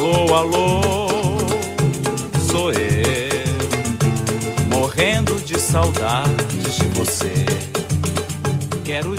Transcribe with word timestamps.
Alô, 0.00 0.34
alô, 0.34 0.80
sou 2.50 2.72
eu, 2.72 3.44
morrendo 4.70 5.38
de 5.40 5.60
saudades 5.60 6.76
de 6.76 6.84
você. 6.98 7.34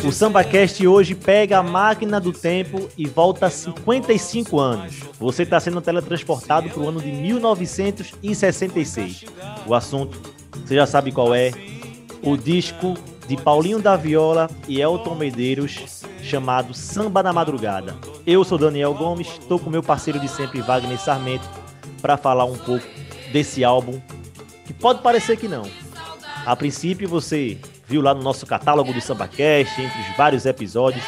O 0.04 0.12
SambaCast 0.12 0.88
hoje 0.88 1.14
pega 1.14 1.60
a 1.60 1.64
máquina 1.64 2.20
do 2.20 2.34
tempo 2.34 2.90
e 2.98 3.08
volta 3.08 3.48
55 3.48 4.60
anos. 4.60 4.96
Você 5.20 5.44
está 5.44 5.60
sendo 5.60 5.80
teletransportado 5.82 6.68
para 6.68 6.82
o 6.82 6.90
ano 6.90 7.00
de 7.00 7.12
1966. 7.12 9.26
O 9.68 9.76
assunto, 9.76 10.20
você 10.66 10.74
já 10.74 10.88
sabe 10.88 11.12
qual 11.12 11.36
é, 11.36 11.52
o 12.24 12.36
disco 12.36 12.96
de 13.32 13.38
Paulinho 13.38 13.82
da 13.82 13.96
Viola 13.96 14.50
e 14.68 14.82
Elton 14.82 15.16
Medeiros, 15.16 16.04
chamado 16.22 16.74
Samba 16.74 17.24
na 17.24 17.32
Madrugada. 17.32 17.96
Eu 18.28 18.44
sou 18.44 18.58
Daniel 18.58 18.94
Gomes, 18.94 19.30
estou 19.40 19.58
com 19.58 19.70
meu 19.70 19.82
parceiro 19.82 20.20
de 20.20 20.28
sempre, 20.28 20.60
Wagner 20.60 21.00
Sarmento, 21.00 21.50
para 22.02 22.18
falar 22.18 22.44
um 22.44 22.58
pouco 22.58 22.86
desse 23.32 23.64
álbum, 23.64 24.02
que 24.66 24.74
pode 24.74 25.02
parecer 25.02 25.38
que 25.38 25.48
não. 25.48 25.64
A 26.46 26.58
princípio, 26.58 27.08
você 27.08 27.58
viu 27.88 28.02
lá 28.02 28.14
no 28.14 28.22
nosso 28.22 28.46
catálogo 28.46 28.92
do 28.92 29.00
SambaCast, 29.00 29.82
entre 29.82 30.02
os 30.02 30.18
vários 30.18 30.46
episódios, 30.46 31.06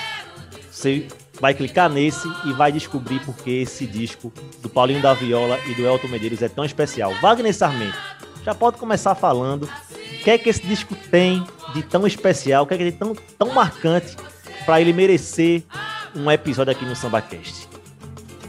você 0.72 1.05
vai 1.42 1.53
clicar 1.53 1.90
nesse 1.90 2.26
e 2.45 2.53
vai 2.53 2.72
descobrir 2.72 3.20
por 3.20 3.36
que 3.36 3.64
esse 3.64 3.86
disco 3.86 4.31
do 4.62 4.70
Paulinho 4.70 5.02
da 5.02 5.14
Viola 5.14 5.59
e 5.67 5.73
do 5.73 5.86
Elton 5.86 6.08
Medeiros 6.08 6.42
é 6.42 6.48
tão 6.48 6.64
especial. 6.64 7.14
Wagner 7.16 7.53
Sarmento, 7.53 7.98
já 8.43 8.53
pode 8.53 8.77
começar 8.77 9.15
falando 9.15 9.63
o 9.63 10.23
que 10.23 10.29
é 10.29 10.38
que 10.38 10.49
esse 10.49 10.61
disco 10.65 10.95
tem 11.09 11.45
de 11.73 11.83
tão 11.83 12.05
especial, 12.05 12.63
o 12.63 12.67
que 12.67 12.73
é 12.73 12.77
que 12.77 12.83
tem 12.83 12.91
de 12.91 12.97
tão, 12.97 13.16
tão 13.38 13.53
marcante 13.53 14.16
para 14.66 14.79
ele 14.79 14.93
merecer 14.93 15.63
um 16.16 16.29
episódio 16.29 16.71
aqui 16.71 16.85
no 16.85 16.95
SambaCast. 16.95 17.73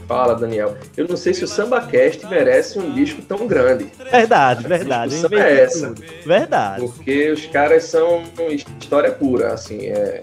Fala, 0.07 0.35
Daniel. 0.35 0.77
Eu 0.95 1.07
não 1.07 1.17
sei 1.17 1.33
se 1.33 1.43
o 1.43 1.47
SambaCast 1.47 2.27
merece 2.27 2.77
um 2.77 2.93
disco 2.93 3.23
tão 3.23 3.47
grande. 3.47 3.91
Verdade, 4.11 4.67
verdade. 4.67 5.15
A 5.15 5.39
é 5.39 5.63
essa. 5.63 5.87
Tudo. 5.87 6.03
Verdade. 6.23 6.85
Porque 6.85 7.31
os 7.31 7.45
caras 7.47 7.85
são 7.85 8.23
história 8.51 9.11
pura, 9.11 9.53
assim. 9.53 9.87
É, 9.87 10.21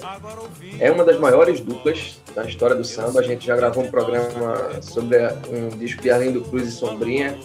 é 0.79 0.91
uma 0.91 1.05
das 1.05 1.19
maiores 1.19 1.59
duplas 1.59 2.21
da 2.35 2.45
história 2.45 2.77
do 2.77 2.85
samba. 2.85 3.21
A 3.21 3.23
gente 3.25 3.45
já 3.45 3.57
gravou 3.57 3.83
um 3.83 3.91
programa 3.91 4.81
sobre 4.81 5.19
um 5.51 5.77
disco 5.77 6.01
de 6.01 6.11
Arlindo 6.13 6.43
Cruz 6.43 6.69
e 6.69 6.71
Sombrinha. 6.71 7.37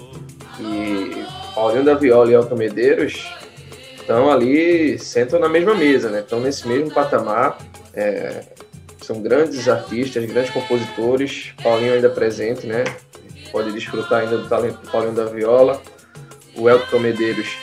E 0.59 1.25
Paulinho 1.53 1.83
da 1.83 1.94
Viola 1.94 2.31
e 2.31 2.33
Elton 2.33 2.55
Medeiros 2.55 3.27
estão 4.00 4.31
ali, 4.31 4.97
sentam 4.97 5.39
na 5.39 5.50
mesma 5.50 5.75
mesa, 5.75 6.09
né? 6.09 6.22
Estão 6.22 6.39
nesse 6.39 6.67
mesmo 6.67 6.91
patamar. 6.94 7.58
É, 7.94 8.41
são 9.02 9.22
grandes 9.22 9.67
artistas, 9.67 10.25
grandes 10.25 10.52
compositores. 10.52 11.53
Paulinho 11.61 11.94
ainda 11.94 12.09
presente, 12.09 12.66
né? 12.66 12.83
Pode 13.52 13.72
desfrutar 13.72 14.22
ainda 14.22 14.38
do 14.38 14.47
talento 14.47 14.81
do 14.81 14.89
Paulinho 14.89 15.13
da 15.13 15.25
Viola. 15.25 15.81
O 16.55 16.69
Elton 16.69 17.00
Medeiros 17.00 17.58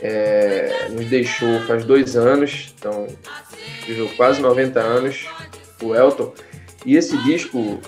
é, 0.00 0.88
nos 0.90 1.06
deixou 1.06 1.60
faz 1.62 1.84
dois 1.84 2.16
anos, 2.16 2.72
então 2.78 3.06
viveu 3.86 4.08
quase 4.16 4.40
90 4.40 4.80
anos. 4.80 5.26
O 5.82 5.94
Elton. 5.94 6.32
E 6.86 6.96
esse 6.96 7.16
disco, 7.24 7.80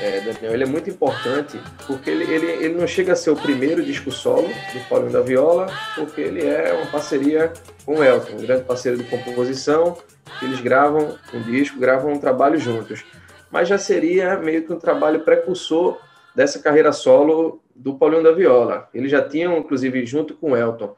é, 0.00 0.20
Daniel, 0.20 0.54
ele 0.54 0.64
é 0.64 0.66
muito 0.66 0.90
importante 0.90 1.60
porque 1.86 2.10
ele, 2.10 2.24
ele, 2.24 2.46
ele 2.46 2.74
não 2.74 2.86
chega 2.86 3.12
a 3.12 3.16
ser 3.16 3.30
o 3.30 3.36
primeiro 3.36 3.82
disco 3.82 4.10
solo 4.10 4.48
do 4.48 4.88
Paulinho 4.88 5.12
da 5.12 5.20
Viola, 5.20 5.66
porque 5.94 6.20
ele 6.20 6.44
é 6.44 6.72
uma 6.72 6.86
parceria 6.86 7.52
com 7.84 7.96
o 7.96 8.04
Elton, 8.04 8.32
um 8.32 8.42
grande 8.42 8.64
parceiro 8.64 8.98
de 8.98 9.04
composição, 9.04 9.96
eles 10.42 10.60
gravam 10.60 11.16
um 11.32 11.42
disco, 11.42 11.78
gravam 11.78 12.12
um 12.12 12.18
trabalho 12.18 12.58
juntos. 12.58 13.04
Mas 13.50 13.68
já 13.68 13.78
seria 13.78 14.36
meio 14.36 14.64
que 14.64 14.72
um 14.72 14.78
trabalho 14.78 15.20
precursor 15.20 15.98
dessa 16.34 16.58
carreira 16.58 16.92
solo 16.92 17.62
do 17.74 17.94
Paulinho 17.94 18.22
da 18.22 18.32
Viola. 18.32 18.88
Eles 18.92 19.10
já 19.10 19.22
tinham, 19.26 19.58
inclusive, 19.58 20.04
junto 20.04 20.34
com 20.34 20.52
o 20.52 20.56
Elton, 20.56 20.96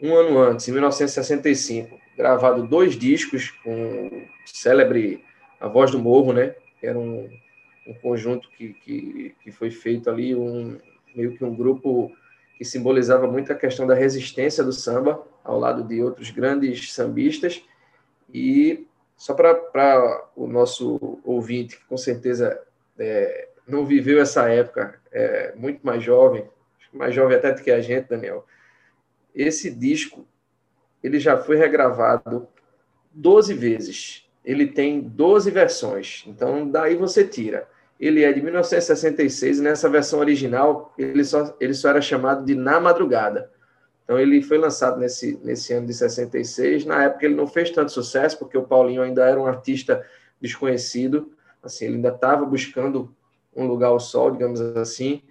um 0.00 0.14
ano 0.14 0.38
antes, 0.38 0.68
em 0.68 0.72
1965, 0.72 1.98
gravado 2.16 2.66
dois 2.66 2.98
discos 2.98 3.50
com 3.64 4.08
o 4.08 4.22
célebre 4.44 5.24
A 5.58 5.68
Voz 5.68 5.90
do 5.90 5.98
Morro, 5.98 6.34
né? 6.34 6.54
Que 6.78 6.86
era 6.86 6.98
um, 6.98 7.30
um 7.86 7.94
conjunto 7.94 8.48
que, 8.50 8.72
que, 8.74 9.34
que 9.42 9.50
foi 9.50 9.70
feito 9.70 10.10
ali, 10.10 10.34
um, 10.34 10.78
meio 11.14 11.36
que 11.36 11.44
um 11.44 11.54
grupo 11.54 12.10
que 12.56 12.64
simbolizava 12.64 13.26
muito 13.26 13.52
a 13.52 13.56
questão 13.56 13.86
da 13.86 13.94
resistência 13.94 14.64
do 14.64 14.72
samba, 14.72 15.22
ao 15.44 15.58
lado 15.58 15.84
de 15.84 16.02
outros 16.02 16.30
grandes 16.30 16.92
sambistas. 16.92 17.62
E 18.32 18.86
só 19.16 19.34
para 19.34 20.28
o 20.34 20.46
nosso 20.46 21.20
ouvinte, 21.24 21.76
que 21.76 21.84
com 21.84 21.96
certeza 21.96 22.60
é, 22.98 23.48
não 23.66 23.84
viveu 23.84 24.20
essa 24.20 24.48
época, 24.50 25.00
é 25.12 25.54
muito 25.54 25.84
mais 25.84 26.02
jovem, 26.02 26.48
mais 26.92 27.14
jovem 27.14 27.36
até 27.36 27.52
do 27.52 27.62
que 27.62 27.70
a 27.70 27.80
gente, 27.80 28.08
Daniel, 28.08 28.46
esse 29.34 29.70
disco 29.70 30.26
ele 31.02 31.20
já 31.20 31.36
foi 31.36 31.56
regravado 31.56 32.48
12 33.12 33.54
vezes. 33.54 34.28
Ele 34.44 34.66
tem 34.66 35.00
12 35.00 35.50
versões. 35.50 36.24
Então, 36.26 36.68
daí 36.68 36.96
você 36.96 37.26
tira. 37.26 37.68
Ele 37.98 38.22
é 38.22 38.32
de 38.32 38.42
1966 38.42 39.58
e 39.58 39.62
nessa 39.62 39.88
versão 39.88 40.18
original 40.18 40.92
ele 40.98 41.24
só, 41.24 41.56
ele 41.58 41.74
só 41.74 41.88
era 41.90 42.00
chamado 42.00 42.44
de 42.44 42.54
Na 42.54 42.78
Madrugada. 42.78 43.50
Então 44.04 44.18
ele 44.18 44.40
foi 44.42 44.58
lançado 44.58 44.98
nesse, 44.98 45.38
nesse 45.42 45.72
ano 45.72 45.86
de 45.86 45.94
66. 45.94 46.84
Na 46.84 47.04
época 47.04 47.26
ele 47.26 47.34
não 47.34 47.46
fez 47.46 47.70
tanto 47.70 47.90
sucesso, 47.90 48.38
porque 48.38 48.56
o 48.56 48.62
Paulinho 48.62 49.02
ainda 49.02 49.24
era 49.24 49.40
um 49.40 49.46
artista 49.46 50.04
desconhecido, 50.40 51.32
assim, 51.62 51.86
ele 51.86 51.96
ainda 51.96 52.10
estava 52.10 52.44
buscando 52.44 53.12
um 53.54 53.66
lugar 53.66 53.88
ao 53.88 53.98
sol, 53.98 54.30
digamos 54.30 54.60
assim. 54.60 55.22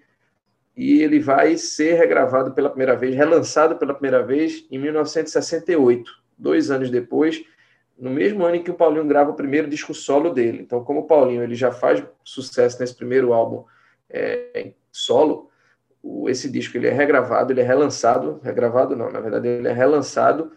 E 0.76 1.02
ele 1.02 1.20
vai 1.20 1.58
ser 1.58 1.94
regravado 1.94 2.52
pela 2.52 2.70
primeira 2.70 2.98
vez, 2.98 3.16
relançado 3.16 3.78
pela 3.78 3.94
primeira 3.94 4.22
vez 4.22 4.66
em 4.70 4.78
1968, 4.78 6.12
dois 6.38 6.70
anos 6.70 6.90
depois, 6.90 7.46
no 7.98 8.10
mesmo 8.10 8.46
ano 8.46 8.58
em 8.58 8.64
que 8.64 8.72
o 8.72 8.76
Paulinho 8.76 9.06
grava 9.06 9.32
o 9.32 9.36
primeiro 9.36 9.70
disco 9.70 9.94
solo 9.94 10.30
dele. 10.30 10.62
Então, 10.62 10.84
como 10.84 11.02
o 11.02 11.08
Paulinho 11.08 11.44
ele 11.44 11.56
já 11.56 11.72
faz 11.72 12.04
sucesso 12.24 12.80
nesse 12.80 12.96
primeiro 12.96 13.34
álbum 13.34 13.64
é, 14.10 14.72
solo, 14.92 15.50
o, 16.02 16.30
esse 16.30 16.50
disco 16.50 16.78
ele 16.78 16.88
é 16.88 16.92
regravado, 16.92 17.52
ele 17.52 17.62
é 17.62 17.64
relançado, 17.64 18.40
regravado 18.44 18.96
não, 18.96 19.12
na 19.12 19.20
verdade 19.20 19.48
ele 19.48 19.68
é 19.68 19.74
relançado 19.74 20.52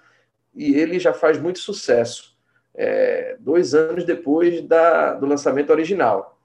e 0.54 0.74
ele 0.74 0.98
já 0.98 1.12
faz 1.12 1.38
muito 1.38 1.58
sucesso, 1.60 2.36
é, 2.74 3.36
dois 3.38 3.74
anos 3.74 4.04
depois 4.04 4.60
da, 4.62 5.14
do 5.14 5.26
lançamento 5.26 5.70
original. 5.70 6.37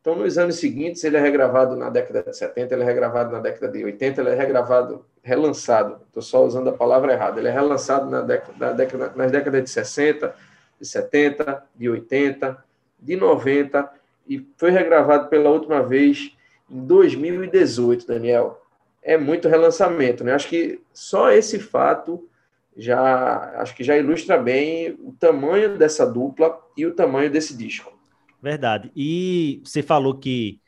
Então, 0.00 0.16
nos 0.16 0.38
anos 0.38 0.56
seguintes, 0.56 1.04
ele 1.04 1.18
é 1.18 1.20
regravado 1.20 1.76
na 1.76 1.90
década 1.90 2.22
de 2.22 2.34
70, 2.34 2.74
ele 2.74 2.82
é 2.82 2.86
regravado 2.86 3.32
na 3.32 3.38
década 3.38 3.70
de 3.70 3.84
80, 3.84 4.20
ele 4.22 4.30
é 4.30 4.34
regravado, 4.34 5.04
relançado, 5.22 6.00
estou 6.06 6.22
só 6.22 6.42
usando 6.44 6.70
a 6.70 6.72
palavra 6.72 7.12
errada, 7.12 7.38
ele 7.38 7.48
é 7.48 7.52
relançado 7.52 8.08
na 8.08 8.22
década, 8.22 8.72
década, 8.72 9.12
nas 9.14 9.30
décadas 9.30 9.62
de 9.62 9.68
60, 9.68 10.34
de 10.80 10.88
70, 10.88 11.62
de 11.76 11.90
80, 11.90 12.64
de 12.98 13.16
90, 13.16 13.90
e 14.26 14.46
foi 14.56 14.70
regravado 14.70 15.28
pela 15.28 15.50
última 15.50 15.82
vez 15.82 16.34
em 16.70 16.80
2018, 16.86 18.06
Daniel. 18.06 18.62
É 19.02 19.18
muito 19.18 19.48
relançamento, 19.48 20.24
né? 20.24 20.32
Acho 20.32 20.48
que 20.48 20.80
só 20.94 21.30
esse 21.30 21.58
fato 21.58 22.26
já 22.74 23.52
acho 23.56 23.74
que 23.74 23.84
já 23.84 23.96
ilustra 23.96 24.38
bem 24.38 24.96
o 25.02 25.12
tamanho 25.12 25.76
dessa 25.76 26.06
dupla 26.06 26.58
e 26.76 26.86
o 26.86 26.94
tamanho 26.94 27.30
desse 27.30 27.54
disco. 27.54 27.99
Verdade. 28.42 28.90
E 28.96 29.60
você 29.64 29.82
falou 29.82 30.14
que 30.14 30.60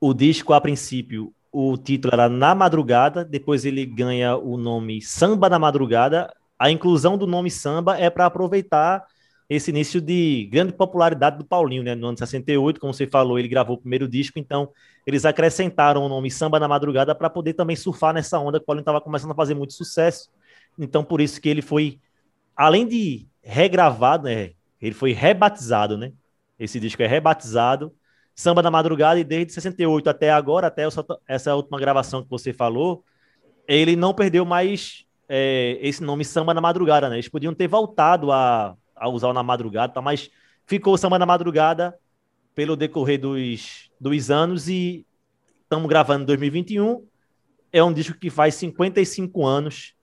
o 0.00 0.14
disco, 0.14 0.52
a 0.52 0.60
princípio, 0.60 1.32
o 1.52 1.76
título 1.76 2.14
era 2.14 2.28
Na 2.28 2.54
Madrugada, 2.54 3.24
depois 3.24 3.64
ele 3.64 3.84
ganha 3.84 4.36
o 4.36 4.56
nome 4.56 5.02
Samba 5.02 5.48
na 5.48 5.58
Madrugada. 5.58 6.32
A 6.58 6.70
inclusão 6.70 7.18
do 7.18 7.26
nome 7.26 7.50
samba 7.50 7.98
é 7.98 8.08
para 8.08 8.24
aproveitar 8.26 9.04
esse 9.50 9.70
início 9.70 10.00
de 10.00 10.48
grande 10.50 10.72
popularidade 10.72 11.36
do 11.36 11.44
Paulinho, 11.44 11.82
né? 11.82 11.94
No 11.94 12.06
ano 12.06 12.18
68, 12.18 12.80
como 12.80 12.94
você 12.94 13.06
falou, 13.06 13.38
ele 13.38 13.48
gravou 13.48 13.76
o 13.76 13.78
primeiro 13.78 14.08
disco, 14.08 14.38
então 14.38 14.70
eles 15.06 15.24
acrescentaram 15.24 16.02
o 16.04 16.08
nome 16.08 16.30
Samba 16.30 16.58
na 16.58 16.68
Madrugada 16.68 17.14
para 17.14 17.28
poder 17.28 17.52
também 17.52 17.76
surfar 17.76 18.14
nessa 18.14 18.38
onda 18.38 18.58
que 18.58 18.62
o 18.62 18.66
Paulinho 18.66 18.82
estava 18.82 19.00
começando 19.00 19.32
a 19.32 19.34
fazer 19.34 19.54
muito 19.54 19.74
sucesso. 19.74 20.30
Então, 20.78 21.04
por 21.04 21.20
isso 21.20 21.40
que 21.40 21.48
ele 21.48 21.60
foi, 21.60 22.00
além 22.56 22.86
de 22.86 23.26
regravado, 23.42 24.24
né? 24.24 24.52
Ele 24.80 24.94
foi 24.94 25.12
rebatizado, 25.12 25.98
né? 25.98 26.12
Esse 26.62 26.78
disco 26.80 27.02
é 27.02 27.06
rebatizado. 27.06 27.92
Samba 28.34 28.62
na 28.62 28.70
Madrugada, 28.70 29.20
e 29.20 29.24
desde 29.24 29.52
68 29.52 30.08
até 30.08 30.30
agora, 30.30 30.68
até 30.68 30.84
essa 31.28 31.54
última 31.54 31.78
gravação 31.78 32.22
que 32.22 32.30
você 32.30 32.52
falou, 32.52 33.04
ele 33.68 33.94
não 33.94 34.14
perdeu 34.14 34.44
mais 34.44 35.04
é, 35.28 35.78
esse 35.82 36.02
nome 36.02 36.24
Samba 36.24 36.54
na 36.54 36.60
Madrugada, 36.60 37.10
né? 37.10 37.16
Eles 37.16 37.28
podiam 37.28 37.52
ter 37.52 37.68
voltado 37.68 38.32
a 38.32 38.74
a 39.02 39.08
usar 39.08 39.32
na 39.32 39.42
madrugada, 39.42 39.92
tá? 39.92 40.00
mas 40.00 40.30
ficou 40.64 40.96
samba 40.96 41.18
na 41.18 41.26
madrugada 41.26 41.98
pelo 42.54 42.76
decorrer 42.76 43.18
dos, 43.18 43.90
dos 44.00 44.30
anos 44.30 44.68
e 44.68 45.04
estamos 45.60 45.88
gravando 45.88 46.22
em 46.22 46.26
2021. 46.26 47.04
É 47.72 47.82
um 47.82 47.92
disco 47.92 48.16
que 48.16 48.30
faz 48.30 48.54
55 48.54 49.44
anos 49.44 49.94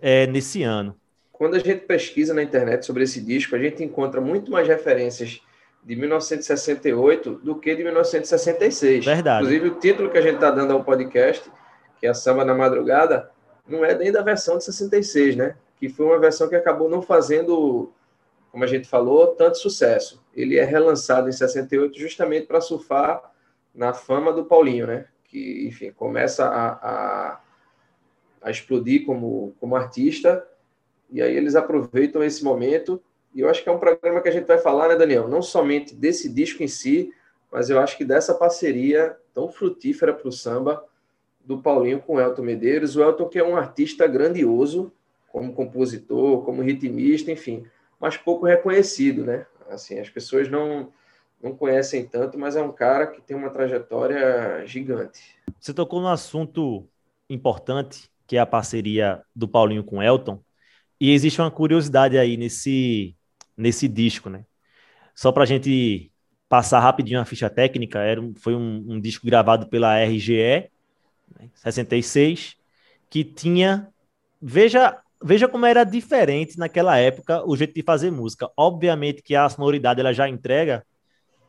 é, 0.00 0.26
nesse 0.26 0.64
ano. 0.64 0.96
Quando 1.30 1.54
a 1.54 1.60
gente 1.60 1.86
pesquisa 1.86 2.34
na 2.34 2.42
internet 2.42 2.84
sobre 2.84 3.04
esse 3.04 3.20
disco, 3.20 3.54
a 3.54 3.58
gente 3.60 3.84
encontra 3.84 4.20
muito 4.20 4.50
mais 4.50 4.66
referências 4.66 5.40
de 5.82 5.96
1968 5.96 7.40
do 7.42 7.58
que 7.58 7.74
de 7.74 7.82
1966. 7.82 9.04
Verdade. 9.04 9.44
Inclusive, 9.44 9.68
o 9.68 9.80
título 9.80 10.10
que 10.10 10.18
a 10.18 10.22
gente 10.22 10.34
está 10.34 10.50
dando 10.50 10.72
ao 10.72 10.84
podcast, 10.84 11.50
que 11.98 12.06
é 12.06 12.10
a 12.10 12.14
Samba 12.14 12.44
na 12.44 12.54
Madrugada, 12.54 13.30
não 13.66 13.84
é 13.84 13.94
nem 13.96 14.12
da 14.12 14.22
versão 14.22 14.58
de 14.58 14.64
66, 14.64 15.36
né? 15.36 15.56
Que 15.76 15.88
foi 15.88 16.06
uma 16.06 16.18
versão 16.18 16.48
que 16.48 16.56
acabou 16.56 16.88
não 16.88 17.02
fazendo, 17.02 17.92
como 18.50 18.64
a 18.64 18.66
gente 18.66 18.88
falou, 18.88 19.28
tanto 19.28 19.58
sucesso. 19.58 20.22
Ele 20.34 20.58
é 20.58 20.64
relançado 20.64 21.28
em 21.28 21.32
68 21.32 21.98
justamente 21.98 22.46
para 22.46 22.60
surfar 22.60 23.32
na 23.74 23.92
fama 23.92 24.32
do 24.32 24.44
Paulinho, 24.44 24.86
né? 24.86 25.06
Que, 25.24 25.66
enfim, 25.66 25.92
começa 25.92 26.46
a, 26.46 26.68
a, 26.72 27.40
a 28.42 28.50
explodir 28.50 29.04
como, 29.04 29.54
como 29.60 29.76
artista, 29.76 30.46
e 31.10 31.22
aí 31.22 31.36
eles 31.36 31.54
aproveitam 31.54 32.22
esse 32.22 32.42
momento 32.42 33.02
e 33.34 33.40
eu 33.40 33.48
acho 33.48 33.62
que 33.62 33.68
é 33.68 33.72
um 33.72 33.78
programa 33.78 34.20
que 34.20 34.28
a 34.28 34.32
gente 34.32 34.46
vai 34.46 34.58
falar, 34.58 34.88
né, 34.88 34.96
Daniel? 34.96 35.28
Não 35.28 35.42
somente 35.42 35.94
desse 35.94 36.28
disco 36.28 36.62
em 36.62 36.68
si, 36.68 37.12
mas 37.50 37.70
eu 37.70 37.78
acho 37.80 37.96
que 37.96 38.04
dessa 38.04 38.34
parceria 38.34 39.16
tão 39.34 39.48
frutífera 39.48 40.12
para 40.12 40.28
o 40.28 40.32
samba 40.32 40.84
do 41.44 41.58
Paulinho 41.62 42.00
com 42.00 42.14
o 42.14 42.20
Elton 42.20 42.42
Medeiros. 42.42 42.96
O 42.96 43.02
Elton 43.02 43.28
que 43.28 43.38
é 43.38 43.44
um 43.44 43.56
artista 43.56 44.06
grandioso, 44.06 44.92
como 45.30 45.52
compositor, 45.52 46.44
como 46.44 46.62
ritmista, 46.62 47.30
enfim, 47.30 47.64
mas 48.00 48.16
pouco 48.16 48.46
reconhecido, 48.46 49.24
né? 49.24 49.46
Assim, 49.70 49.98
as 49.98 50.08
pessoas 50.08 50.48
não 50.48 50.92
não 51.40 51.54
conhecem 51.54 52.04
tanto, 52.04 52.36
mas 52.36 52.56
é 52.56 52.62
um 52.62 52.72
cara 52.72 53.06
que 53.06 53.20
tem 53.20 53.36
uma 53.36 53.50
trajetória 53.50 54.66
gigante. 54.66 55.36
Você 55.60 55.72
tocou 55.72 56.00
num 56.00 56.08
assunto 56.08 56.88
importante, 57.30 58.10
que 58.26 58.36
é 58.36 58.40
a 58.40 58.46
parceria 58.46 59.22
do 59.34 59.46
Paulinho 59.46 59.84
com 59.84 60.02
Elton, 60.02 60.42
e 61.00 61.12
existe 61.12 61.40
uma 61.40 61.50
curiosidade 61.50 62.18
aí 62.18 62.36
nesse 62.36 63.16
nesse 63.58 63.88
disco, 63.88 64.30
né? 64.30 64.44
Só 65.14 65.32
para 65.32 65.42
a 65.42 65.46
gente 65.46 66.12
passar 66.48 66.80
rapidinho 66.80 67.20
a 67.20 67.24
ficha 67.24 67.50
técnica, 67.50 67.98
era, 67.98 68.22
foi 68.36 68.54
um, 68.54 68.84
um 68.88 69.00
disco 69.00 69.26
gravado 69.26 69.68
pela 69.68 69.98
RGE, 69.98 70.70
né, 71.38 71.50
66, 71.54 72.56
que 73.10 73.24
tinha. 73.24 73.88
Veja, 74.40 74.98
veja 75.22 75.48
como 75.48 75.66
era 75.66 75.84
diferente 75.84 76.58
naquela 76.58 76.96
época 76.98 77.44
o 77.44 77.56
jeito 77.56 77.74
de 77.74 77.82
fazer 77.82 78.10
música. 78.10 78.48
Obviamente 78.56 79.22
que 79.22 79.34
a 79.34 79.48
sonoridade 79.48 80.00
ela 80.00 80.12
já 80.12 80.28
entrega, 80.28 80.86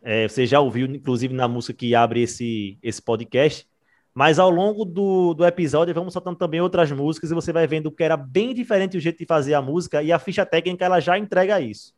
é, 0.01 0.27
você 0.27 0.45
já 0.45 0.59
ouviu, 0.59 0.87
inclusive, 0.87 1.33
na 1.33 1.47
música 1.47 1.73
que 1.73 1.93
abre 1.95 2.23
esse, 2.23 2.77
esse 2.81 3.01
podcast, 3.01 3.67
mas 4.13 4.39
ao 4.39 4.49
longo 4.49 4.83
do, 4.85 5.33
do 5.33 5.45
episódio 5.45 5.93
vamos 5.93 6.13
soltando 6.13 6.37
também 6.37 6.61
outras 6.61 6.91
músicas 6.91 7.31
e 7.31 7.35
você 7.35 7.53
vai 7.53 7.67
vendo 7.67 7.91
que 7.91 8.03
era 8.03 8.17
bem 8.17 8.53
diferente 8.53 8.97
o 8.97 8.99
jeito 8.99 9.19
de 9.19 9.25
fazer 9.25 9.53
a 9.53 9.61
música 9.61 10.01
e 10.01 10.11
a 10.11 10.19
ficha 10.19 10.45
técnica 10.45 10.85
ela 10.85 10.99
já 10.99 11.17
entrega 11.17 11.61
isso. 11.61 11.93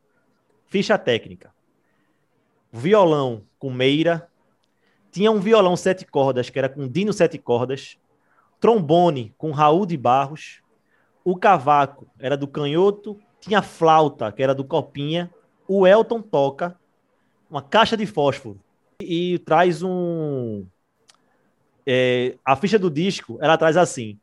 Ficha 0.72 0.98
técnica. 0.98 1.54
Violão 2.72 3.44
com 3.60 3.70
meira. 3.70 4.30
Tinha 5.12 5.30
um 5.30 5.42
violão 5.42 5.76
sete 5.76 6.06
cordas, 6.06 6.50
que 6.50 6.58
era 6.58 6.70
com 6.70 6.88
Dino 6.88 7.12
sete 7.12 7.38
cordas. 7.38 7.98
Trombone 8.58 9.36
com 9.38 9.52
Raul 9.52 9.86
de 9.86 9.98
Barros. 9.98 10.62
O 11.26 11.36
cavaco 11.36 12.08
era 12.18 12.38
do 12.38 12.48
Canhoto. 12.48 13.20
Tinha 13.42 13.62
flauta, 13.62 14.32
que 14.32 14.42
era 14.42 14.56
do 14.56 14.64
Copinha. 14.64 15.30
O 15.68 15.86
Elton 15.86 16.22
toca. 16.22 16.80
Uma 17.50 17.62
caixa 17.62 17.98
de 17.98 18.06
fósforo. 18.06 18.58
E 19.02 19.40
traz 19.40 19.84
um. 19.84 20.66
É, 21.86 22.38
a 22.46 22.56
ficha 22.56 22.80
do 22.80 22.90
disco, 22.90 23.38
ela 23.42 23.58
traz 23.58 23.76
assim: 23.76 24.18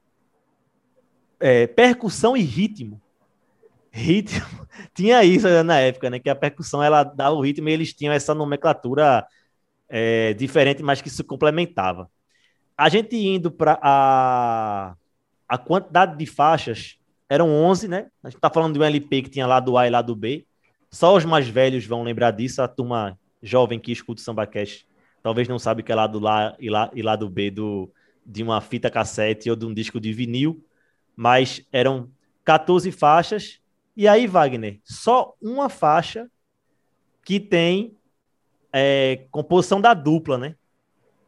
é, 1.39 1.67
percussão 1.67 2.35
e 2.35 2.41
ritmo 2.41 2.99
ritmo. 3.99 4.47
Tinha 4.95 5.23
isso 5.25 5.47
na 5.65 5.79
época, 5.79 6.11
né? 6.11 6.19
Que 6.19 6.31
a 6.31 6.35
percussão 6.35 6.83
ela 6.83 7.03
dava 7.05 7.35
o 7.35 7.41
ritmo 7.41 7.69
e 7.69 7.73
eles 7.73 7.93
tinham 7.93 8.13
essa 8.13 8.35
nomenclatura 8.35 9.27
é, 9.89 10.35
diferente, 10.35 10.83
mas 10.83 11.01
que 11.01 11.11
se 11.11 11.23
complementava. 11.25 12.11
A 12.77 12.89
gente 12.89 13.17
indo 13.17 13.51
para 13.51 13.79
a, 13.83 14.95
a 15.49 15.59
quantidade 15.59 16.17
de 16.17 16.27
faixas, 16.27 16.99
eram 17.29 17.51
11, 17.51 17.89
né? 17.89 18.07
A 18.23 18.31
gente 18.31 18.41
tá 18.41 18.51
falando 18.51 18.75
de 18.75 18.81
um 18.81 18.85
LP 18.85 19.23
que 19.23 19.31
tinha 19.31 19.47
lá 19.47 19.61
do 19.61 19.77
A 19.77 19.87
e 19.87 19.91
lá 19.91 20.01
do 20.01 20.15
B. 20.15 20.47
Só 20.91 21.17
os 21.17 21.25
mais 21.25 21.49
velhos 21.49 21.85
vão 21.85 22.03
lembrar 22.03 22.31
disso, 22.31 22.63
a 22.63 22.69
turma 22.69 23.19
jovem 23.43 23.79
que 23.79 23.93
escuta 23.93 24.21
o 24.21 24.25
Samba 24.25 24.47
Cash 24.47 24.89
talvez 25.23 25.49
não 25.49 25.59
sabe 25.59 25.83
que 25.83 25.93
é 25.93 25.95
lá 25.95 26.07
do 26.07 26.19
lá 26.19 26.57
e 26.59 26.71
lá, 26.71 26.91
e 26.95 27.03
lá 27.03 27.17
do 27.17 27.29
B 27.29 27.51
do, 27.51 27.91
de 28.25 28.43
uma 28.43 28.61
fita 28.61 28.91
cassete 28.91 29.51
ou 29.51 29.57
de 29.57 29.67
um 29.67 29.75
disco 29.75 30.01
de 30.01 30.13
vinil, 30.13 30.65
mas 31.15 31.67
eram 31.73 32.11
14 32.45 32.91
faixas 32.91 33.58
e 33.99 34.07
aí, 34.07 34.29
Wagner, 34.29 34.79
só 34.85 35.35
uma 35.43 35.69
faixa 35.69 36.31
que 37.25 37.41
tem 37.41 37.97
é, 38.73 39.27
composição 39.33 39.81
da 39.81 39.93
dupla, 39.93 40.39
né? 40.39 40.55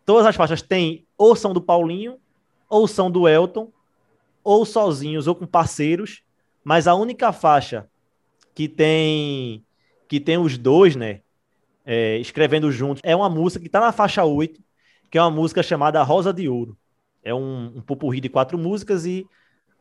Todas 0.07 0.25
as 0.25 0.37
faixas 0.37 0.63
têm 0.63 1.05
ou 1.19 1.35
são 1.35 1.53
do 1.53 1.61
Paulinho, 1.61 2.17
ou 2.69 2.87
são 2.87 3.11
do 3.11 3.27
Elton, 3.27 3.73
ou 4.45 4.65
sozinhos, 4.65 5.27
ou 5.27 5.35
com 5.35 5.49
parceiros, 5.49 6.23
mas 6.63 6.87
a 6.87 6.95
única 6.95 7.33
faixa 7.33 7.89
que 8.55 8.69
tem 8.69 9.65
que 10.07 10.21
tem 10.21 10.39
os 10.39 10.57
dois, 10.57 10.95
né? 10.95 11.23
É, 11.85 12.19
escrevendo 12.19 12.71
juntos, 12.71 13.03
é 13.05 13.17
uma 13.17 13.29
música 13.29 13.61
que 13.61 13.67
está 13.67 13.81
na 13.81 13.91
faixa 13.91 14.25
8, 14.25 14.63
que 15.11 15.19
é 15.19 15.23
uma 15.23 15.31
música 15.33 15.61
chamada 15.61 16.01
Rosa 16.05 16.33
de 16.33 16.49
Ouro. 16.49 16.79
É 17.21 17.35
um, 17.35 17.79
um 17.79 17.83
pupurri 17.83 18.21
de 18.21 18.29
quatro 18.29 18.57
músicas 18.57 19.05
e 19.07 19.27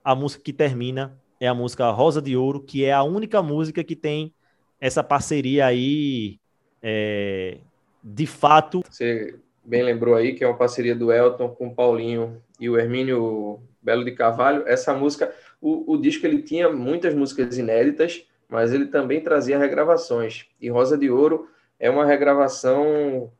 a 0.03 0.15
música 0.15 0.43
que 0.43 0.51
termina 0.51 1.15
é 1.39 1.47
a 1.47 1.53
música 1.53 1.89
Rosa 1.91 2.21
de 2.21 2.35
Ouro, 2.35 2.59
que 2.59 2.83
é 2.83 2.91
a 2.91 3.03
única 3.03 3.41
música 3.41 3.83
que 3.83 3.95
tem 3.95 4.33
essa 4.79 5.03
parceria 5.03 5.65
aí, 5.65 6.39
é, 6.81 7.57
de 8.03 8.25
fato. 8.25 8.81
Você 8.89 9.35
bem 9.63 9.83
lembrou 9.83 10.15
aí 10.15 10.33
que 10.33 10.43
é 10.43 10.47
uma 10.47 10.57
parceria 10.57 10.95
do 10.95 11.11
Elton 11.11 11.49
com 11.49 11.67
o 11.67 11.75
Paulinho 11.75 12.41
e 12.59 12.69
o 12.69 12.77
Hermínio 12.77 13.59
Belo 13.81 14.03
de 14.03 14.11
Carvalho. 14.11 14.63
Essa 14.67 14.93
música, 14.93 15.33
o, 15.61 15.93
o 15.93 15.97
disco 15.97 16.25
ele 16.25 16.41
tinha 16.41 16.69
muitas 16.69 17.13
músicas 17.13 17.57
inéditas, 17.57 18.25
mas 18.47 18.73
ele 18.73 18.87
também 18.87 19.21
trazia 19.21 19.59
regravações. 19.59 20.47
E 20.59 20.69
Rosa 20.69 20.97
de 20.97 21.09
Ouro 21.09 21.49
é 21.79 21.89
uma 21.89 22.05
regravação 22.05 23.31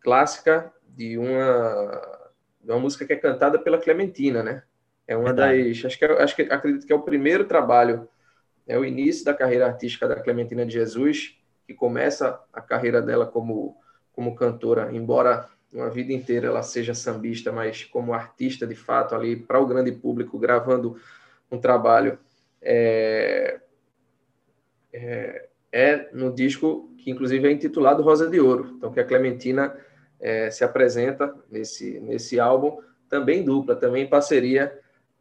clássica 0.00 0.72
de 0.88 1.18
uma, 1.18 2.02
de 2.62 2.70
uma 2.70 2.80
música 2.80 3.06
que 3.06 3.12
é 3.12 3.16
cantada 3.16 3.58
pela 3.58 3.78
Clementina, 3.78 4.42
né? 4.42 4.62
É 5.06 5.16
uma 5.16 5.26
Verdade. 5.26 5.68
das. 5.68 5.84
Acho 5.84 5.98
que, 5.98 6.04
é, 6.04 6.22
acho 6.22 6.36
que 6.36 6.42
acredito 6.42 6.86
que 6.86 6.92
é 6.92 6.96
o 6.96 7.02
primeiro 7.02 7.44
trabalho, 7.44 8.08
é 8.66 8.78
o 8.78 8.84
início 8.84 9.24
da 9.24 9.34
carreira 9.34 9.66
artística 9.66 10.08
da 10.08 10.16
Clementina 10.16 10.66
de 10.66 10.72
Jesus, 10.72 11.38
que 11.66 11.74
começa 11.74 12.40
a 12.52 12.60
carreira 12.60 13.00
dela 13.00 13.26
como, 13.26 13.76
como 14.12 14.34
cantora, 14.34 14.90
embora 14.92 15.48
uma 15.72 15.90
vida 15.90 16.12
inteira 16.12 16.48
ela 16.48 16.62
seja 16.62 16.94
sambista, 16.94 17.52
mas 17.52 17.84
como 17.84 18.14
artista 18.14 18.66
de 18.66 18.74
fato 18.74 19.14
ali 19.14 19.36
para 19.36 19.60
o 19.60 19.66
grande 19.66 19.92
público, 19.92 20.38
gravando 20.38 20.98
um 21.50 21.58
trabalho. 21.58 22.18
É, 22.62 23.60
é, 24.92 25.48
é, 25.70 26.08
no 26.12 26.32
disco 26.32 26.90
que 26.96 27.10
inclusive 27.10 27.46
é 27.46 27.52
intitulado 27.52 28.02
Rosa 28.02 28.28
de 28.28 28.40
Ouro, 28.40 28.74
então 28.76 28.90
que 28.90 28.98
a 28.98 29.04
Clementina 29.04 29.76
é, 30.18 30.50
se 30.50 30.64
apresenta 30.64 31.34
nesse, 31.50 32.00
nesse 32.00 32.40
álbum, 32.40 32.80
também 33.08 33.44
dupla, 33.44 33.76
também 33.76 34.04
em 34.04 34.08
parceria 34.08 34.76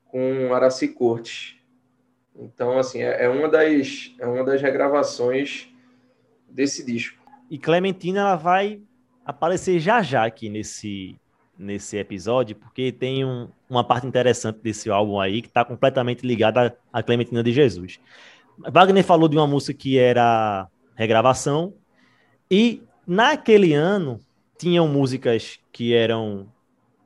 com 0.07 0.53
Araci 0.53 0.87
Cortes. 0.89 1.55
Então, 2.35 2.77
assim, 2.77 3.01
é, 3.01 3.25
é, 3.25 3.29
uma 3.29 3.47
das, 3.47 4.13
é 4.19 4.27
uma 4.27 4.43
das 4.43 4.61
regravações 4.61 5.69
desse 6.49 6.85
disco. 6.85 7.23
E 7.49 7.57
Clementina 7.57 8.21
ela 8.21 8.35
vai 8.35 8.81
aparecer 9.25 9.79
já 9.79 10.01
já 10.01 10.25
aqui 10.25 10.49
nesse, 10.49 11.15
nesse 11.57 11.97
episódio, 11.97 12.55
porque 12.55 12.91
tem 12.91 13.23
um, 13.25 13.47
uma 13.69 13.83
parte 13.83 14.05
interessante 14.05 14.59
desse 14.61 14.89
álbum 14.89 15.19
aí 15.19 15.41
que 15.41 15.47
está 15.47 15.63
completamente 15.63 16.25
ligada 16.25 16.77
à 16.91 17.01
Clementina 17.01 17.43
de 17.43 17.51
Jesus. 17.51 17.99
Wagner 18.57 19.03
falou 19.03 19.27
de 19.27 19.35
uma 19.35 19.47
música 19.47 19.77
que 19.77 19.97
era 19.97 20.67
regravação, 20.95 21.73
e 22.49 22.81
naquele 23.05 23.73
ano 23.73 24.19
tinham 24.57 24.87
músicas 24.87 25.59
que 25.71 25.93
eram 25.93 26.47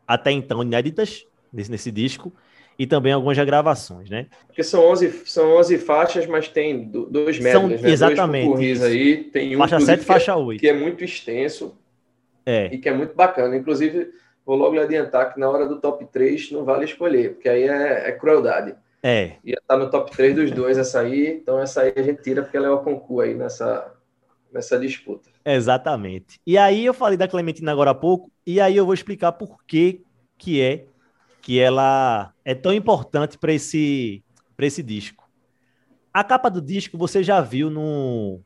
até 0.07 0.31
então 0.31 0.61
inéditas 0.61 1.25
nesse, 1.51 1.71
nesse 1.71 1.91
disco, 1.91 2.33
e 2.79 2.87
também 2.87 3.11
algumas 3.11 3.37
regravações, 3.37 4.09
né? 4.09 4.27
Porque 4.47 4.63
são 4.63 4.89
11, 4.89 5.23
são 5.25 5.57
11 5.57 5.77
faixas, 5.79 6.25
mas 6.25 6.47
tem 6.47 6.89
dois 6.89 7.37
métodos, 7.37 7.81
né? 7.81 7.89
Exatamente. 7.89 8.53
Dois 8.53 8.81
aí, 8.81 9.25
tem 9.25 9.53
um 9.53 9.59
faixa 9.59 9.81
7 9.81 10.05
faixa 10.05 10.35
8. 10.37 10.61
Que 10.61 10.69
é 10.69 10.73
muito 10.73 11.03
extenso 11.03 11.77
é. 12.45 12.73
e 12.73 12.77
que 12.77 12.87
é 12.87 12.93
muito 12.93 13.13
bacana. 13.13 13.57
Inclusive, 13.57 14.11
vou 14.45 14.55
logo 14.55 14.75
lhe 14.75 14.79
adiantar 14.79 15.33
que 15.33 15.39
na 15.39 15.49
hora 15.49 15.67
do 15.67 15.81
top 15.81 16.05
3 16.05 16.53
não 16.53 16.63
vale 16.63 16.85
escolher, 16.85 17.33
porque 17.33 17.49
aí 17.49 17.63
é, 17.63 18.07
é 18.07 18.11
crueldade. 18.13 18.73
É. 19.03 19.33
Ia 19.43 19.55
estar 19.55 19.61
tá 19.67 19.77
no 19.77 19.89
top 19.89 20.11
3 20.11 20.33
dos 20.33 20.51
dois 20.51 20.77
essa 20.77 21.01
aí, 21.01 21.27
então 21.27 21.59
essa 21.59 21.81
aí 21.81 21.93
a 21.93 22.01
gente 22.01 22.21
tira 22.21 22.41
porque 22.41 22.55
ela 22.55 22.67
é 22.67 22.71
o 22.71 22.79
concurso 22.79 23.21
aí 23.21 23.33
nessa, 23.33 23.93
nessa 24.53 24.79
disputa. 24.79 25.29
Exatamente. 25.43 26.39
E 26.47 26.57
aí 26.57 26.85
eu 26.85 26.93
falei 26.93 27.17
da 27.17 27.27
Clementina 27.27 27.73
agora 27.73 27.91
há 27.91 27.95
pouco, 27.95 28.31
e 28.47 28.61
aí 28.61 28.77
eu 28.77 28.85
vou 28.85 28.93
explicar 28.93 29.33
por 29.33 29.57
que 29.65 30.01
que 30.37 30.61
é 30.61 30.85
que 31.41 31.59
ela 31.59 32.33
é 32.43 32.53
tão 32.53 32.73
importante 32.73 33.37
para 33.37 33.53
esse, 33.53 34.23
esse 34.57 34.83
disco. 34.83 35.27
A 36.13 36.23
capa 36.23 36.49
do 36.49 36.61
disco 36.61 36.97
você 36.97 37.23
já 37.23 37.41
viu 37.41 37.69
no, 37.69 38.41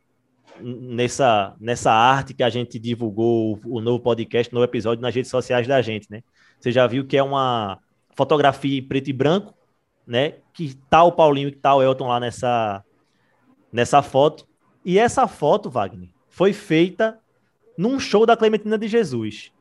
nessa, 0.61 1.55
nessa 1.59 1.91
arte 1.91 2.33
que 2.33 2.43
a 2.43 2.49
gente 2.49 2.77
divulgou 2.77 3.59
o, 3.65 3.77
o 3.77 3.81
novo 3.81 3.99
podcast, 3.99 4.51
o 4.51 4.55
novo 4.55 4.65
episódio 4.65 5.01
nas 5.01 5.15
redes 5.15 5.31
sociais 5.31 5.67
da 5.67 5.81
gente, 5.81 6.07
né? 6.09 6.21
Você 6.59 6.71
já 6.71 6.85
viu 6.87 7.05
que 7.05 7.17
é 7.17 7.23
uma 7.23 7.79
fotografia 8.15 8.79
em 8.79 8.83
preto 8.83 9.09
e 9.09 9.13
branco, 9.13 9.53
né? 10.05 10.35
Que 10.53 10.75
tá 10.89 11.03
o 11.03 11.11
Paulinho 11.11 11.49
e 11.49 11.51
tá 11.51 11.75
o 11.75 11.81
Elton 11.81 12.07
lá 12.07 12.19
nessa, 12.19 12.83
nessa 13.71 14.01
foto. 14.01 14.47
E 14.85 14.99
essa 14.99 15.27
foto, 15.27 15.69
Wagner, 15.69 16.09
foi 16.29 16.53
feita 16.53 17.19
num 17.77 17.99
show 17.99 18.25
da 18.25 18.37
Clementina 18.37 18.77
de 18.77 18.87
Jesus. 18.87 19.51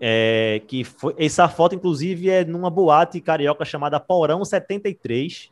É, 0.00 0.62
que 0.66 0.84
foi, 0.84 1.14
essa 1.16 1.48
foto, 1.48 1.74
inclusive, 1.74 2.28
é 2.28 2.44
numa 2.44 2.68
boate 2.68 3.20
carioca 3.20 3.64
chamada 3.64 3.98
Porão 3.98 4.44
73, 4.44 5.50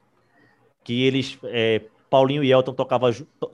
que 0.83 1.03
eles, 1.03 1.39
é, 1.45 1.81
Paulinho 2.11 2.45
e 2.45 2.53
Elton 2.53 2.75
tocavam, 2.75 3.11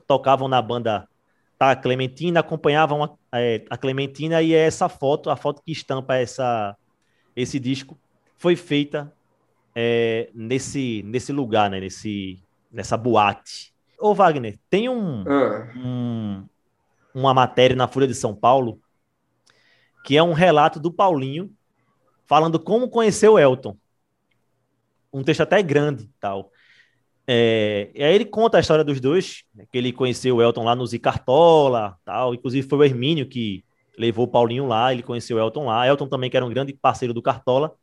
tocavam 0.06 0.48
na 0.48 0.60
banda 0.60 1.08
tá, 1.56 1.76
Clementina, 1.76 2.40
acompanhavam 2.40 3.04
a, 3.30 3.40
é, 3.40 3.64
a, 3.70 3.76
Clementina, 3.76 4.42
e 4.42 4.54
é 4.54 4.66
essa 4.66 4.88
foto, 4.88 5.30
a 5.30 5.36
foto 5.36 5.62
que 5.62 5.70
estampa 5.70 6.16
essa, 6.16 6.76
esse 7.36 7.60
disco, 7.60 7.96
foi 8.36 8.56
feita 8.56 9.12
é, 9.74 10.30
nesse, 10.34 11.02
nesse 11.04 11.32
lugar, 11.32 11.70
né, 11.70 11.78
nesse, 11.78 12.42
nessa 12.72 12.96
boate. 12.96 13.72
Ô, 13.98 14.14
Wagner, 14.14 14.58
tem 14.70 14.88
um, 14.88 15.24
ah. 15.28 15.68
um, 15.76 16.44
uma 17.14 17.34
matéria 17.34 17.76
na 17.76 17.86
Folha 17.86 18.06
de 18.06 18.14
São 18.14 18.34
Paulo 18.34 18.80
que 20.04 20.16
é 20.16 20.22
um 20.22 20.32
relato 20.32 20.80
do 20.80 20.92
Paulinho 20.92 21.50
falando 22.26 22.60
como 22.60 22.88
conheceu 22.88 23.38
Elton. 23.38 23.76
Um 25.12 25.24
texto 25.24 25.40
até 25.40 25.62
grande 25.62 26.08
tal. 26.20 26.50
É, 27.26 27.90
e 27.94 28.02
aí 28.02 28.14
ele 28.14 28.24
conta 28.24 28.56
a 28.56 28.60
história 28.60 28.84
dos 28.84 29.00
dois, 29.00 29.44
né, 29.54 29.64
que 29.70 29.78
ele 29.78 29.92
conheceu 29.92 30.36
o 30.36 30.42
Elton 30.42 30.64
lá 30.64 30.74
no 30.74 30.86
Zicartola, 30.86 31.96
tal. 32.04 32.34
Inclusive 32.34 32.68
foi 32.68 32.78
o 32.78 32.84
Hermínio 32.84 33.28
que 33.28 33.64
levou 33.98 34.24
o 34.24 34.28
Paulinho 34.28 34.66
lá, 34.66 34.92
ele 34.92 35.02
conheceu 35.02 35.36
o 35.36 35.40
Elton 35.40 35.66
lá. 35.66 35.86
Elton 35.86 36.08
também 36.08 36.30
que 36.30 36.36
era 36.36 36.46
um 36.46 36.50
grande 36.50 36.72
parceiro 36.72 37.12
do 37.12 37.22
Cartola. 37.22 37.74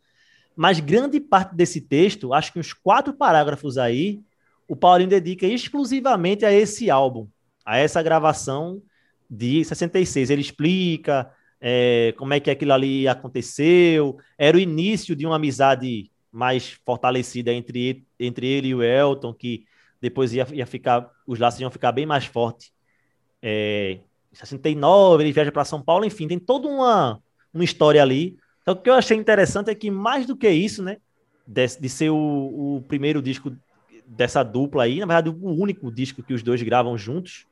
Mas 0.56 0.80
grande 0.80 1.20
parte 1.20 1.56
desse 1.56 1.80
texto, 1.80 2.34
acho 2.34 2.52
que 2.52 2.60
uns 2.60 2.74
quatro 2.74 3.14
parágrafos 3.14 3.78
aí, 3.78 4.20
o 4.68 4.76
Paulinho 4.76 5.10
dedica 5.10 5.46
exclusivamente 5.46 6.44
a 6.44 6.52
esse 6.52 6.90
álbum, 6.90 7.28
a 7.66 7.78
essa 7.78 8.02
gravação 8.02 8.82
de 9.30 9.64
66. 9.64 10.30
Ele 10.30 10.42
explica 10.42 11.32
é, 11.60 12.14
como 12.18 12.34
é 12.34 12.40
que 12.40 12.50
aquilo 12.50 12.74
ali 12.74 13.08
aconteceu, 13.08 14.18
era 14.38 14.58
o 14.58 14.60
início 14.60 15.16
de 15.16 15.26
uma 15.26 15.36
amizade 15.36 16.12
mais 16.32 16.80
fortalecida 16.86 17.52
entre, 17.52 18.06
entre 18.20 18.48
ele 18.48 18.70
e 18.70 18.76
o 18.76 18.84
Elton, 18.84 19.34
que 19.34 19.66
depois 20.00 20.34
ia, 20.34 20.48
ia 20.54 20.66
ficar, 20.66 21.10
os 21.26 21.40
laços 21.40 21.60
iam 21.60 21.72
ficar 21.72 21.92
bem 21.92 22.06
mais 22.06 22.26
fortes. 22.26 22.72
É, 23.42 24.00
em 24.32 24.36
69, 24.36 25.24
ele 25.24 25.32
viaja 25.32 25.52
para 25.52 25.66
São 25.66 25.82
Paulo, 25.82 26.06
enfim, 26.06 26.28
tem 26.28 26.40
toda 26.40 26.68
uma, 26.68 27.20
uma 27.54 27.64
história 27.64 28.02
ali. 28.02 28.38
Então, 28.62 28.74
o 28.74 28.78
que 28.78 28.90
eu 28.90 28.94
achei 28.94 29.18
interessante 29.18 29.70
é 29.70 29.76
que, 29.76 29.90
mais 29.90 30.26
do 30.26 30.36
que 30.36 30.50
isso, 30.50 30.84
né, 30.84 30.98
de, 31.46 31.66
de 31.80 31.90
ser 31.90 32.10
o, 32.10 32.78
o 32.78 32.84
primeiro 32.88 33.22
disco 33.22 33.56
dessa 34.06 34.44
dupla 34.44 34.84
aí, 34.84 35.00
na 35.00 35.06
verdade, 35.06 35.30
o 35.30 35.50
único 35.50 35.92
disco 35.92 36.24
que 36.24 36.34
os 36.34 36.44
dois 36.44 36.62
gravam 36.62 36.98
juntos, 36.98 37.46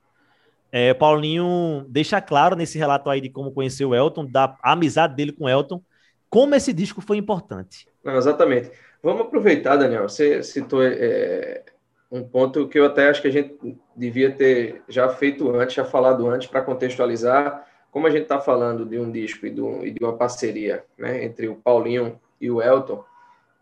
é, 0.77 0.94
Paulinho 0.94 1.86
deixa 1.88 2.20
claro 2.20 2.53
nesse 2.53 2.77
relato 2.77 3.10
aí 3.10 3.22
de 3.22 3.29
como 3.29 3.53
conheceu 3.53 3.91
o 3.91 3.96
Elton, 3.96 4.25
da 4.25 4.58
amizade 4.62 5.15
dele 5.15 5.32
com 5.32 5.46
o 5.46 5.50
Elton, 5.50 5.82
como 6.29 6.53
esse 6.53 6.74
disco 6.74 7.00
foi 7.00 7.15
importante. 7.15 7.88
Não, 8.03 8.17
exatamente. 8.17 8.70
Vamos 9.01 9.22
aproveitar, 9.22 9.77
Daniel. 9.77 10.10
Você 10.10 10.44
citou 10.44 10.84
é, 10.84 11.63
um 12.12 12.22
ponto 12.27 12.67
que 12.67 12.77
eu 12.77 12.88
até 12.88 13.08
acho 13.08 13.22
que 13.22 13.29
a 13.29 13.32
gente 13.32 13.58
devia 13.96 14.29
ter 14.29 14.84
já 14.89 15.08
feito 15.08 15.50
antes, 15.50 15.75
já 15.75 15.86
falado 15.86 16.27
antes, 16.27 16.50
para 16.50 16.62
contextualizar. 16.62 17.65
Como 17.89 18.05
a 18.05 18.10
gente 18.10 18.24
está 18.24 18.41
falando 18.41 18.86
de 18.86 19.00
um 19.00 19.10
disco 19.10 19.46
e 19.46 19.51
de, 19.51 19.62
e 19.62 19.91
de 19.91 20.03
uma 20.03 20.17
parceria 20.17 20.84
né, 20.98 21.24
entre 21.24 21.48
o 21.48 21.55
Paulinho 21.55 22.20
e 22.41 22.51
o 22.51 22.62
Elton, 22.62 23.01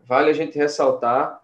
vale 0.04 0.30
a 0.30 0.34
gente 0.34 0.58
ressaltar 0.58 1.40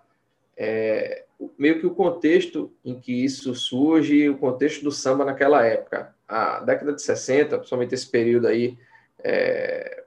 é, 0.56 1.26
meio 1.59 1.80
que 1.80 1.87
o 1.87 1.94
contexto 1.94 2.73
em 2.85 2.99
que 2.99 3.25
isso 3.25 3.54
surge, 3.54 4.28
o 4.28 4.37
contexto 4.37 4.82
do 4.82 4.92
samba 4.92 5.25
naquela 5.25 5.64
época. 5.64 6.14
A 6.28 6.61
década 6.61 6.92
de 6.92 7.02
60, 7.02 7.56
principalmente 7.59 7.94
esse 7.94 8.06
período 8.06 8.47
aí, 8.47 8.76
é, 9.23 10.04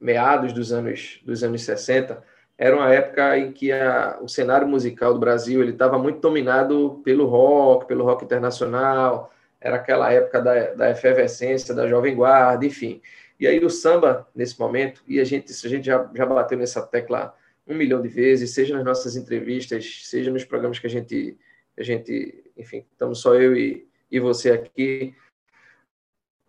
meados 0.00 0.52
dos 0.52 0.72
anos, 0.72 1.20
dos 1.24 1.42
anos 1.42 1.62
60, 1.62 2.22
era 2.56 2.76
uma 2.76 2.92
época 2.92 3.38
em 3.38 3.52
que 3.52 3.70
a, 3.70 4.18
o 4.20 4.28
cenário 4.28 4.66
musical 4.66 5.14
do 5.14 5.20
Brasil 5.20 5.62
ele 5.62 5.72
estava 5.72 5.98
muito 5.98 6.20
dominado 6.20 7.00
pelo 7.04 7.26
rock, 7.26 7.86
pelo 7.86 8.04
rock 8.04 8.24
internacional, 8.24 9.32
era 9.60 9.76
aquela 9.76 10.12
época 10.12 10.40
da, 10.40 10.74
da 10.74 10.90
efervescência, 10.90 11.74
da 11.74 11.86
Jovem 11.86 12.14
Guarda, 12.14 12.66
enfim. 12.66 13.00
E 13.38 13.46
aí 13.46 13.64
o 13.64 13.70
samba, 13.70 14.26
nesse 14.34 14.58
momento, 14.58 15.02
e 15.06 15.20
a 15.20 15.24
gente, 15.24 15.52
a 15.52 15.68
gente 15.68 15.86
já, 15.86 16.08
já 16.12 16.26
bateu 16.26 16.58
nessa 16.58 16.82
tecla 16.82 17.34
um 17.68 17.74
milhão 17.74 18.00
de 18.00 18.08
vezes, 18.08 18.54
seja 18.54 18.74
nas 18.74 18.84
nossas 18.84 19.14
entrevistas, 19.14 20.00
seja 20.04 20.30
nos 20.30 20.44
programas 20.44 20.78
que 20.78 20.86
a 20.86 20.90
gente, 20.90 21.36
a 21.76 21.82
gente 21.82 22.44
enfim, 22.56 22.84
estamos 22.90 23.20
só 23.20 23.34
eu 23.34 23.54
e, 23.54 23.86
e 24.10 24.18
você 24.18 24.50
aqui. 24.50 25.14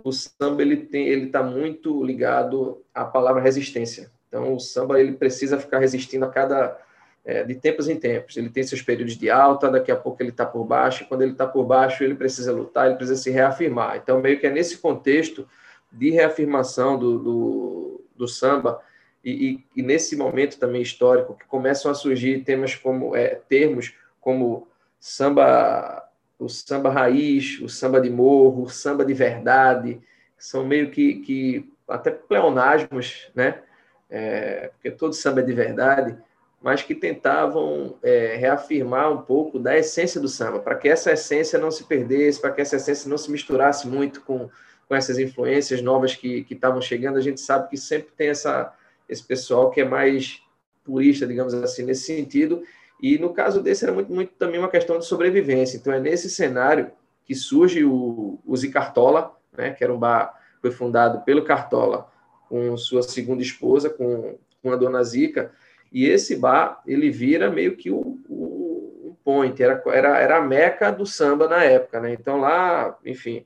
O 0.02 0.14
samba 0.14 0.62
ele 0.62 0.78
tem, 0.78 1.08
ele 1.10 1.26
está 1.26 1.44
muito 1.44 2.04
ligado 2.04 2.84
à 2.94 3.04
palavra 3.04 3.42
resistência. 3.42 4.10
Então 4.28 4.56
o 4.56 4.60
samba 4.60 5.00
ele 5.00 5.12
precisa 5.12 5.60
ficar 5.60 5.80
resistindo 5.80 6.24
a 6.24 6.30
cada 6.30 6.80
é, 7.26 7.44
de 7.44 7.56
tempos 7.56 7.90
em 7.90 8.00
tempos. 8.00 8.38
Ele 8.38 8.50
tem 8.50 8.64
seus 8.64 8.82
períodos 8.82 9.18
de 9.18 9.30
alta, 9.30 9.70
daqui 9.70 9.92
a 9.92 9.96
pouco 9.98 10.24
ele 10.24 10.30
está 10.30 10.46
por 10.46 10.64
baixo. 10.64 11.04
E 11.04 11.06
quando 11.06 11.24
ele 11.24 11.34
está 11.34 11.46
por 11.46 11.66
baixo, 11.66 12.02
ele 12.02 12.16
precisa 12.16 12.54
lutar, 12.54 12.88
ele 12.88 12.96
precisa 12.96 13.22
se 13.22 13.30
reafirmar. 13.30 13.98
Então 13.98 14.22
meio 14.22 14.40
que 14.40 14.48
é 14.48 14.50
nesse 14.50 14.78
contexto 14.78 15.46
de 15.92 16.12
reafirmação 16.12 16.98
do, 16.98 17.20
do, 17.20 18.06
do 18.16 18.28
samba 18.28 18.82
e, 19.24 19.32
e, 19.32 19.66
e, 19.76 19.84
nesse 19.84 20.16
momento 20.16 20.58
também 20.58 20.82
histórico 20.82 21.36
que 21.36 21.46
começam 21.46 21.92
a 21.92 21.94
surgir 21.94 22.44
temas 22.44 22.76
como 22.76 23.16
é, 23.16 23.40
termos 23.50 23.94
como 24.22 24.68
samba 25.00 26.08
o 26.38 26.48
samba 26.48 26.90
raiz 26.90 27.60
o 27.60 27.68
samba 27.68 28.00
de 28.00 28.10
morro 28.10 28.64
o 28.64 28.70
samba 28.70 29.04
de 29.04 29.14
verdade 29.14 30.02
são 30.38 30.66
meio 30.66 30.90
que, 30.90 31.16
que 31.16 31.70
até 31.88 32.12
pleonasmos 32.12 33.30
né? 33.36 33.62
É, 34.10 34.72
porque 34.74 34.90
todo 34.90 35.14
samba 35.14 35.42
é 35.42 35.44
de 35.44 35.54
verdade 35.54 36.18
mas 36.62 36.82
que 36.82 36.96
tentavam 36.96 37.98
é, 38.02 38.36
reafirmar 38.38 39.12
um 39.12 39.22
pouco 39.22 39.60
da 39.60 39.78
essência 39.78 40.20
do 40.20 40.30
samba 40.30 40.60
para 40.60 40.76
que 40.76 40.88
essa 40.88 41.12
essência 41.12 41.60
não 41.60 41.72
se 41.72 41.84
perdesse 41.84 42.40
para 42.40 42.52
que 42.52 42.62
essa 42.62 42.78
essência 42.78 43.10
não 43.10 43.18
se 43.18 43.30
misturasse 43.30 43.88
muito 43.88 44.22
com 44.22 44.50
com 44.88 44.96
essas 44.96 45.20
influências 45.20 45.82
novas 45.82 46.16
que 46.16 46.44
que 46.44 46.56
estavam 46.56 46.82
chegando. 46.82 47.18
A 47.18 47.22
gente 47.22 47.40
sabe 47.40 47.70
que 47.70 47.78
sempre 47.78 48.12
tem 48.18 48.30
essa 48.30 48.74
esse 49.10 49.24
pessoal 49.24 49.72
que 49.72 49.82
é 49.82 49.86
mais 49.86 50.42
purista, 50.84 51.28
digamos 51.28 51.54
assim, 51.54 51.84
nesse 51.84 52.06
sentido. 52.06 52.64
E 53.02 53.18
no 53.18 53.34
caso 53.34 53.62
desse 53.62 53.84
era 53.84 53.94
muito, 53.94 54.12
muito 54.12 54.34
também 54.34 54.60
uma 54.60 54.70
questão 54.70 55.00
de 55.00 55.06
sobrevivência. 55.06 55.78
Então 55.78 55.92
é 55.92 56.00
nesse 56.00 56.30
cenário 56.30 56.92
que 57.26 57.36
surge 57.36 57.84
o, 57.84 58.40
o 58.46 58.56
Zicartola, 58.56 59.36
né, 59.56 59.72
que 59.72 59.84
era 59.84 59.94
um 59.94 60.00
bar 60.00 60.40
foi 60.62 60.72
fundado 60.72 61.22
pelo 61.22 61.44
Cartola 61.44 62.12
com 62.48 62.76
sua 62.76 63.02
segunda 63.02 63.42
esposa, 63.42 63.90
com, 63.90 64.38
com 64.62 64.72
a 64.72 64.76
dona 64.76 65.04
Zica, 65.04 65.52
e 65.92 66.06
esse 66.06 66.36
bar 66.36 66.82
ele 66.86 67.10
vira 67.10 67.50
meio 67.50 67.78
que 67.78 67.90
o, 67.90 68.20
o, 68.28 69.18
point, 69.24 69.62
era, 69.62 69.82
era, 69.88 70.18
era 70.18 70.38
a 70.38 70.42
meca 70.42 70.92
do 70.92 71.06
samba 71.06 71.48
na 71.48 71.64
época, 71.64 72.00
né? 72.00 72.14
Então 72.14 72.40
lá, 72.40 72.98
enfim, 73.06 73.46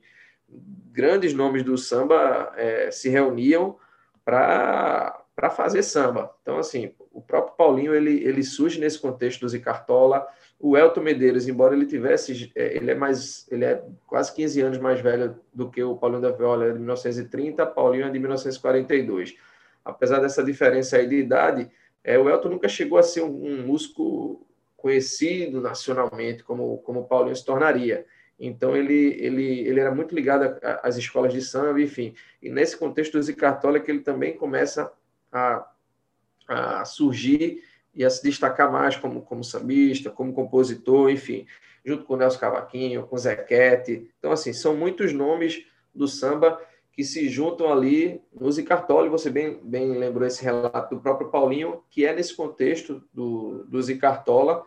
grandes 0.90 1.34
nomes 1.34 1.62
do 1.62 1.76
samba 1.76 2.52
é, 2.56 2.90
se 2.90 3.10
reuniam 3.10 3.76
para 4.24 5.23
para 5.34 5.50
fazer 5.50 5.82
samba. 5.82 6.32
Então, 6.42 6.58
assim, 6.58 6.92
o 7.12 7.20
próprio 7.20 7.56
Paulinho 7.56 7.94
ele, 7.94 8.22
ele 8.24 8.42
surge 8.42 8.78
nesse 8.78 8.98
contexto 8.98 9.40
do 9.40 9.48
Zicartola. 9.48 10.26
O 10.60 10.76
Elton 10.76 11.00
Medeiros, 11.00 11.48
embora 11.48 11.74
ele 11.74 11.86
tivesse, 11.86 12.52
é, 12.54 12.76
ele 12.76 12.90
é 12.90 12.94
mais, 12.94 13.46
ele 13.50 13.64
é 13.64 13.82
quase 14.06 14.34
15 14.34 14.60
anos 14.60 14.78
mais 14.78 15.00
velho 15.00 15.36
do 15.52 15.70
que 15.70 15.82
o 15.82 15.96
Paulinho 15.96 16.22
da 16.22 16.30
Viola, 16.30 16.66
é 16.66 16.72
de 16.72 16.78
1930, 16.78 17.66
Paulinho 17.66 18.06
é 18.06 18.10
de 18.10 18.18
1942. 18.18 19.34
Apesar 19.84 20.20
dessa 20.20 20.42
diferença 20.42 20.96
aí 20.96 21.08
de 21.08 21.16
idade, 21.16 21.70
é, 22.02 22.18
o 22.18 22.28
Elton 22.28 22.50
nunca 22.50 22.68
chegou 22.68 22.98
a 22.98 23.02
ser 23.02 23.22
um, 23.22 23.44
um 23.44 23.66
músico 23.66 24.46
conhecido 24.76 25.62
nacionalmente 25.62 26.44
como 26.44 26.76
como 26.78 27.00
o 27.00 27.04
Paulinho 27.04 27.34
se 27.34 27.44
tornaria. 27.44 28.06
Então 28.38 28.76
ele, 28.76 29.16
ele, 29.18 29.60
ele 29.60 29.80
era 29.80 29.94
muito 29.94 30.14
ligado 30.14 30.58
às 30.82 30.96
escolas 30.96 31.32
de 31.32 31.40
samba, 31.40 31.80
enfim. 31.80 32.14
E 32.42 32.50
nesse 32.50 32.76
contexto 32.76 33.12
do 33.12 33.22
Zicartola 33.22 33.80
que 33.80 33.90
ele 33.90 34.00
também 34.00 34.36
começa 34.36 34.92
a, 35.34 35.68
a 36.48 36.84
surgir 36.84 37.62
e 37.94 38.04
a 38.04 38.10
se 38.10 38.22
destacar 38.22 38.70
mais 38.70 38.96
como, 38.96 39.22
como 39.22 39.44
sambista, 39.44 40.10
como 40.10 40.32
compositor, 40.32 41.10
enfim, 41.10 41.46
junto 41.84 42.04
com 42.04 42.14
o 42.14 42.16
Nelson 42.16 42.38
Cavaquinho, 42.38 43.06
com 43.06 43.16
o 43.16 43.18
Zequete. 43.18 44.10
Então, 44.18 44.32
assim, 44.32 44.52
são 44.52 44.76
muitos 44.76 45.12
nomes 45.12 45.66
do 45.94 46.08
samba 46.08 46.60
que 46.92 47.02
se 47.02 47.28
juntam 47.28 47.72
ali 47.72 48.20
no 48.32 48.50
Zicartola, 48.50 49.08
você 49.08 49.28
bem, 49.28 49.58
bem 49.62 49.98
lembrou 49.98 50.26
esse 50.26 50.42
relato 50.44 50.94
do 50.94 51.00
próprio 51.00 51.28
Paulinho, 51.28 51.82
que 51.90 52.06
é 52.06 52.14
nesse 52.14 52.36
contexto 52.36 53.02
do, 53.12 53.64
do 53.64 53.82
Zicartola 53.82 54.64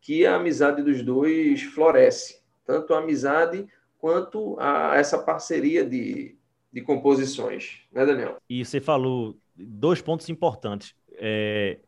que 0.00 0.26
a 0.26 0.36
amizade 0.36 0.82
dos 0.82 1.02
dois 1.02 1.62
floresce. 1.62 2.42
Tanto 2.66 2.92
a 2.92 2.98
amizade 2.98 3.66
quanto 3.98 4.56
a 4.58 4.96
essa 4.96 5.16
parceria 5.18 5.84
de, 5.84 6.36
de 6.72 6.80
composições, 6.82 7.82
né, 7.92 8.04
Daniel? 8.04 8.36
E 8.50 8.64
você 8.64 8.80
falou 8.80 9.36
dois 9.56 10.00
pontos 10.00 10.28
importantes. 10.28 10.94
É... 11.12 11.78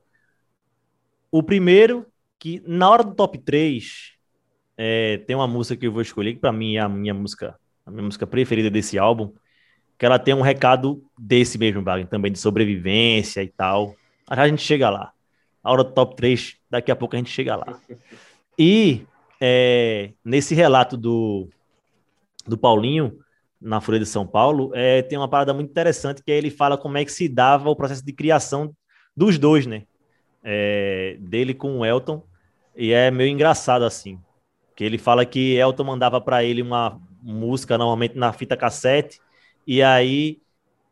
O 1.30 1.42
primeiro, 1.42 2.06
que 2.38 2.62
na 2.66 2.88
hora 2.88 3.02
do 3.02 3.14
top 3.14 3.38
3, 3.38 4.12
é, 4.76 5.18
tem 5.18 5.34
uma 5.34 5.46
música 5.46 5.76
que 5.76 5.86
eu 5.86 5.92
vou 5.92 6.02
escolher, 6.02 6.34
que 6.34 6.40
para 6.40 6.52
mim 6.52 6.76
é 6.76 6.80
a 6.80 6.88
minha 6.88 7.14
música, 7.14 7.58
a 7.84 7.90
minha 7.90 8.02
música 8.02 8.26
preferida 8.26 8.70
desse 8.70 8.98
álbum, 8.98 9.32
que 9.98 10.04
ela 10.04 10.18
tem 10.18 10.34
um 10.34 10.42
recado 10.42 11.02
desse 11.18 11.58
mesmo, 11.58 11.82
Wagner, 11.82 12.08
também 12.08 12.30
de 12.30 12.38
sobrevivência 12.38 13.42
e 13.42 13.48
tal. 13.48 13.96
A 14.28 14.46
gente 14.48 14.62
chega 14.62 14.90
lá. 14.90 15.12
A 15.62 15.72
hora 15.72 15.82
do 15.82 15.92
top 15.92 16.14
3, 16.16 16.56
daqui 16.70 16.90
a 16.90 16.96
pouco 16.96 17.16
a 17.16 17.18
gente 17.18 17.30
chega 17.30 17.56
lá. 17.56 17.80
E 18.58 19.06
é, 19.40 20.12
nesse 20.24 20.54
relato 20.54 20.96
do, 20.96 21.48
do 22.46 22.56
Paulinho, 22.56 23.18
na 23.60 23.80
Folha 23.80 23.98
de 23.98 24.06
São 24.06 24.26
Paulo, 24.26 24.70
é, 24.74 25.02
tem 25.02 25.18
uma 25.18 25.28
parada 25.28 25.54
muito 25.54 25.70
interessante 25.70 26.22
que 26.22 26.30
ele 26.30 26.50
fala 26.50 26.76
como 26.76 26.98
é 26.98 27.04
que 27.04 27.12
se 27.12 27.28
dava 27.28 27.70
o 27.70 27.76
processo 27.76 28.04
de 28.04 28.12
criação 28.12 28.74
dos 29.16 29.38
dois, 29.38 29.66
né? 29.66 29.84
É, 30.44 31.16
dele 31.20 31.54
com 31.54 31.78
o 31.78 31.84
Elton. 31.84 32.22
E 32.76 32.92
é 32.92 33.10
meio 33.10 33.30
engraçado 33.30 33.84
assim. 33.84 34.20
Que 34.74 34.84
ele 34.84 34.98
fala 34.98 35.24
que 35.24 35.54
Elton 35.54 35.84
mandava 35.84 36.20
para 36.20 36.44
ele 36.44 36.60
uma 36.60 37.00
música, 37.22 37.78
normalmente 37.78 38.16
na 38.16 38.32
fita 38.32 38.56
cassete, 38.56 39.20
e 39.66 39.82
aí 39.82 40.40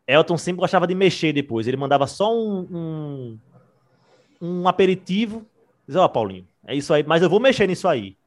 Elton 0.07 0.37
sempre 0.37 0.59
gostava 0.59 0.87
de 0.87 0.95
mexer 0.95 1.31
depois. 1.31 1.67
Ele 1.67 1.77
mandava 1.77 2.07
só 2.07 2.35
um, 2.35 2.67
um, 2.71 3.39
um 4.41 4.67
aperitivo. 4.67 5.45
Diz, 5.87 5.95
ó, 5.95 6.05
oh, 6.05 6.09
Paulinho, 6.09 6.47
é 6.65 6.75
isso 6.75 6.93
aí, 6.93 7.03
mas 7.03 7.21
eu 7.21 7.29
vou 7.29 7.39
mexer 7.39 7.67
nisso 7.67 7.87
aí. 7.87 8.17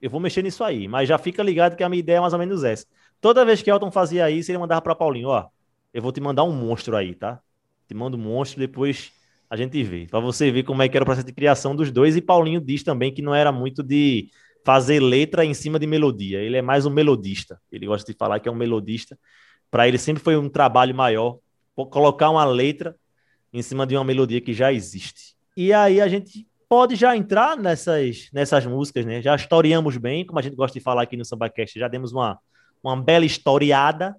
Eu 0.00 0.10
vou 0.10 0.20
mexer 0.20 0.42
nisso 0.42 0.62
aí, 0.62 0.86
mas 0.86 1.08
já 1.08 1.18
fica 1.18 1.42
ligado 1.42 1.74
que 1.74 1.82
a 1.82 1.88
minha 1.88 1.98
ideia 1.98 2.18
é 2.18 2.20
mais 2.20 2.32
ou 2.32 2.38
menos 2.38 2.62
essa. 2.62 2.86
Toda 3.20 3.44
vez 3.44 3.62
que 3.62 3.70
Elton 3.70 3.90
fazia 3.90 4.30
isso, 4.30 4.50
ele 4.50 4.58
mandava 4.58 4.80
para 4.80 4.94
Paulinho, 4.94 5.28
ó, 5.28 5.48
eu 5.92 6.02
vou 6.02 6.12
te 6.12 6.20
mandar 6.20 6.44
um 6.44 6.52
monstro 6.52 6.96
aí, 6.96 7.14
tá? 7.14 7.40
Te 7.86 7.94
mando 7.94 8.16
um 8.16 8.20
monstro, 8.20 8.60
depois 8.60 9.12
a 9.50 9.56
gente 9.56 9.82
vê. 9.82 10.06
Para 10.06 10.20
você 10.20 10.50
ver 10.50 10.62
como 10.62 10.82
é 10.82 10.88
que 10.88 10.96
era 10.96 11.02
o 11.02 11.06
processo 11.06 11.26
de 11.26 11.32
criação 11.32 11.74
dos 11.74 11.90
dois. 11.90 12.16
E 12.16 12.20
Paulinho 12.20 12.60
diz 12.60 12.82
também 12.82 13.12
que 13.12 13.22
não 13.22 13.34
era 13.34 13.50
muito 13.50 13.82
de 13.82 14.30
fazer 14.64 15.00
letra 15.00 15.44
em 15.44 15.54
cima 15.54 15.78
de 15.78 15.86
melodia. 15.86 16.40
Ele 16.40 16.56
é 16.56 16.62
mais 16.62 16.84
um 16.84 16.90
melodista. 16.90 17.60
Ele 17.72 17.86
gosta 17.86 18.10
de 18.10 18.16
falar 18.16 18.38
que 18.40 18.48
é 18.48 18.52
um 18.52 18.56
melodista. 18.56 19.18
Para 19.70 19.88
ele 19.88 19.98
sempre 19.98 20.22
foi 20.22 20.36
um 20.36 20.48
trabalho 20.48 20.94
maior 20.94 21.38
colocar 21.74 22.30
uma 22.30 22.44
letra 22.44 22.94
em 23.52 23.62
cima 23.62 23.86
de 23.86 23.96
uma 23.96 24.04
melodia 24.04 24.40
que 24.40 24.52
já 24.52 24.72
existe. 24.72 25.36
E 25.56 25.72
aí 25.72 26.00
a 26.00 26.08
gente 26.08 26.46
pode 26.68 26.96
já 26.96 27.16
entrar 27.16 27.56
nessas, 27.56 28.28
nessas 28.32 28.66
músicas, 28.66 29.06
né? 29.06 29.22
Já 29.22 29.34
historiamos 29.34 29.96
bem, 29.96 30.24
como 30.26 30.38
a 30.38 30.42
gente 30.42 30.56
gosta 30.56 30.78
de 30.78 30.82
falar 30.82 31.02
aqui 31.02 31.16
no 31.16 31.24
SambaCast, 31.24 31.78
já 31.78 31.88
demos 31.88 32.12
uma, 32.12 32.38
uma 32.82 32.96
bela 32.96 33.24
historiada 33.24 34.16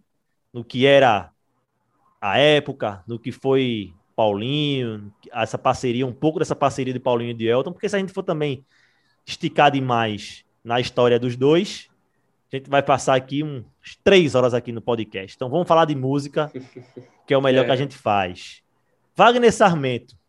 no 0.53 0.63
que 0.63 0.85
era 0.85 1.31
a 2.21 2.37
época, 2.37 3.03
no 3.07 3.19
que 3.19 3.31
foi 3.31 3.93
Paulinho, 4.15 5.13
essa 5.31 5.57
parceria, 5.57 6.05
um 6.05 6.13
pouco 6.13 6.39
dessa 6.39 6.55
parceria 6.55 6.93
de 6.93 6.99
Paulinho 6.99 7.31
e 7.31 7.33
de 7.33 7.47
Elton, 7.47 7.71
porque 7.71 7.87
se 7.87 7.95
a 7.95 7.99
gente 7.99 8.11
for 8.11 8.23
também 8.23 8.65
esticar 9.25 9.71
demais 9.71 10.43
na 10.63 10.79
história 10.79 11.19
dos 11.19 11.35
dois, 11.35 11.87
a 12.51 12.55
gente 12.57 12.69
vai 12.69 12.81
passar 12.81 13.15
aqui 13.15 13.43
uns 13.43 13.95
três 14.03 14.35
horas 14.35 14.53
aqui 14.53 14.71
no 14.71 14.81
podcast. 14.81 15.35
Então 15.35 15.49
vamos 15.49 15.67
falar 15.67 15.85
de 15.85 15.95
música, 15.95 16.51
que 17.25 17.33
é 17.33 17.37
o 17.37 17.41
melhor 17.41 17.63
é. 17.63 17.65
que 17.65 17.71
a 17.71 17.75
gente 17.75 17.95
faz. 17.95 18.61
Wagner 19.15 19.53
Sarmento, 19.53 20.19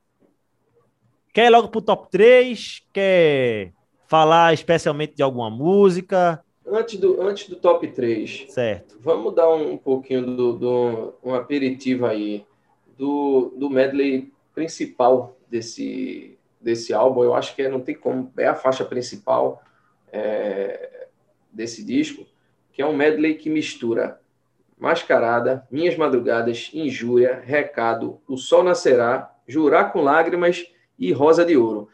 Quer 1.32 1.46
ir 1.46 1.50
logo 1.50 1.68
pro 1.68 1.80
top 1.80 2.10
3? 2.10 2.82
Quer 2.92 3.72
falar 4.08 4.52
especialmente 4.52 5.14
de 5.14 5.22
alguma 5.22 5.48
música? 5.48 6.42
Antes 6.70 6.98
do, 6.98 7.20
antes 7.20 7.48
do 7.48 7.56
top 7.56 7.86
3. 7.88 8.46
Certo. 8.48 8.96
Vamos 9.00 9.34
dar 9.34 9.48
um, 9.50 9.72
um 9.72 9.76
pouquinho 9.76 10.24
do, 10.24 10.52
do, 10.52 11.14
um 11.22 11.34
aperitivo 11.34 12.06
aí 12.06 12.44
do, 12.96 13.52
do 13.56 13.68
medley 13.68 14.32
principal 14.54 15.36
desse, 15.48 16.38
desse 16.60 16.92
álbum. 16.92 17.24
Eu 17.24 17.34
acho 17.34 17.56
que 17.56 17.62
é, 17.62 17.68
não 17.68 17.80
tem 17.80 17.94
como, 17.94 18.32
é 18.36 18.46
a 18.46 18.54
faixa 18.54 18.84
principal 18.84 19.62
é, 20.12 21.06
desse 21.52 21.84
disco, 21.84 22.26
que 22.72 22.82
é 22.82 22.86
um 22.86 22.96
medley 22.96 23.34
que 23.34 23.50
mistura 23.50 24.20
Mascarada, 24.78 25.66
Minhas 25.70 25.96
Madrugadas, 25.96 26.70
Injúria, 26.72 27.42
Recado, 27.44 28.20
O 28.26 28.36
Sol 28.36 28.62
Nascerá, 28.62 29.30
Jurar 29.46 29.92
com 29.92 30.00
Lágrimas 30.00 30.64
e 30.98 31.12
Rosa 31.12 31.44
de 31.44 31.56
Ouro. 31.56 31.88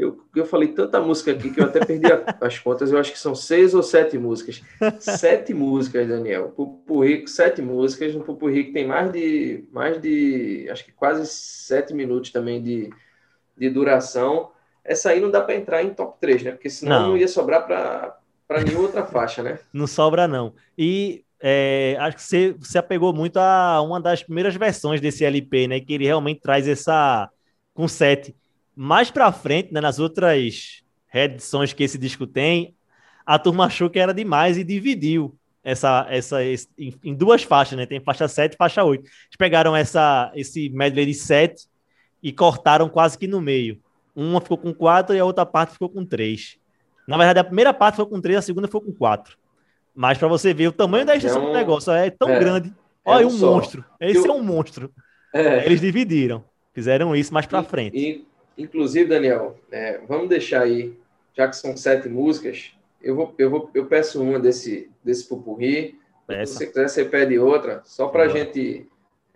Eu, 0.00 0.18
eu 0.34 0.46
falei 0.46 0.68
tanta 0.68 1.00
música 1.00 1.32
aqui 1.32 1.50
que 1.50 1.60
eu 1.60 1.64
até 1.64 1.84
perdi 1.84 2.10
a, 2.10 2.24
as 2.40 2.58
contas. 2.58 2.90
Eu 2.90 2.98
acho 2.98 3.12
que 3.12 3.18
são 3.18 3.34
seis 3.34 3.74
ou 3.74 3.82
sete 3.82 4.16
músicas. 4.16 4.62
Sete 4.98 5.52
músicas, 5.52 6.08
Daniel. 6.08 6.48
Pupurri, 6.48 7.26
sete 7.28 7.60
músicas. 7.60 8.14
No 8.14 8.24
Pupurri 8.24 8.64
que 8.64 8.72
tem 8.72 8.86
mais 8.86 9.12
de, 9.12 9.64
mais 9.70 10.00
de, 10.00 10.68
acho 10.70 10.84
que 10.84 10.92
quase 10.92 11.26
sete 11.26 11.92
minutos 11.92 12.30
também 12.30 12.62
de, 12.62 12.90
de 13.56 13.68
duração. 13.68 14.50
Essa 14.82 15.10
aí 15.10 15.20
não 15.20 15.30
dá 15.30 15.40
para 15.42 15.54
entrar 15.54 15.82
em 15.82 15.90
top 15.90 16.18
3, 16.20 16.42
né? 16.42 16.50
Porque 16.52 16.70
senão 16.70 17.02
não, 17.02 17.08
não 17.10 17.16
ia 17.16 17.28
sobrar 17.28 17.66
para 17.66 18.64
nenhuma 18.64 18.84
outra 18.84 19.04
faixa, 19.04 19.42
né? 19.42 19.58
Não 19.72 19.86
sobra, 19.86 20.26
não. 20.26 20.54
E 20.76 21.24
é, 21.38 21.96
acho 22.00 22.16
que 22.16 22.22
você, 22.22 22.52
você 22.58 22.78
apegou 22.78 23.12
muito 23.12 23.38
a 23.38 23.80
uma 23.82 24.00
das 24.00 24.22
primeiras 24.22 24.54
versões 24.56 25.00
desse 25.00 25.24
LP, 25.24 25.68
né? 25.68 25.80
Que 25.80 25.94
ele 25.94 26.06
realmente 26.06 26.40
traz 26.40 26.66
essa 26.66 27.28
com 27.74 27.86
sete. 27.86 28.34
Mais 28.82 29.10
para 29.10 29.30
frente, 29.30 29.74
né, 29.74 29.78
nas 29.78 29.98
outras 29.98 30.82
reedições 31.06 31.70
que 31.74 31.84
esse 31.84 31.98
disco 31.98 32.26
tem, 32.26 32.74
a 33.26 33.38
turma 33.38 33.66
achou 33.66 33.90
que 33.90 33.98
era 33.98 34.14
demais 34.14 34.56
e 34.56 34.64
dividiu 34.64 35.36
essa, 35.62 36.06
essa 36.08 36.42
esse, 36.42 36.66
em, 36.78 36.94
em, 37.04 37.14
duas 37.14 37.42
faixas, 37.42 37.76
né? 37.76 37.84
Tem 37.84 38.00
faixa 38.00 38.26
7 38.26 38.54
e 38.54 38.56
faixa 38.56 38.82
8. 38.82 39.02
Eles 39.02 39.36
pegaram 39.36 39.76
essa, 39.76 40.32
esse 40.34 40.70
medley 40.70 41.04
de 41.04 41.12
7 41.12 41.66
e 42.22 42.32
cortaram 42.32 42.88
quase 42.88 43.18
que 43.18 43.26
no 43.26 43.38
meio. 43.38 43.78
Uma 44.16 44.40
ficou 44.40 44.56
com 44.56 44.72
4 44.72 45.14
e 45.14 45.18
a 45.18 45.26
outra 45.26 45.44
parte 45.44 45.74
ficou 45.74 45.90
com 45.90 46.02
3. 46.02 46.56
Na 47.06 47.18
verdade, 47.18 47.40
a 47.40 47.44
primeira 47.44 47.74
parte 47.74 47.96
ficou 47.96 48.06
com 48.06 48.18
3, 48.18 48.38
a 48.38 48.42
segunda 48.42 48.66
ficou 48.66 48.80
com 48.80 48.94
4. 48.94 49.36
Mas 49.94 50.16
para 50.16 50.26
você 50.26 50.54
ver 50.54 50.68
o 50.68 50.72
tamanho 50.72 51.04
da 51.04 51.14
extensão 51.14 51.42
é 51.42 51.44
um... 51.44 51.46
do 51.48 51.52
negócio, 51.52 51.92
é 51.92 52.08
tão 52.08 52.30
é, 52.30 52.38
grande. 52.38 52.72
Olha, 53.04 53.24
é 53.24 53.26
um, 53.26 53.28
um 53.28 53.38
monstro. 53.38 53.84
Esse 54.00 54.26
Eu... 54.26 54.32
é 54.32 54.34
um 54.34 54.42
monstro. 54.42 54.90
É. 55.34 55.66
Eles 55.66 55.82
dividiram. 55.82 56.42
Fizeram 56.72 57.14
isso 57.14 57.34
mais 57.34 57.44
para 57.44 57.62
frente. 57.62 57.98
E, 57.98 58.29
Inclusive, 58.56 59.08
Daniel, 59.08 59.58
é, 59.70 59.98
vamos 60.06 60.28
deixar 60.28 60.62
aí, 60.62 60.96
já 61.34 61.48
que 61.48 61.56
são 61.56 61.76
sete 61.76 62.08
músicas, 62.08 62.72
eu, 63.02 63.14
vou, 63.14 63.34
eu, 63.38 63.50
vou, 63.50 63.70
eu 63.74 63.86
peço 63.86 64.22
uma 64.22 64.38
desse, 64.38 64.90
desse 65.02 65.26
pupurri. 65.28 65.98
Se 66.44 66.54
você 66.54 66.66
quiser, 66.66 66.88
você 66.88 67.04
pede 67.04 67.38
outra, 67.38 67.82
só 67.84 68.06
para 68.06 68.24
a 68.24 68.28
gente, 68.28 68.86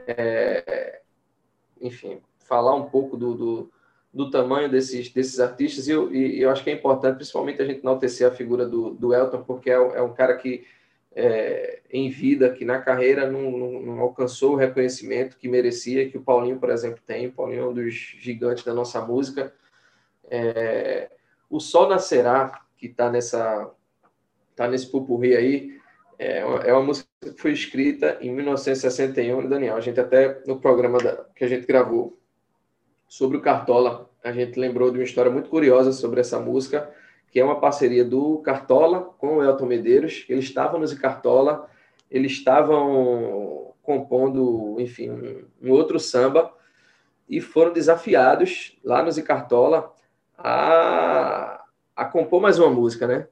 é, 0.06 1.00
enfim, 1.80 2.20
falar 2.38 2.74
um 2.74 2.88
pouco 2.88 3.16
do, 3.16 3.34
do, 3.34 3.70
do, 4.12 4.30
tamanho 4.30 4.68
desses, 4.68 5.10
desses 5.10 5.40
artistas. 5.40 5.88
E 5.88 5.90
eu, 5.90 6.14
e 6.14 6.40
eu 6.40 6.50
acho 6.50 6.62
que 6.62 6.70
é 6.70 6.74
importante, 6.74 7.16
principalmente, 7.16 7.60
a 7.60 7.64
gente 7.64 7.80
enaltecer 7.80 8.28
a 8.28 8.30
figura 8.30 8.64
do, 8.64 8.90
do 8.90 9.12
Elton, 9.12 9.42
porque 9.42 9.70
é, 9.70 9.74
é 9.74 10.02
um 10.02 10.14
cara 10.14 10.36
que 10.36 10.64
é, 11.14 11.80
em 11.90 12.10
vida, 12.10 12.50
que 12.50 12.64
na 12.64 12.80
carreira 12.80 13.30
não, 13.30 13.50
não, 13.50 13.80
não, 13.80 14.00
alcançou 14.00 14.52
o 14.52 14.56
reconhecimento 14.56 15.36
que 15.36 15.48
merecia, 15.48 16.08
que 16.08 16.18
o 16.18 16.22
Paulinho, 16.22 16.58
por 16.58 16.70
exemplo, 16.70 17.00
tem. 17.06 17.28
O 17.28 17.32
Paulinho 17.32 17.62
é 17.62 17.68
um 17.68 17.74
dos 17.74 17.94
gigantes 17.94 18.64
da 18.64 18.74
nossa 18.74 19.00
música. 19.00 19.54
É, 20.28 21.10
o 21.48 21.60
Sol 21.60 21.88
Nascerá, 21.88 22.60
que 22.76 22.86
está 22.86 23.10
nessa 23.10 23.70
tá 24.56 24.68
nesse 24.68 24.90
pupurri 24.90 25.36
aí, 25.36 25.80
é 26.18 26.44
uma, 26.44 26.58
é 26.60 26.72
uma, 26.72 26.82
música 26.82 27.08
que 27.20 27.40
foi 27.40 27.52
escrita 27.52 28.18
em 28.20 28.32
1961, 28.32 29.48
Daniel. 29.48 29.76
A 29.76 29.80
gente 29.80 30.00
até, 30.00 30.40
no 30.46 30.60
programa 30.60 30.98
da, 30.98 31.24
que 31.34 31.44
a 31.44 31.48
gente 31.48 31.66
gravou 31.66 32.18
sobre 33.08 33.36
o 33.36 33.40
Cartola, 33.40 34.10
a 34.22 34.32
gente 34.32 34.58
lembrou 34.58 34.90
de 34.90 34.98
uma 34.98 35.04
história 35.04 35.30
muito 35.30 35.50
curiosa 35.50 35.92
sobre 35.92 36.20
essa 36.20 36.38
música, 36.38 36.90
que 37.34 37.40
é 37.40 37.44
uma 37.44 37.58
parceria 37.58 38.04
do 38.04 38.38
Cartola 38.38 39.12
com 39.18 39.38
o 39.38 39.42
Elton 39.42 39.66
Medeiros. 39.66 40.24
Eles 40.28 40.44
estavam 40.44 40.78
no 40.78 40.96
Cartola, 40.96 41.68
eles 42.08 42.30
estavam 42.30 43.74
compondo, 43.82 44.76
enfim, 44.78 45.10
um, 45.60 45.72
outro 45.72 45.98
samba 45.98 46.54
e 47.28 47.40
foram 47.40 47.72
desafiados 47.72 48.78
lá 48.84 49.02
no 49.02 49.10
Zicartola 49.10 49.92
a, 50.38 51.64
a 51.96 52.04
compor 52.04 52.40
mais 52.40 52.56
uma 52.60 52.70
música, 52.70 53.08
né? 53.08 53.26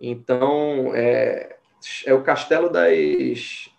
Então, 0.00 0.90
é, 0.92 1.56
é 2.04 2.12
o 2.12 2.24
Castelo 2.24 2.68
das 2.68 3.70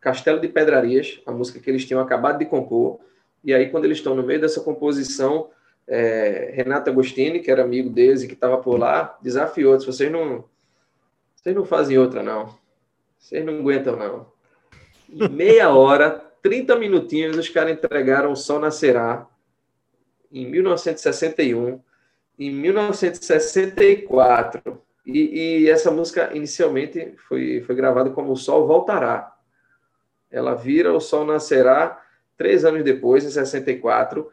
Castelo 0.00 0.40
de 0.40 0.48
Pedrarias, 0.48 1.22
a 1.24 1.30
música 1.30 1.60
que 1.60 1.70
eles 1.70 1.84
tinham 1.86 2.00
acabado 2.00 2.38
de 2.38 2.46
compor. 2.46 2.98
E 3.44 3.54
aí, 3.54 3.70
quando 3.70 3.84
eles 3.84 3.98
estão 3.98 4.16
no 4.16 4.24
meio 4.24 4.40
dessa 4.40 4.60
composição, 4.62 5.48
é, 5.86 6.52
Renato 6.54 6.90
Agostini, 6.90 7.40
que 7.40 7.50
era 7.50 7.62
amigo 7.62 7.90
deles 7.90 8.22
e 8.22 8.28
que 8.28 8.34
estava 8.34 8.58
por 8.58 8.78
lá, 8.78 9.18
desafiou, 9.22 9.76
disse, 9.76 9.86
vocês 9.86 10.10
não, 10.10 10.44
vocês 11.34 11.54
não 11.54 11.64
fazem 11.64 11.98
outra, 11.98 12.22
não. 12.22 12.54
Vocês 13.18 13.44
não 13.44 13.58
aguentam, 13.58 13.96
não. 13.96 14.32
Meia 15.30 15.70
hora, 15.70 16.10
30 16.42 16.76
minutinhos, 16.76 17.36
os 17.36 17.48
caras 17.48 17.72
entregaram 17.72 18.32
O 18.32 18.36
Sol 18.36 18.58
Nascerá, 18.58 19.26
em 20.30 20.46
1961. 20.46 21.80
Em 22.38 22.50
1964, 22.50 24.80
E, 25.04 25.64
e, 25.64 25.68
essa 25.68 25.90
música 25.90 26.30
inicialmente 26.34 27.14
foi, 27.28 27.60
foi 27.60 27.74
gravada 27.74 28.10
como 28.10 28.32
O 28.32 28.36
Sol 28.36 28.66
Voltará. 28.66 29.36
Ela 30.30 30.54
vira 30.54 30.92
O 30.92 31.00
Sol 31.00 31.26
Nascerá 31.26 32.02
três 32.36 32.64
anos 32.64 32.82
depois, 32.82 33.24
em 33.24 33.30
64, 33.30 34.30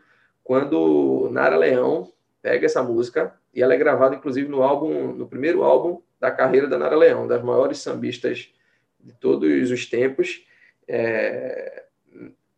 quando 0.49 1.29
Nara 1.31 1.55
Leão 1.55 2.11
pega 2.41 2.65
essa 2.65 2.81
música 2.81 3.35
e 3.53 3.61
ela 3.61 3.75
é 3.75 3.77
gravada 3.77 4.15
inclusive 4.15 4.49
no 4.49 4.63
álbum, 4.63 5.13
no 5.13 5.27
primeiro 5.27 5.61
álbum 5.61 6.01
da 6.19 6.31
carreira 6.31 6.67
da 6.67 6.75
Nara 6.75 6.95
Leão, 6.95 7.27
das 7.27 7.43
maiores 7.43 7.77
sambistas 7.77 8.51
de 8.99 9.13
todos 9.13 9.69
os 9.69 9.85
tempos, 9.85 10.43
é, 10.87 11.83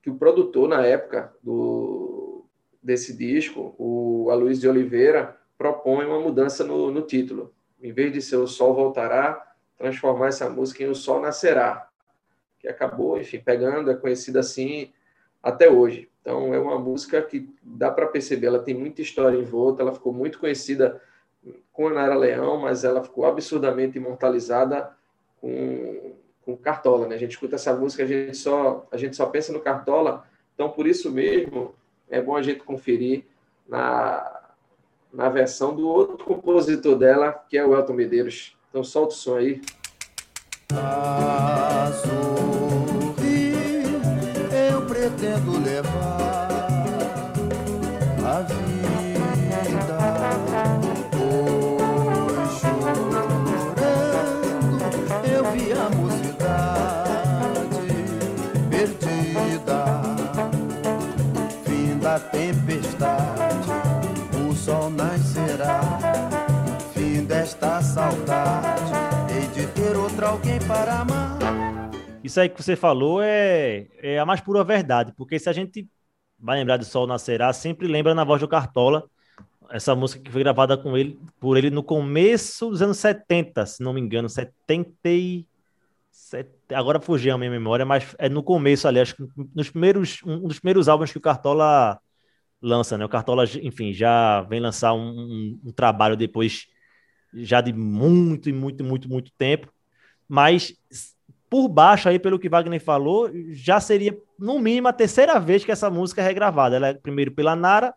que 0.02 0.10
o 0.10 0.16
produtor 0.16 0.70
na 0.70 0.86
época 0.86 1.36
do, 1.44 2.46
desse 2.82 3.14
disco, 3.14 3.76
o 3.78 4.30
Aloysio 4.32 4.62
de 4.62 4.70
Oliveira, 4.70 5.36
propõe 5.58 6.06
uma 6.06 6.22
mudança 6.22 6.64
no, 6.64 6.92
no 6.92 7.02
título. 7.02 7.54
Em 7.84 7.92
vez 7.92 8.14
de 8.14 8.22
ser 8.22 8.38
o 8.38 8.48
sol 8.48 8.74
voltará, 8.74 9.54
transformar 9.78 10.28
essa 10.28 10.50
música 10.50 10.82
em 10.82 10.88
o 10.88 10.96
sol 10.96 11.20
nascerá, 11.20 11.90
que 12.58 12.70
acabou, 12.70 13.20
enfim, 13.20 13.42
pegando, 13.44 13.92
é 13.92 13.96
conhecida 13.96 14.40
assim 14.40 14.94
até 15.42 15.70
hoje. 15.70 16.10
Então 16.22 16.54
é 16.54 16.60
uma 16.60 16.78
música 16.78 17.22
que 17.22 17.50
dá 17.64 17.90
para 17.90 18.08
perceber, 18.08 18.48
ela 18.48 18.60
tem 18.60 18.76
muita 18.76 19.02
história 19.02 19.38
em 19.38 19.44
volta, 19.44 19.82
ela 19.82 19.94
ficou 19.94 20.14
muito 20.14 20.40
conhecida 20.40 21.02
com 21.74 21.88
a 21.88 21.94
Nara 21.94 22.16
Leão, 22.16 22.60
mas 22.60 22.84
ela 22.84 23.04
ficou 23.04 23.26
absurdamente 23.26 23.98
imortalizada 23.98 24.92
com, 25.40 26.14
com 26.46 26.56
Cartola, 26.56 27.08
né? 27.08 27.16
A 27.16 27.18
gente 27.18 27.32
escuta 27.32 27.56
essa 27.56 27.74
música, 27.74 28.04
a 28.04 28.08
gente 28.08 28.38
só 28.38 28.88
a 28.92 28.98
gente 28.98 29.16
só 29.16 29.26
pensa 29.26 29.52
no 29.52 29.60
Cartola, 29.60 30.24
então 30.54 30.70
por 30.70 30.86
isso 30.86 31.12
mesmo 31.12 31.74
é 32.10 32.22
bom 32.22 32.36
a 32.36 32.42
gente 32.44 32.60
conferir 32.60 33.24
na 33.68 34.40
na 35.12 35.28
versão 35.28 35.76
do 35.76 35.88
outro 35.88 36.26
compositor 36.26 36.96
dela, 36.96 37.34
que 37.50 37.58
é 37.58 37.66
o 37.66 37.76
Elton 37.76 37.94
Medeiros. 37.94 38.56
Então 38.70 38.84
solta 38.84 39.14
o 39.14 39.18
som 39.18 39.36
aí. 39.36 39.62
A 40.74 41.92
sorrir, 41.92 42.71
eu 45.24 45.40
pretendo 45.40 45.60
levar 45.60 46.48
a 48.26 48.42
vida. 48.42 50.00
Pois 51.12 52.52
chorando, 52.60 53.52
eu 55.32 55.44
vi 55.52 55.72
a 55.74 55.90
mocidade 55.96 57.20
perdida, 58.70 59.80
fim 61.66 61.98
da 62.00 62.20
tempestade 62.20 63.52
sol 64.62 64.90
nascerá. 64.92 65.82
Fim 66.94 67.24
desta 67.26 67.82
saudade, 67.82 68.92
hei 69.30 69.48
de 69.48 69.66
ter 69.68 69.96
outro 69.98 70.26
alguém 70.26 70.60
para 70.60 71.00
amar. 71.00 71.41
Isso 72.24 72.40
aí 72.40 72.50
que 72.50 72.62
você 72.62 72.76
falou 72.76 73.22
é, 73.22 73.88
é 73.98 74.20
a 74.20 74.26
mais 74.26 74.42
pura 74.42 74.64
verdade, 74.64 75.14
porque 75.16 75.40
se 75.40 75.50
a 75.50 75.54
gente 75.54 75.88
vai 76.38 76.58
lembrar 76.58 76.78
de 76.78 76.86
Sol 76.86 77.08
Nascerá, 77.08 77.52
sempre 77.54 77.88
lembra 77.88 78.14
na 78.14 78.24
voz 78.24 78.42
do 78.42 78.48
Cartola, 78.48 79.10
essa 79.70 79.96
música 79.96 80.22
que 80.22 80.32
foi 80.32 80.42
gravada 80.42 80.78
com 80.78 80.98
ele, 80.98 81.20
por 81.40 81.58
ele 81.58 81.70
no 81.70 81.84
começo 81.84 82.70
dos 82.70 82.82
anos 82.82 82.98
70, 82.98 83.66
se 83.66 83.84
não 83.84 83.94
me 83.94 84.02
engano, 84.02 84.30
70 84.30 84.92
e... 85.06 85.46
Agora 86.74 87.00
fugiu 87.00 87.34
a 87.34 87.38
minha 87.38 87.52
memória, 87.52 87.86
mas 87.86 88.16
é 88.18 88.30
no 88.30 88.44
começo 88.44 88.88
ali, 88.88 89.00
acho 89.00 89.16
que 89.16 89.24
nos 89.54 89.70
primeiros, 89.70 90.22
um 90.26 90.48
dos 90.48 90.60
primeiros 90.60 90.88
álbuns 90.88 91.12
que 91.12 91.18
o 91.18 91.22
Cartola 91.22 92.00
lança, 92.62 92.98
né? 92.98 93.04
O 93.04 93.10
Cartola, 93.10 93.44
enfim, 93.62 93.92
já 93.92 94.42
vem 94.44 94.60
lançar 94.60 94.94
um, 94.94 95.10
um, 95.10 95.60
um 95.66 95.72
trabalho 95.72 96.16
depois 96.16 96.68
já 97.34 97.62
de 97.62 97.74
muito 97.74 98.54
muito, 98.54 98.84
muito, 98.84 99.10
muito 99.10 99.32
tempo, 99.38 99.72
mas 100.28 100.74
por 101.52 101.68
baixo 101.68 102.08
aí, 102.08 102.18
pelo 102.18 102.40
que 102.40 102.48
Wagner 102.48 102.80
falou, 102.80 103.30
já 103.50 103.78
seria 103.82 104.18
no 104.40 104.58
mínimo 104.58 104.88
a 104.88 104.94
terceira 104.94 105.38
vez 105.38 105.66
que 105.66 105.72
essa 105.74 105.90
música 105.90 106.22
é 106.22 106.26
regravada. 106.26 106.78
Ela 106.78 106.88
é 106.88 106.94
primeiro 106.94 107.34
pela 107.34 107.58
Nara, 107.58 107.94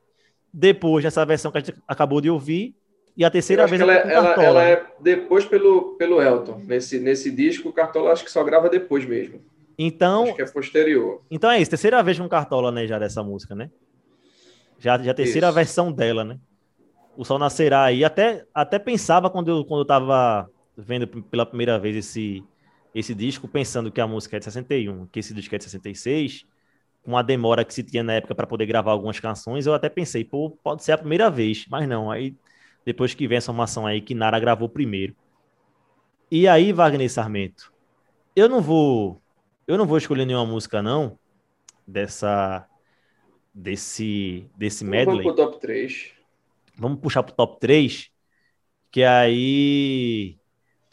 depois 0.53 1.05
dessa 1.05 1.25
versão 1.25 1.53
que 1.53 1.59
a 1.59 1.61
gente 1.61 1.81
acabou 1.87 2.21
de 2.21 2.29
ouvir, 2.29 2.75
e 3.17 3.25
a 3.25 3.31
terceira 3.31 3.65
vez 3.65 3.81
ela, 3.81 3.95
é, 3.95 4.13
ela, 4.13 4.45
ela 4.45 4.65
é 4.65 4.85
depois 4.99 5.45
pelo, 5.45 5.95
pelo 5.97 6.21
Elton. 6.21 6.63
Nesse, 6.65 6.99
nesse 6.99 7.31
disco, 7.31 7.69
o 7.69 7.73
Cartola 7.73 8.11
acho 8.11 8.25
que 8.25 8.31
só 8.31 8.43
grava 8.43 8.69
depois 8.69 9.07
mesmo. 9.07 9.41
Então. 9.79 10.25
Acho 10.25 10.35
que 10.35 10.43
é 10.43 10.47
posterior. 10.47 11.23
Então 11.31 11.49
é 11.49 11.61
isso, 11.61 11.71
terceira 11.71 12.03
vez 12.03 12.19
com 12.19 12.29
Cartola, 12.29 12.73
né, 12.73 12.89
já 12.89 12.99
dessa 12.99 13.23
música, 13.23 13.55
né? 13.55 13.71
Já, 14.81 14.99
já 14.99 15.13
a 15.13 15.15
terceira 15.15 15.47
Isso. 15.47 15.55
versão 15.55 15.93
dela, 15.93 16.25
né? 16.25 16.41
O 17.17 17.25
Sol 17.25 17.39
Nascerá 17.39 17.85
aí. 17.85 18.05
Até, 18.05 18.45
até 18.53 18.81
pensava 18.81 19.31
quando 19.31 19.49
eu, 19.49 19.65
quando 19.65 19.83
eu 19.83 19.87
tava 19.87 20.51
vendo 20.77 21.07
pela 21.07 21.47
primeira 21.47 21.79
vez 21.79 21.95
esse, 21.95 22.43
esse 22.95 23.15
disco, 23.15 23.49
pensando 23.49 23.91
que 23.91 24.01
a 24.01 24.07
música 24.07 24.37
é 24.37 24.39
de 24.39 24.45
61, 24.45 25.07
que 25.07 25.19
esse 25.19 25.35
disco 25.35 25.55
é 25.55 25.59
de 25.59 25.65
66, 25.65 26.47
com 27.03 27.17
a 27.17 27.23
demora 27.23 27.65
que 27.65 27.75
se 27.75 27.83
tinha 27.83 28.03
na 28.03 28.15
época 28.15 28.35
para 28.35 28.47
poder 28.47 28.67
gravar 28.67 28.93
algumas 28.93 29.19
canções, 29.21 29.67
eu 29.67 29.75
até 29.75 29.89
pensei, 29.89 30.25
pô, 30.25 30.51
pode 30.51 30.85
ser 30.85 30.93
a 30.93 30.99
primeira 30.99 31.31
vez, 31.31 31.67
mas 31.69 31.89
não. 31.89 32.11
Aí 32.11 32.35
depois 32.85 33.15
que 33.15 33.27
vem 33.27 33.39
essa 33.39 33.51
informação 33.51 33.87
aí 33.87 34.01
que 34.01 34.15
Nara 34.15 34.39
gravou 34.39 34.69
primeiro. 34.69 35.15
E 36.31 36.49
aí, 36.49 36.73
Wagner 36.73 37.11
Sarmento, 37.11 37.73
eu 38.35 38.49
não 38.49 38.61
vou 38.61 39.21
eu 39.67 39.79
não 39.79 39.87
vou 39.87 39.99
escolher 39.99 40.27
nenhuma 40.27 40.47
música 40.47 40.83
não 40.83 41.19
dessa 41.87 42.69
desse, 43.55 44.51
desse 44.57 44.85
medley. 44.85 45.23
Vamos 45.23 45.35
pro 45.35 45.47
top 45.47 45.61
3. 45.61 46.13
Vamos 46.77 47.01
puxar 47.01 47.23
pro 47.23 47.35
top 47.35 47.61
3, 47.61 48.11
que 48.91 49.05
aí... 49.05 50.37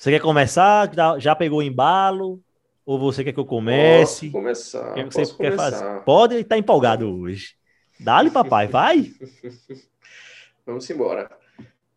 Você 0.01 0.09
quer 0.09 0.19
começar? 0.19 0.89
Já 1.19 1.35
pegou 1.35 1.59
o 1.59 1.61
embalo? 1.61 2.41
Ou 2.83 2.97
você 2.97 3.23
quer 3.23 3.33
que 3.33 3.39
eu 3.39 3.45
comece? 3.45 4.31
Posso 4.31 4.31
começar. 4.31 4.91
O 4.91 4.93
que 4.95 5.03
você 5.03 5.25
quer 5.27 5.55
começar. 5.55 5.79
fazer? 5.79 6.03
Pode 6.03 6.35
estar 6.37 6.55
tá 6.55 6.57
empolgado 6.57 7.07
hoje. 7.07 7.53
Dá-lhe, 7.99 8.31
papai, 8.31 8.65
vai. 8.65 9.11
Vamos 10.65 10.89
embora. 10.89 11.29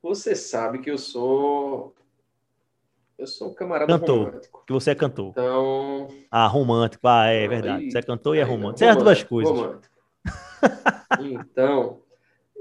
Você 0.03 0.35
sabe 0.35 0.81
que 0.81 0.91
eu 0.91 0.99
sou 0.99 1.95
eu 3.17 3.27
sou 3.27 3.49
um 3.49 3.55
camarada 3.55 3.99
cantor, 3.99 4.27
romântico. 4.27 4.65
Que 4.67 4.73
você 4.75 4.91
é 4.91 4.95
cantor. 4.95 5.31
Então. 5.31 6.09
Ah, 6.31 6.47
romântico. 6.47 7.09
Ah, 7.09 7.29
é 7.29 7.49
verdade. 7.49 7.91
Você 7.91 7.97
é 7.97 8.03
cantor 8.03 8.37
e 8.37 8.41
é 8.41 8.43
romântico. 8.43 8.81
Você 8.81 8.85
é 8.85 8.91
as 8.91 8.97
duas 8.99 9.23
coisas. 9.23 9.51
Romântico. 9.51 9.95
Então, 11.21 12.03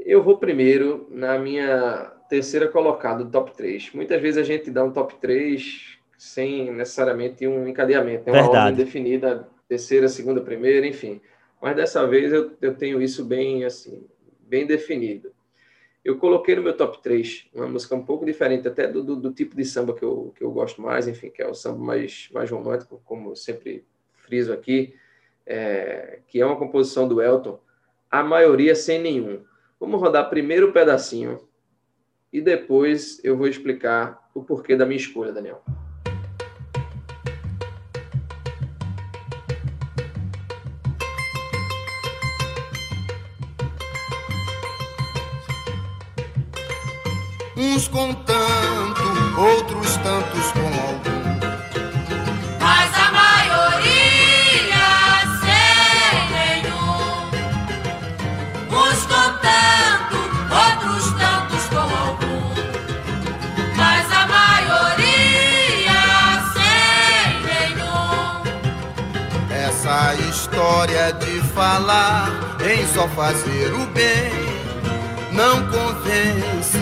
eu 0.05 0.23
vou 0.23 0.37
primeiro 0.37 1.05
na 1.11 1.37
minha 1.37 2.13
terceira 2.29 2.67
colocada 2.67 3.23
do 3.23 3.31
top 3.31 3.55
3. 3.55 3.91
Muitas 3.93 4.21
vezes 4.21 4.37
a 4.37 4.43
gente 4.43 4.71
dá 4.71 4.83
um 4.83 4.91
top 4.91 5.15
3 5.15 5.97
sem 6.17 6.71
necessariamente 6.71 7.45
um 7.47 7.67
encadeamento. 7.67 8.25
Tem 8.25 8.33
uma 8.33 8.43
Verdade. 8.43 8.69
ordem 8.69 8.85
definida, 8.85 9.47
terceira, 9.67 10.07
segunda, 10.07 10.41
primeira, 10.41 10.87
enfim. 10.87 11.21
Mas 11.61 11.75
dessa 11.75 12.05
vez 12.07 12.31
eu, 12.31 12.51
eu 12.61 12.75
tenho 12.75 13.01
isso 13.01 13.23
bem 13.23 13.65
assim, 13.65 14.05
bem 14.41 14.65
definido. 14.65 15.31
Eu 16.03 16.17
coloquei 16.17 16.55
no 16.55 16.63
meu 16.63 16.75
top 16.75 17.01
3 17.01 17.49
uma 17.53 17.67
música 17.67 17.95
um 17.95 18.03
pouco 18.03 18.25
diferente 18.25 18.67
até 18.67 18.87
do, 18.87 19.01
do, 19.03 19.15
do, 19.15 19.31
tipo 19.31 19.55
de 19.55 19.63
samba 19.63 19.93
que 19.93 20.03
eu, 20.03 20.33
que 20.35 20.43
eu 20.43 20.51
gosto 20.51 20.81
mais, 20.81 21.07
enfim, 21.07 21.29
que 21.29 21.41
é 21.41 21.47
o 21.47 21.53
samba 21.53 21.79
mais, 21.79 22.29
mais 22.33 22.51
romântico, 22.51 23.01
como 23.05 23.35
sempre 23.35 23.85
friso 24.15 24.51
aqui, 24.51 24.95
é, 25.45 26.19
que 26.27 26.41
é 26.41 26.45
uma 26.45 26.57
composição 26.57 27.07
do 27.07 27.21
Elton, 27.21 27.59
a 28.11 28.21
maioria 28.21 28.75
sem 28.75 29.01
nenhum. 29.01 29.43
Vamos 29.79 29.99
rodar 29.99 30.29
primeiro 30.29 30.69
o 30.69 30.73
pedacinho 30.73 31.39
e 32.33 32.41
depois 32.41 33.23
eu 33.23 33.37
vou 33.37 33.47
explicar 33.47 34.27
o 34.33 34.43
porquê 34.43 34.75
da 34.75 34.87
minha 34.87 34.97
escolha, 34.97 35.31
Daniel. 35.31 35.63
Uns 47.55 47.87
com 47.87 48.13
tanto, 48.15 49.39
outros 49.39 49.95
tantos 49.97 50.51
com 50.53 51.13
algum 51.13 51.22
história 70.73 71.13
de 71.13 71.39
falar 71.53 72.57
em 72.63 72.83
só 72.87 73.07
fazer 73.09 73.71
o 73.73 73.85
bem 73.93 74.31
não 75.31 75.69
convence 75.69 76.79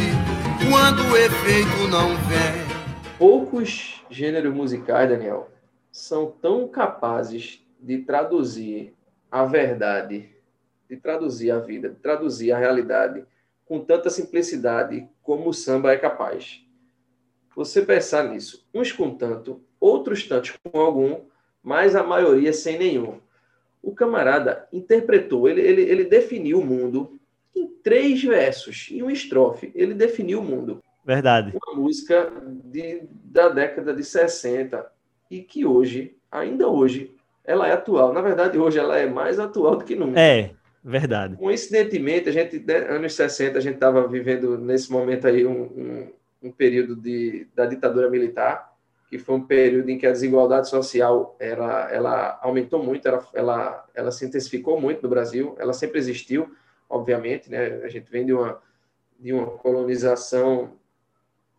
quando 0.71 1.11
o 1.11 1.17
efeito 1.17 1.89
não 1.89 2.15
vem. 2.15 3.17
Poucos 3.19 4.01
gêneros 4.09 4.53
musicais, 4.53 5.09
Daniel, 5.09 5.49
são 5.91 6.31
tão 6.31 6.69
capazes 6.69 7.61
de 7.81 7.97
traduzir 7.97 8.93
a 9.29 9.43
verdade, 9.43 10.29
de 10.89 10.95
traduzir 10.95 11.51
a 11.51 11.59
vida, 11.59 11.89
de 11.89 11.95
traduzir 11.95 12.53
a 12.53 12.57
realidade 12.57 13.25
com 13.65 13.81
tanta 13.81 14.09
simplicidade 14.09 15.05
como 15.21 15.49
o 15.49 15.53
samba 15.53 15.91
é 15.91 15.97
capaz. 15.97 16.65
você 17.53 17.81
pensar 17.81 18.23
nisso. 18.23 18.65
Uns 18.73 18.93
com 18.93 19.13
tanto, 19.13 19.61
outros 19.81 20.25
tantos 20.25 20.53
com 20.63 20.79
algum, 20.79 21.25
mas 21.61 21.93
a 21.93 22.03
maioria 22.03 22.53
sem 22.53 22.79
nenhum. 22.79 23.19
O 23.81 23.93
camarada 23.93 24.67
interpretou, 24.71 25.49
ele, 25.49 25.61
ele, 25.61 25.81
ele 25.81 26.03
definiu 26.05 26.59
o 26.59 26.65
mundo 26.65 27.19
em 27.55 27.67
três 27.83 28.23
versos, 28.23 28.89
em 28.91 29.01
uma 29.01 29.11
estrofe. 29.11 29.71
Ele 29.73 29.93
definiu 29.93 30.39
o 30.39 30.43
mundo. 30.43 30.81
Verdade. 31.05 31.53
Uma 31.65 31.81
música 31.81 32.31
de, 32.63 33.03
da 33.23 33.49
década 33.49 33.93
de 33.93 34.03
60 34.03 34.85
e 35.29 35.41
que 35.41 35.65
hoje, 35.65 36.15
ainda 36.31 36.67
hoje, 36.67 37.11
ela 37.43 37.67
é 37.67 37.73
atual. 37.73 38.13
Na 38.13 38.21
verdade, 38.21 38.57
hoje 38.57 38.77
ela 38.77 38.97
é 38.97 39.07
mais 39.07 39.39
atual 39.39 39.77
do 39.77 39.85
que 39.85 39.95
nunca. 39.95 40.19
É, 40.19 40.51
verdade. 40.83 41.35
Coincidentemente, 41.35 42.29
a 42.29 42.31
gente, 42.31 42.59
né, 42.59 42.77
anos 42.89 43.13
60, 43.13 43.57
a 43.57 43.61
gente 43.61 43.75
estava 43.75 44.07
vivendo 44.07 44.57
nesse 44.57 44.91
momento 44.91 45.27
aí 45.27 45.45
um, 45.45 45.63
um, 45.63 46.11
um, 46.43 46.51
período 46.51 46.95
de, 46.95 47.47
da 47.55 47.65
ditadura 47.65 48.09
militar, 48.09 48.70
que 49.11 49.19
foi 49.19 49.35
um 49.35 49.45
período 49.45 49.89
em 49.89 49.97
que 49.97 50.07
a 50.07 50.11
desigualdade 50.11 50.69
social 50.69 51.35
era, 51.37 51.91
ela 51.91 52.39
aumentou 52.41 52.81
muito, 52.81 53.05
ela, 53.05 53.27
ela, 53.33 53.85
ela 53.93 54.09
se 54.09 54.25
intensificou 54.25 54.79
muito 54.79 55.03
no 55.03 55.09
Brasil, 55.09 55.53
ela 55.59 55.73
sempre 55.73 55.99
existiu, 55.99 56.49
obviamente, 56.89 57.49
né? 57.51 57.81
A 57.83 57.89
gente 57.89 58.09
vem 58.09 58.25
de 58.25 58.31
uma, 58.31 58.61
de 59.19 59.33
uma 59.33 59.47
colonização 59.47 60.77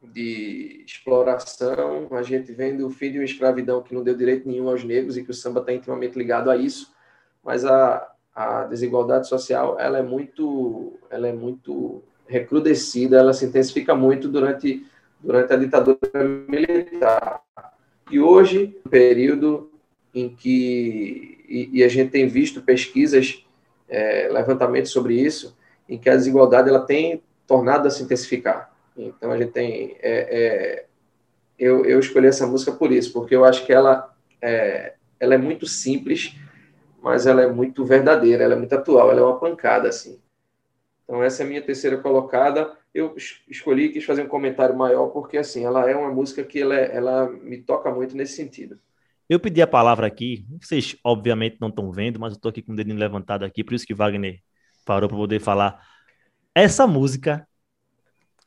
de 0.02 0.82
exploração, 0.86 2.08
a 2.12 2.22
gente 2.22 2.50
vem 2.52 2.74
do 2.74 2.88
fim 2.88 3.12
de 3.12 3.18
uma 3.18 3.24
escravidão 3.24 3.82
que 3.82 3.94
não 3.94 4.02
deu 4.02 4.16
direito 4.16 4.48
nenhum 4.48 4.70
aos 4.70 4.82
negros 4.82 5.18
e 5.18 5.22
que 5.22 5.30
o 5.30 5.34
samba 5.34 5.60
está 5.60 5.74
intimamente 5.74 6.18
ligado 6.18 6.50
a 6.50 6.56
isso, 6.56 6.90
mas 7.44 7.66
a, 7.66 8.14
a 8.34 8.64
desigualdade 8.64 9.28
social 9.28 9.78
ela 9.78 9.98
é 9.98 10.02
muito 10.02 10.98
ela 11.10 11.28
é 11.28 11.34
muito 11.34 12.02
recrudescida, 12.26 13.18
ela 13.18 13.34
se 13.34 13.44
intensifica 13.44 13.94
muito 13.94 14.26
durante 14.26 14.86
durante 15.22 15.52
a 15.52 15.56
ditadura 15.56 15.98
militar. 16.48 17.40
E 18.10 18.20
hoje, 18.20 18.76
período 18.90 19.70
em 20.14 20.28
que 20.28 21.44
e, 21.52 21.68
e 21.72 21.84
a 21.84 21.88
gente 21.88 22.10
tem 22.10 22.26
visto 22.26 22.62
pesquisas, 22.62 23.44
é, 23.86 24.28
levantamentos 24.32 24.90
sobre 24.90 25.14
isso, 25.14 25.54
em 25.86 25.98
que 25.98 26.08
a 26.08 26.16
desigualdade 26.16 26.70
ela 26.70 26.80
tem 26.80 27.22
tornado 27.46 27.86
a 27.86 27.90
se 27.90 28.02
intensificar. 28.02 28.72
Então 28.96 29.30
a 29.30 29.36
gente 29.36 29.52
tem. 29.52 29.96
É, 30.00 30.12
é, 30.30 30.86
eu, 31.58 31.84
eu 31.84 32.00
escolhi 32.00 32.26
essa 32.26 32.46
música 32.46 32.72
por 32.72 32.90
isso, 32.90 33.12
porque 33.12 33.36
eu 33.36 33.44
acho 33.44 33.66
que 33.66 33.72
ela 33.72 34.14
é, 34.40 34.94
ela 35.20 35.34
é 35.34 35.38
muito 35.38 35.66
simples, 35.66 36.34
mas 37.02 37.26
ela 37.26 37.42
é 37.42 37.46
muito 37.46 37.84
verdadeira, 37.84 38.44
ela 38.44 38.54
é 38.54 38.56
muito 38.56 38.74
atual, 38.74 39.10
ela 39.10 39.20
é 39.20 39.24
uma 39.24 39.38
pancada, 39.38 39.88
assim. 39.88 40.18
Então 41.12 41.22
essa 41.22 41.42
é 41.42 41.44
a 41.44 41.48
minha 41.50 41.60
terceira 41.60 41.98
colocada. 41.98 42.72
Eu 42.94 43.14
escolhi 43.46 43.90
quis 43.90 44.02
fazer 44.02 44.22
um 44.22 44.28
comentário 44.28 44.74
maior, 44.74 45.08
porque 45.08 45.36
assim, 45.36 45.62
ela 45.62 45.86
é 45.90 45.94
uma 45.94 46.10
música 46.10 46.42
que 46.42 46.58
ela, 46.58 46.74
é, 46.74 46.96
ela 46.96 47.28
me 47.28 47.58
toca 47.58 47.92
muito 47.92 48.16
nesse 48.16 48.34
sentido. 48.34 48.78
Eu 49.28 49.38
pedi 49.38 49.60
a 49.60 49.66
palavra 49.66 50.06
aqui, 50.06 50.46
vocês 50.58 50.96
obviamente 51.04 51.58
não 51.60 51.68
estão 51.68 51.92
vendo, 51.92 52.18
mas 52.18 52.32
eu 52.32 52.36
estou 52.36 52.48
aqui 52.48 52.62
com 52.62 52.72
o 52.72 52.74
dedinho 52.74 52.96
levantado 52.96 53.44
aqui, 53.44 53.62
por 53.62 53.74
isso 53.74 53.86
que 53.86 53.92
Wagner 53.92 54.40
parou 54.86 55.06
para 55.06 55.18
poder 55.18 55.38
falar. 55.38 55.86
Essa 56.54 56.86
música 56.86 57.46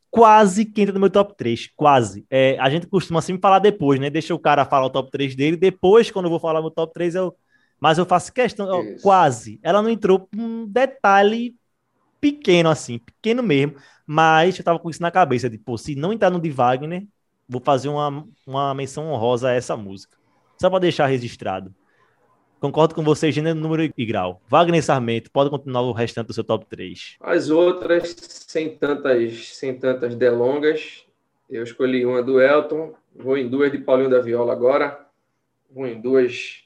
quase 0.09 0.65
que 0.65 0.81
entra 0.81 0.95
no 0.95 0.99
meu 0.99 1.11
top 1.11 1.37
3, 1.37 1.69
quase. 1.75 2.25
É, 2.31 2.57
a 2.59 2.67
gente 2.67 2.87
costuma 2.87 3.21
sempre 3.21 3.43
falar 3.43 3.59
depois, 3.59 3.99
né? 3.99 4.09
Deixa 4.09 4.33
o 4.33 4.39
cara 4.39 4.65
falar 4.65 4.87
o 4.87 4.89
top 4.89 5.11
3 5.11 5.35
dele, 5.35 5.55
depois, 5.55 6.09
quando 6.09 6.25
eu 6.25 6.31
vou 6.31 6.39
falar 6.39 6.61
meu 6.61 6.71
top 6.71 6.91
3, 6.95 7.13
eu. 7.13 7.35
Mas 7.79 7.99
eu 7.99 8.07
faço 8.07 8.33
questão, 8.33 8.67
ó, 8.67 8.83
quase. 9.03 9.59
Ela 9.61 9.83
não 9.83 9.89
entrou 9.91 10.21
por 10.21 10.39
um 10.39 10.65
detalhe 10.65 11.55
pequeno, 12.25 12.69
assim, 12.69 12.97
pequeno 12.97 13.43
mesmo, 13.43 13.75
mas 14.07 14.57
eu 14.57 14.65
tava 14.65 14.79
com 14.79 14.89
isso 14.89 14.99
na 15.01 15.11
cabeça, 15.11 15.47
de, 15.47 15.59
pô, 15.59 15.77
se 15.77 15.93
não 15.93 16.11
entrar 16.11 16.31
no 16.31 16.39
de 16.39 16.49
Wagner, 16.49 17.05
vou 17.47 17.61
fazer 17.61 17.87
uma, 17.87 18.27
uma 18.47 18.73
menção 18.73 19.11
honrosa 19.11 19.49
a 19.49 19.53
essa 19.53 19.77
música. 19.77 20.17
Só 20.59 20.67
para 20.67 20.79
deixar 20.79 21.05
registrado. 21.05 21.71
Concordo 22.59 22.95
com 22.95 23.03
você, 23.03 23.31
gênero, 23.31 23.59
número 23.59 23.83
e 23.95 24.05
grau. 24.07 24.41
Wagner 24.47 24.83
Sarmento, 24.83 25.29
pode 25.29 25.51
continuar 25.51 25.81
o 25.81 25.91
restante 25.91 26.27
do 26.27 26.33
seu 26.33 26.43
top 26.43 26.65
3. 26.65 27.17
As 27.19 27.51
outras, 27.51 28.15
sem 28.47 28.75
tantas, 28.75 29.49
sem 29.49 29.77
tantas 29.77 30.15
delongas, 30.15 31.05
eu 31.47 31.61
escolhi 31.61 32.07
uma 32.07 32.23
do 32.23 32.41
Elton, 32.41 32.95
vou 33.15 33.37
em 33.37 33.47
duas 33.47 33.71
de 33.71 33.77
Paulinho 33.77 34.09
da 34.09 34.19
Viola 34.19 34.51
agora, 34.51 35.05
vou 35.69 35.85
em 35.85 36.01
duas 36.01 36.63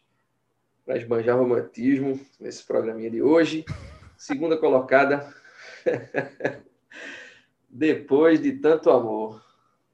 para 0.86 0.95
esbanjar 0.98 1.38
romantismo 1.38 2.17
nesse 2.39 2.65
programinha 2.65 3.12
de 3.12 3.22
hoje. 3.22 3.65
Segunda 4.15 4.56
colocada, 4.56 5.34
depois 7.69 8.41
de 8.41 8.54
tanto 8.54 8.89
amor, 8.89 9.41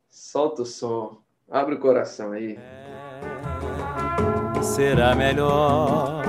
solta 0.10 0.62
o 0.63 0.65
som, 0.65 1.21
abre 1.49 1.75
o 1.75 1.80
coração 1.80 2.32
aí. 2.32 2.58
Será 4.62 5.13
melhor 5.15 6.23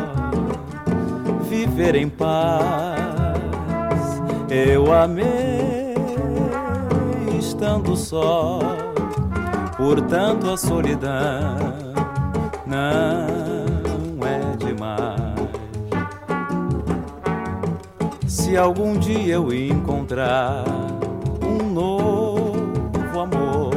viver 1.48 1.94
em 1.94 2.08
paz. 2.08 3.06
Eu 4.50 4.92
amei 4.92 5.94
estando 7.38 7.96
só, 7.96 8.60
portanto 9.76 10.50
a 10.50 10.56
solidão. 10.56 11.56
Não 12.66 13.35
Se 18.46 18.56
algum 18.56 18.96
dia 18.96 19.34
eu 19.34 19.52
encontrar 19.52 20.62
um 21.42 21.68
novo 21.68 23.18
amor, 23.18 23.74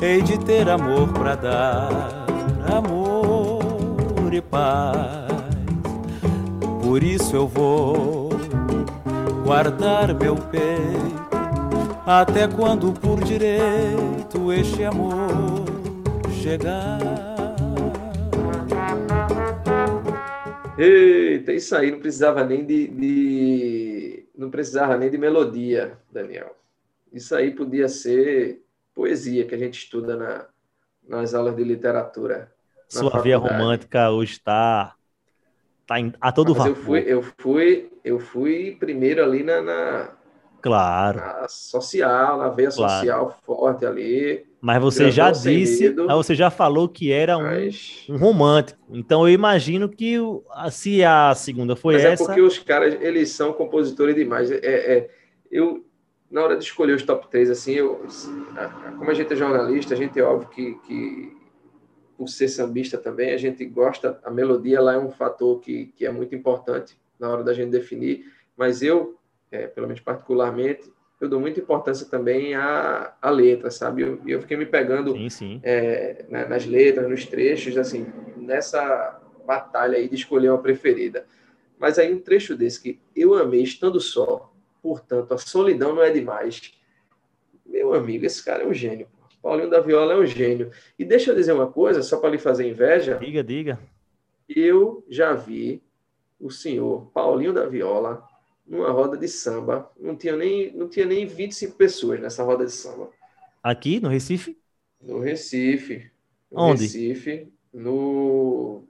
hei 0.00 0.20
de 0.20 0.36
ter 0.36 0.68
amor 0.68 1.06
para 1.12 1.36
dar 1.36 2.26
amor 2.76 4.34
e 4.34 4.40
paz. 4.40 5.30
Por 6.82 7.04
isso 7.04 7.36
eu 7.36 7.46
vou 7.46 8.30
guardar 9.44 10.12
meu 10.12 10.34
peito 10.34 11.28
até 12.04 12.48
quando 12.48 12.92
por 12.92 13.22
direito 13.22 14.52
este 14.52 14.82
amor 14.82 15.66
chegar. 16.42 17.31
Eita, 20.78 21.52
isso 21.52 21.76
aí 21.76 21.90
não 21.90 22.00
precisava 22.00 22.42
nem 22.44 22.64
de, 22.64 22.88
de, 22.88 24.26
não 24.36 24.50
precisava 24.50 24.96
nem 24.96 25.10
de 25.10 25.18
melodia, 25.18 25.98
Daniel. 26.10 26.56
Isso 27.12 27.34
aí 27.34 27.50
podia 27.50 27.88
ser 27.88 28.62
poesia 28.94 29.44
que 29.46 29.54
a 29.54 29.58
gente 29.58 29.78
estuda 29.78 30.16
na, 30.16 30.46
nas 31.06 31.34
aulas 31.34 31.54
de 31.54 31.62
literatura. 31.62 32.50
Sua 32.88 33.20
via 33.20 33.36
romântica 33.36 34.10
hoje 34.10 34.32
está 34.32 34.94
tá 35.86 35.96
a 36.20 36.32
todo 36.32 36.54
Mas 36.54 36.58
vapor. 36.58 36.70
Eu 36.70 36.82
fui, 36.82 37.04
eu 37.06 37.22
fui, 37.22 37.92
eu 38.04 38.18
fui 38.18 38.76
primeiro 38.78 39.22
ali 39.22 39.42
na, 39.42 39.60
na 39.60 40.16
claro, 40.62 41.18
na 41.18 41.48
social, 41.48 42.38
na 42.38 42.48
veia 42.48 42.70
claro. 42.70 42.92
social 42.92 43.38
forte 43.42 43.84
ali. 43.84 44.44
Mas 44.60 44.80
você 44.80 45.10
já 45.10 45.30
disse, 45.30 45.90
mas 45.90 46.16
você 46.16 46.34
já 46.34 46.48
falou 46.48 46.88
que 46.88 47.10
era 47.10 47.36
um, 47.36 47.42
mas... 47.42 48.06
um 48.08 48.16
romântico. 48.16 48.78
Então 48.90 49.26
eu 49.28 49.34
imagino 49.34 49.88
que 49.88 50.16
se 50.70 51.04
a 51.04 51.34
segunda 51.34 51.74
foi 51.74 51.94
mas 51.94 52.04
essa. 52.04 52.22
É 52.22 52.26
porque 52.26 52.40
os 52.40 52.58
caras 52.58 52.96
eles 53.00 53.30
são 53.30 53.52
compositores 53.52 54.14
demais. 54.14 54.50
É, 54.50 54.58
é, 54.62 55.10
eu 55.50 55.84
na 56.32 56.42
hora 56.42 56.56
de 56.56 56.64
escolher 56.64 56.94
os 56.94 57.02
top 57.02 57.28
3, 57.28 57.50
assim, 57.50 57.72
eu, 57.72 58.06
como 58.98 59.10
a 59.10 59.14
gente 59.14 59.30
é 59.30 59.36
jornalista, 59.36 59.92
a 59.92 59.96
gente 59.96 60.18
é 60.18 60.22
óbvio 60.22 60.48
que, 60.48 60.74
que 60.86 61.36
por 62.16 62.26
ser 62.26 62.48
sambista 62.48 62.96
também, 62.96 63.32
a 63.32 63.36
gente 63.36 63.62
gosta, 63.66 64.18
a 64.24 64.30
melodia 64.30 64.80
lá 64.80 64.94
é 64.94 64.98
um 64.98 65.10
fator 65.10 65.60
que, 65.60 65.92
que 65.94 66.06
é 66.06 66.10
muito 66.10 66.34
importante 66.34 66.96
na 67.20 67.28
hora 67.28 67.44
da 67.44 67.52
gente 67.52 67.70
definir, 67.70 68.32
mas 68.56 68.80
eu, 68.80 69.18
é, 69.52 69.66
pelo 69.66 69.86
menos 69.86 70.00
particularmente, 70.00 70.90
eu 71.20 71.28
dou 71.28 71.38
muita 71.38 71.60
importância 71.60 72.06
também 72.06 72.54
à, 72.54 73.14
à 73.22 73.30
letra, 73.30 73.70
sabe? 73.70 74.02
E 74.02 74.04
eu, 74.04 74.20
eu, 74.26 74.40
fiquei 74.40 74.56
me 74.56 74.66
pegando 74.66 75.12
sim, 75.12 75.30
sim. 75.30 75.60
É, 75.62 76.24
nas 76.28 76.66
letras, 76.66 77.08
nos 77.08 77.24
trechos, 77.26 77.78
assim, 77.78 78.06
nessa 78.36 79.20
batalha 79.46 79.98
aí 79.98 80.08
de 80.08 80.16
escolher 80.16 80.48
uma 80.48 80.58
preferida. 80.58 81.24
Mas 81.78 81.98
aí 81.98 82.12
um 82.12 82.18
trecho 82.18 82.56
desse 82.56 82.82
que 82.82 83.00
eu 83.14 83.34
amei 83.34 83.62
estando 83.62 84.00
só, 84.00 84.52
portanto, 84.82 85.32
a 85.32 85.38
solidão 85.38 85.94
não 85.94 86.02
é 86.02 86.10
demais. 86.10 86.72
Meu 87.64 87.94
amigo, 87.94 88.24
esse 88.24 88.44
cara 88.44 88.64
é 88.64 88.66
um 88.66 88.74
gênio. 88.74 89.06
Paulinho 89.40 89.70
da 89.70 89.80
Viola 89.80 90.14
é 90.14 90.16
um 90.16 90.26
gênio. 90.26 90.70
E 90.98 91.04
deixa 91.04 91.30
eu 91.30 91.36
dizer 91.36 91.52
uma 91.52 91.66
coisa, 91.66 92.02
só 92.02 92.18
para 92.18 92.30
lhe 92.30 92.38
fazer 92.38 92.68
inveja. 92.68 93.16
Diga, 93.18 93.42
diga. 93.42 93.78
Eu 94.48 95.04
já 95.08 95.34
vi 95.34 95.82
o 96.38 96.50
senhor 96.50 97.10
Paulinho 97.12 97.52
da 97.52 97.66
Viola 97.66 98.24
numa 98.72 98.90
roda 98.90 99.18
de 99.18 99.28
samba. 99.28 99.92
Não 100.00 100.16
tinha 100.16 100.34
nem, 100.34 100.72
não 100.72 100.88
tinha 100.88 101.04
nem 101.04 101.26
25 101.26 101.76
pessoas 101.76 102.18
nessa 102.18 102.42
roda 102.42 102.64
de 102.64 102.72
samba. 102.72 103.10
Aqui, 103.62 104.00
no 104.00 104.08
Recife? 104.08 104.58
No 104.98 105.20
Recife. 105.20 106.10
No 106.50 106.62
Onde? 106.62 106.84
Recife, 106.84 107.52
no 107.72 108.84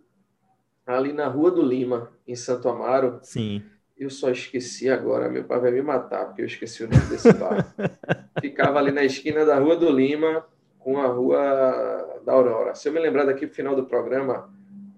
ali 0.87 1.13
na 1.13 1.27
Rua 1.27 1.51
do 1.51 1.63
Lima, 1.63 2.13
em 2.27 2.37
Santo 2.37 2.69
Amaro. 2.69 3.19
Sim. 3.23 3.63
Eu 3.99 4.09
só 4.09 4.31
esqueci 4.31 4.89
agora, 4.89 5.29
meu 5.29 5.45
pai 5.45 5.59
vai 5.59 5.73
me 5.73 5.83
matar, 5.83 6.27
porque 6.27 6.43
eu 6.43 6.47
esqueci 6.47 6.85
o 6.85 6.89
nome 6.89 7.05
desse 7.07 7.33
bar. 7.33 7.75
Ficava 8.41 8.79
ali 8.79 8.93
na 8.93 9.05
esquina 9.05 9.45
da 9.45 9.59
Rua 9.59 9.77
do 9.77 9.91
Lima, 9.91 10.47
com 10.79 10.99
a 10.99 11.07
Rua 11.07 12.21
da 12.25 12.33
Aurora. 12.33 12.75
Se 12.75 12.89
eu 12.89 12.93
me 12.93 13.01
lembrar 13.01 13.25
daqui 13.25 13.47
para 13.47 13.53
o 13.53 13.57
final 13.57 13.77
do 13.77 13.87
programa, 13.87 14.53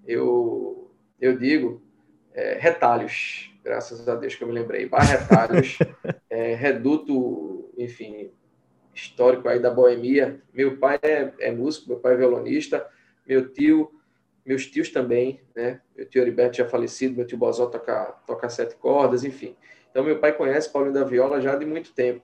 eu, 0.07 0.91
eu 1.21 1.39
digo 1.39 1.83
é, 2.35 2.59
retalhos, 2.59 3.54
graças 3.65 4.07
a 4.07 4.15
Deus 4.15 4.35
que 4.35 4.45
eu 4.45 4.49
me 4.49 4.55
lembrei. 4.55 4.87
Bar 4.87 5.03
Retalhos, 5.03 5.79
é, 6.29 6.55
reduto, 6.55 7.73
enfim, 7.79 8.31
histórico 8.95 9.49
aí 9.49 9.59
da 9.59 9.71
boemia. 9.71 10.41
Meu 10.53 10.77
pai 10.77 10.99
é, 11.03 11.33
é, 11.41 11.51
músico, 11.51 11.89
meu 11.89 11.99
pai 11.99 12.13
é 12.13 12.17
violonista, 12.17 12.87
meu 13.27 13.49
tio, 13.51 13.91
meus 14.45 14.67
tios 14.67 14.91
também, 14.91 15.41
né? 15.57 15.81
Meu 15.97 16.07
tio 16.07 16.21
Heriberto 16.21 16.59
já 16.59 16.69
falecido, 16.69 17.17
meu 17.17 17.27
tio 17.27 17.39
Bozó 17.39 17.67
toca, 17.67 18.15
toca 18.27 18.49
sete 18.51 18.77
cordas, 18.77 19.25
enfim. 19.25 19.57
Então, 19.91 20.05
meu 20.05 20.19
pai 20.19 20.37
conhece 20.37 20.71
Paulinho 20.71 20.93
da 20.93 21.05
Viola 21.05 21.41
já 21.41 21.57
de 21.57 21.65
muito 21.65 21.93
tempo. 21.93 22.23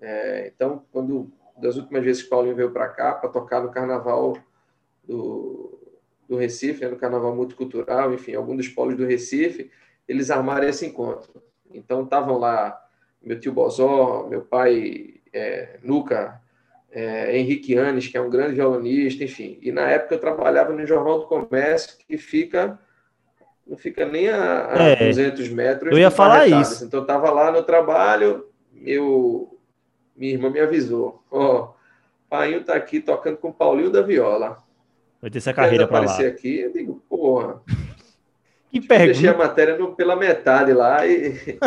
É, 0.00 0.52
então, 0.54 0.84
quando 0.92 1.32
das 1.56 1.76
últimas 1.76 2.04
vezes 2.04 2.22
que 2.22 2.28
Paulinho 2.28 2.54
veio 2.54 2.70
para 2.70 2.88
cá 2.88 3.14
para 3.14 3.30
tocar 3.30 3.62
no 3.62 3.70
carnaval 3.70 4.36
do, 5.04 5.78
do 6.28 6.36
Recife, 6.36 6.84
né, 6.84 6.90
no 6.90 6.98
carnaval 6.98 7.34
multicultural, 7.34 8.12
enfim, 8.12 8.34
algum 8.34 8.54
dos 8.54 8.68
polos 8.68 8.96
do 8.96 9.06
Recife, 9.06 9.70
eles 10.08 10.30
armaram 10.30 10.68
esse 10.68 10.86
encontro. 10.86 11.42
Então, 11.72 12.04
estavam 12.04 12.38
lá 12.38 12.80
meu 13.22 13.40
tio 13.40 13.52
Bozó, 13.52 14.26
meu 14.28 14.42
pai 14.42 15.14
é, 15.32 15.78
Nuca, 15.82 16.40
é, 16.90 17.36
Henrique 17.36 17.76
Anes, 17.76 18.06
que 18.06 18.16
é 18.16 18.20
um 18.20 18.30
grande 18.30 18.54
violonista, 18.54 19.24
enfim. 19.24 19.58
E 19.60 19.72
na 19.72 19.82
época 19.90 20.14
eu 20.14 20.20
trabalhava 20.20 20.72
no 20.72 20.86
Jornal 20.86 21.20
do 21.20 21.26
Comércio, 21.26 21.96
que 21.98 22.16
fica 22.16 22.78
não 23.66 23.76
fica 23.76 24.06
nem 24.06 24.28
a, 24.28 24.72
a 24.72 24.82
é, 24.90 25.08
200 25.08 25.48
metros. 25.48 25.90
Eu 25.90 25.98
ia 25.98 26.10
falar 26.10 26.46
isso. 26.46 26.84
Então 26.84 27.00
eu 27.00 27.02
estava 27.02 27.30
lá 27.30 27.50
no 27.50 27.64
trabalho, 27.64 28.46
meu 28.72 29.58
minha 30.16 30.32
irmã 30.32 30.48
me 30.48 30.60
avisou. 30.60 31.22
Ó, 31.30 31.56
oh, 31.56 31.74
Painho 32.30 32.64
tá 32.64 32.74
aqui 32.74 33.00
tocando 33.00 33.36
com 33.36 33.48
o 33.48 33.52
Paulinho 33.52 33.90
da 33.90 34.02
Viola. 34.02 34.58
Vai 35.20 35.30
ter 35.30 35.38
essa 35.38 35.52
carreira 35.52 35.86
para 35.86 35.98
lá. 35.98 36.04
aparecer 36.04 36.32
aqui, 36.32 36.60
eu 36.60 36.72
digo, 36.72 37.02
porra. 37.08 37.60
Que 38.70 38.80
pergunta. 38.80 39.12
Deixei 39.12 39.28
a 39.28 39.36
matéria 39.36 39.76
no, 39.76 39.94
pela 39.94 40.16
metade 40.16 40.72
lá 40.72 41.06
e, 41.06 41.58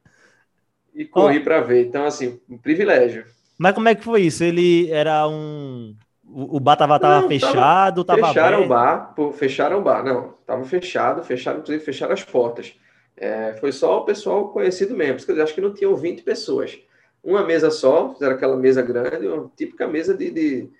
e 0.94 1.04
corri 1.04 1.40
para 1.40 1.60
ver. 1.60 1.86
Então, 1.86 2.04
assim, 2.04 2.40
um 2.48 2.58
privilégio. 2.58 3.24
Mas 3.58 3.74
como 3.74 3.88
é 3.88 3.94
que 3.94 4.04
foi 4.04 4.22
isso? 4.22 4.44
Ele 4.44 4.90
era 4.90 5.26
um. 5.28 5.94
O 6.30 6.60
bar 6.60 6.76
tava, 6.76 7.00
tava 7.00 7.22
não, 7.22 7.28
fechado, 7.28 8.04
tava, 8.04 8.20
tava 8.20 8.32
Fecharam 8.32 8.56
aberto. 8.58 8.66
o 8.66 8.68
bar, 8.68 9.32
fecharam 9.32 9.78
o 9.78 9.82
bar. 9.82 10.04
Não, 10.04 10.34
tava 10.46 10.62
fechado, 10.64 11.24
fecharam, 11.24 11.60
inclusive 11.60 11.82
fecharam 11.82 12.12
as 12.12 12.22
portas. 12.22 12.74
É, 13.16 13.54
foi 13.54 13.72
só 13.72 14.00
o 14.00 14.04
pessoal 14.04 14.48
conhecido 14.48 14.94
mesmo. 14.94 15.24
Porque 15.24 15.40
acho 15.40 15.54
que 15.54 15.60
não 15.60 15.72
tinham 15.72 15.96
20 15.96 16.22
pessoas 16.22 16.78
uma 17.22 17.44
mesa 17.44 17.70
só, 17.70 18.12
fizeram 18.12 18.34
aquela 18.34 18.56
mesa 18.56 18.82
grande, 18.82 19.26
uma 19.26 19.50
típica 19.56 19.86
mesa 19.86 20.14
de, 20.14 20.30
de 20.30 20.70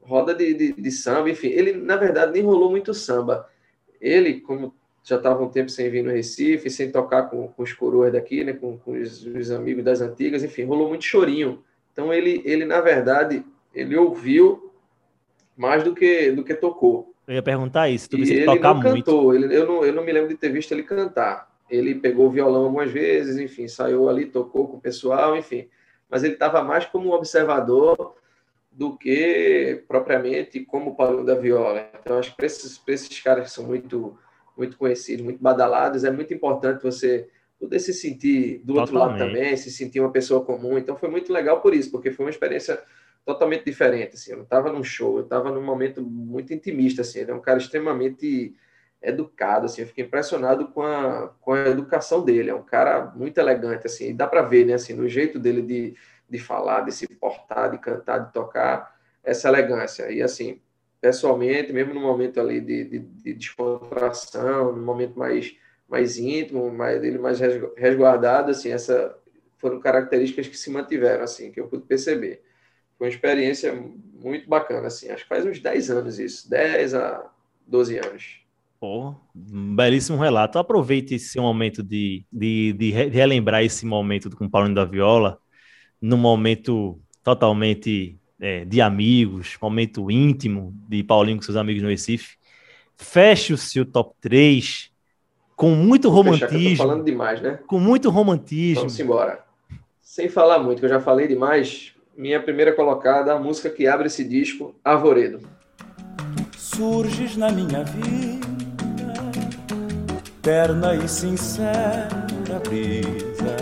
roda 0.00 0.34
de, 0.34 0.54
de, 0.54 0.72
de, 0.72 0.90
samba, 0.90 1.30
enfim. 1.30 1.48
Ele, 1.48 1.72
na 1.72 1.96
verdade, 1.96 2.32
nem 2.32 2.42
rolou 2.42 2.70
muito 2.70 2.92
samba. 2.92 3.48
Ele, 4.02 4.40
como 4.40 4.74
já 5.04 5.16
estava 5.16 5.42
um 5.42 5.48
tempo 5.48 5.70
sem 5.70 5.88
vir 5.88 6.02
no 6.02 6.10
Recife, 6.10 6.68
sem 6.68 6.90
tocar 6.90 7.30
com, 7.30 7.48
com 7.48 7.62
os 7.62 7.72
coroas 7.72 8.12
daqui, 8.12 8.44
né, 8.44 8.52
com, 8.52 8.76
com 8.76 8.92
os, 8.92 9.24
os, 9.24 9.50
amigos 9.50 9.84
das 9.84 10.00
antigas, 10.00 10.44
enfim, 10.44 10.64
rolou 10.64 10.88
muito 10.88 11.04
chorinho. 11.04 11.62
Então, 11.92 12.12
ele, 12.12 12.42
ele 12.44 12.64
na 12.64 12.80
verdade, 12.80 13.44
ele 13.74 13.96
ouviu 13.96 14.72
mais 15.56 15.82
do 15.82 15.94
que, 15.94 16.32
do 16.32 16.44
que 16.44 16.54
tocou. 16.54 17.14
Eu 17.26 17.34
ia 17.34 17.42
perguntar 17.42 17.88
isso, 17.88 18.10
tu 18.10 18.16
ele 18.16 18.44
tocar 18.44 18.74
não 18.74 18.82
muito. 18.82 19.04
cantou, 19.04 19.34
ele, 19.34 19.56
eu, 19.56 19.66
não, 19.66 19.84
eu 19.84 19.92
não 19.92 20.04
me 20.04 20.12
lembro 20.12 20.28
de 20.28 20.36
ter 20.36 20.50
visto 20.50 20.72
ele 20.72 20.82
cantar 20.82 21.52
ele 21.72 21.94
pegou 21.94 22.26
o 22.26 22.30
violão 22.30 22.64
algumas 22.64 22.92
vezes, 22.92 23.38
enfim, 23.38 23.66
saiu 23.66 24.06
ali, 24.08 24.26
tocou 24.26 24.68
com 24.68 24.76
o 24.76 24.80
pessoal, 24.80 25.34
enfim. 25.34 25.68
Mas 26.08 26.22
ele 26.22 26.34
estava 26.34 26.62
mais 26.62 26.84
como 26.84 27.14
observador 27.14 28.14
do 28.72 28.96
que 28.96 29.84
propriamente 29.86 30.60
como 30.60 30.96
Paulinho 30.96 31.24
da 31.24 31.34
Viola. 31.34 31.90
Então, 32.00 32.18
acho 32.18 32.30
que 32.30 32.36
para 32.36 32.46
esses, 32.46 32.80
esses 32.86 33.20
caras 33.20 33.44
que 33.44 33.50
são 33.50 33.64
muito, 33.64 34.18
muito 34.56 34.76
conhecidos, 34.76 35.24
muito 35.24 35.42
badalados, 35.42 36.04
é 36.04 36.10
muito 36.10 36.32
importante 36.32 36.82
você 36.82 37.28
poder 37.60 37.78
se 37.78 37.92
sentir 37.92 38.60
do 38.64 38.76
outro 38.76 38.96
lado 38.96 39.18
também, 39.18 39.56
se 39.56 39.70
sentir 39.70 40.00
uma 40.00 40.10
pessoa 40.10 40.44
comum. 40.44 40.78
Então, 40.78 40.96
foi 40.96 41.08
muito 41.08 41.32
legal 41.32 41.60
por 41.60 41.74
isso, 41.74 41.90
porque 41.90 42.10
foi 42.10 42.26
uma 42.26 42.30
experiência 42.30 42.80
totalmente 43.24 43.64
diferente. 43.64 44.14
Assim. 44.14 44.32
Eu 44.32 44.38
não 44.38 44.44
estava 44.44 44.72
num 44.72 44.82
show, 44.82 45.18
eu 45.18 45.24
estava 45.24 45.50
num 45.50 45.62
momento 45.62 46.02
muito 46.02 46.52
intimista. 46.52 47.02
Assim. 47.02 47.20
Ele 47.20 47.30
é 47.30 47.34
um 47.34 47.40
cara 47.40 47.58
extremamente 47.58 48.56
educado, 49.02 49.66
assim, 49.66 49.82
eu 49.82 49.86
fiquei 49.88 50.04
impressionado 50.04 50.68
com 50.68 50.82
a, 50.82 51.32
com 51.40 51.52
a 51.52 51.66
educação 51.66 52.24
dele, 52.24 52.50
é 52.50 52.54
um 52.54 52.62
cara 52.62 53.12
muito 53.16 53.36
elegante, 53.36 53.86
assim, 53.86 54.10
e 54.10 54.14
dá 54.14 54.28
para 54.28 54.42
ver, 54.42 54.64
né, 54.64 54.74
assim, 54.74 54.94
no 54.94 55.08
jeito 55.08 55.38
dele 55.40 55.60
de, 55.60 55.94
de 56.32 56.38
falar, 56.38 56.80
de 56.80 56.92
se 56.92 57.06
portar, 57.06 57.70
de 57.70 57.78
cantar, 57.78 58.18
de 58.18 58.32
tocar, 58.32 58.96
essa 59.22 59.48
elegância, 59.48 60.10
e 60.10 60.20
assim, 60.20 60.60
pessoalmente, 61.00 61.72
mesmo 61.72 61.94
no 61.94 62.00
momento 62.00 62.40
ali 62.40 62.60
de, 62.60 62.84
de, 62.84 62.98
de 62.98 63.34
descontração, 63.34 64.74
no 64.74 64.82
momento 64.82 65.16
mais, 65.16 65.54
mais 65.88 66.18
íntimo, 66.18 66.72
mais, 66.72 67.00
mais 67.20 67.38
resguardado, 67.76 68.50
assim, 68.50 68.70
essa 68.70 69.16
foram 69.58 69.78
características 69.78 70.48
que 70.48 70.56
se 70.56 70.70
mantiveram, 70.70 71.22
assim, 71.22 71.52
que 71.52 71.60
eu 71.60 71.68
pude 71.68 71.84
perceber. 71.84 72.42
Foi 72.98 73.06
uma 73.06 73.12
experiência 73.12 73.72
muito 73.72 74.48
bacana, 74.48 74.88
assim, 74.88 75.08
acho 75.10 75.22
que 75.22 75.28
faz 75.28 75.46
uns 75.46 75.60
10 75.60 75.90
anos 75.90 76.18
isso, 76.18 76.50
10 76.50 76.94
a 76.94 77.30
12 77.66 77.98
anos. 77.98 78.42
Pô, 78.80 79.14
um 79.36 79.76
belíssimo 79.76 80.18
relato. 80.18 80.58
Aproveite 80.58 81.14
esse 81.14 81.38
momento 81.38 81.84
de, 81.84 82.26
de, 82.32 82.72
de 82.72 82.90
relembrar 82.90 83.62
esse 83.62 83.86
momento 83.86 84.28
com 84.36 84.46
o 84.46 84.50
Paulinho 84.50 84.74
da 84.74 84.84
Viola, 84.84 85.38
num 86.02 86.16
momento 86.16 86.98
totalmente 87.22 88.18
é, 88.40 88.64
de 88.64 88.80
amigos, 88.80 89.56
momento 89.62 90.10
íntimo 90.10 90.74
de 90.88 91.04
Paulinho 91.04 91.36
com 91.36 91.42
seus 91.44 91.56
amigos 91.56 91.82
no 91.82 91.88
Recife. 91.88 92.36
Feche 92.96 93.52
o 93.52 93.56
seu 93.56 93.86
top 93.86 94.14
3 94.20 94.90
com 95.54 95.70
muito 95.70 96.10
romantismo. 96.10 96.76
falando 96.76 97.04
demais, 97.04 97.40
né? 97.40 97.60
Com 97.66 97.78
muito 97.78 98.10
romantismo. 98.10 98.82
Vamos 98.82 98.98
embora. 98.98 99.44
Sem 100.00 100.28
falar 100.28 100.58
muito, 100.58 100.80
que 100.80 100.84
eu 100.84 100.90
já 100.90 101.00
falei 101.00 101.28
demais, 101.28 101.94
minha 102.16 102.42
primeira 102.42 102.74
colocada, 102.74 103.32
a 103.32 103.38
música 103.38 103.70
que 103.70 103.86
abre 103.86 104.08
esse 104.08 104.24
disco, 104.24 104.74
Arvoredo. 104.84 105.40
Surges 106.58 107.36
na 107.36 107.50
minha 107.50 107.84
vida 107.84 108.52
terna 110.42 110.96
e 110.96 111.08
sincera 111.08 112.08
brisa 112.68 113.56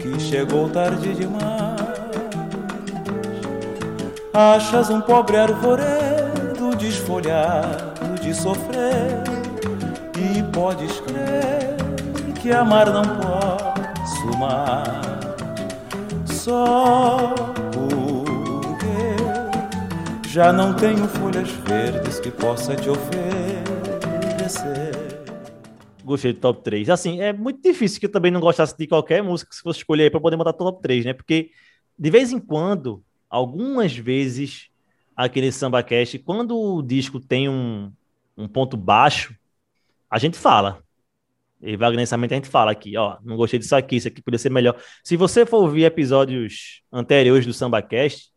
que 0.00 0.18
chegou 0.18 0.70
tarde 0.70 1.14
demais. 1.14 1.53
Achas 4.34 4.90
um 4.90 5.00
pobre 5.00 5.36
arvoredo 5.36 6.74
desfolhado 6.76 8.20
de 8.20 8.34
sofrer 8.34 9.22
e 10.18 10.42
podes 10.52 10.98
crer 11.00 11.76
que 12.42 12.50
amar 12.50 12.92
não 12.92 13.04
posso 13.04 14.36
mais. 14.36 15.14
Só 16.26 17.32
porque 17.72 19.16
já 20.28 20.52
não 20.52 20.74
tenho 20.74 21.06
folhas 21.06 21.50
verdes 21.66 22.18
que 22.18 22.32
possa 22.32 22.74
te 22.74 22.90
oferecer 22.90 23.14
gostei 26.04 26.32
do 26.32 26.40
top 26.40 26.62
3. 26.62 26.90
Assim, 26.90 27.20
é 27.20 27.32
muito 27.32 27.62
difícil 27.62 27.98
que 27.98 28.06
eu 28.06 28.12
também 28.12 28.30
não 28.30 28.40
gostasse 28.40 28.76
de 28.76 28.86
qualquer 28.86 29.22
música 29.22 29.54
se 29.54 29.62
fosse 29.62 29.78
escolher 29.78 30.10
para 30.10 30.20
poder 30.20 30.36
botar 30.36 30.52
top 30.52 30.82
3, 30.82 31.04
né? 31.06 31.12
Porque 31.14 31.50
de 31.98 32.10
vez 32.10 32.30
em 32.32 32.38
quando, 32.38 33.02
algumas 33.28 33.96
vezes, 33.96 34.68
aquele 35.16 35.50
samba 35.52 35.82
cast, 35.82 36.18
quando 36.18 36.58
o 36.58 36.82
disco 36.82 37.20
tem 37.20 37.48
um, 37.48 37.92
um 38.36 38.48
ponto 38.48 38.76
baixo, 38.76 39.34
a 40.10 40.18
gente 40.18 40.38
fala. 40.38 40.82
E 41.60 41.76
vagnessamente 41.76 42.34
a 42.34 42.36
gente 42.36 42.48
fala 42.48 42.72
aqui, 42.72 42.96
ó, 42.96 43.16
não 43.22 43.36
gostei 43.36 43.58
disso 43.58 43.74
aqui, 43.74 43.96
isso 43.96 44.08
aqui 44.08 44.20
poderia 44.20 44.38
ser 44.38 44.50
melhor. 44.50 44.78
Se 45.02 45.16
você 45.16 45.46
for 45.46 45.62
ouvir 45.62 45.84
episódios 45.84 46.82
anteriores 46.92 47.46
do 47.46 47.54
SambaCast, 47.54 48.30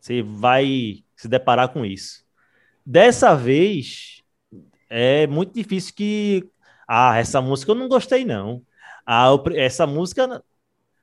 você 0.00 0.22
vai 0.22 1.04
se 1.14 1.28
deparar 1.28 1.68
com 1.68 1.84
isso. 1.84 2.24
Dessa 2.84 3.34
vez, 3.34 4.22
é 4.88 5.26
muito 5.26 5.52
difícil 5.52 5.94
que 5.94 6.48
ah, 6.88 7.16
essa 7.18 7.40
música 7.42 7.72
eu 7.72 7.74
não 7.74 7.88
gostei, 7.88 8.24
não. 8.24 8.62
Ah, 9.04 9.28
essa 9.54 9.86
música, 9.86 10.42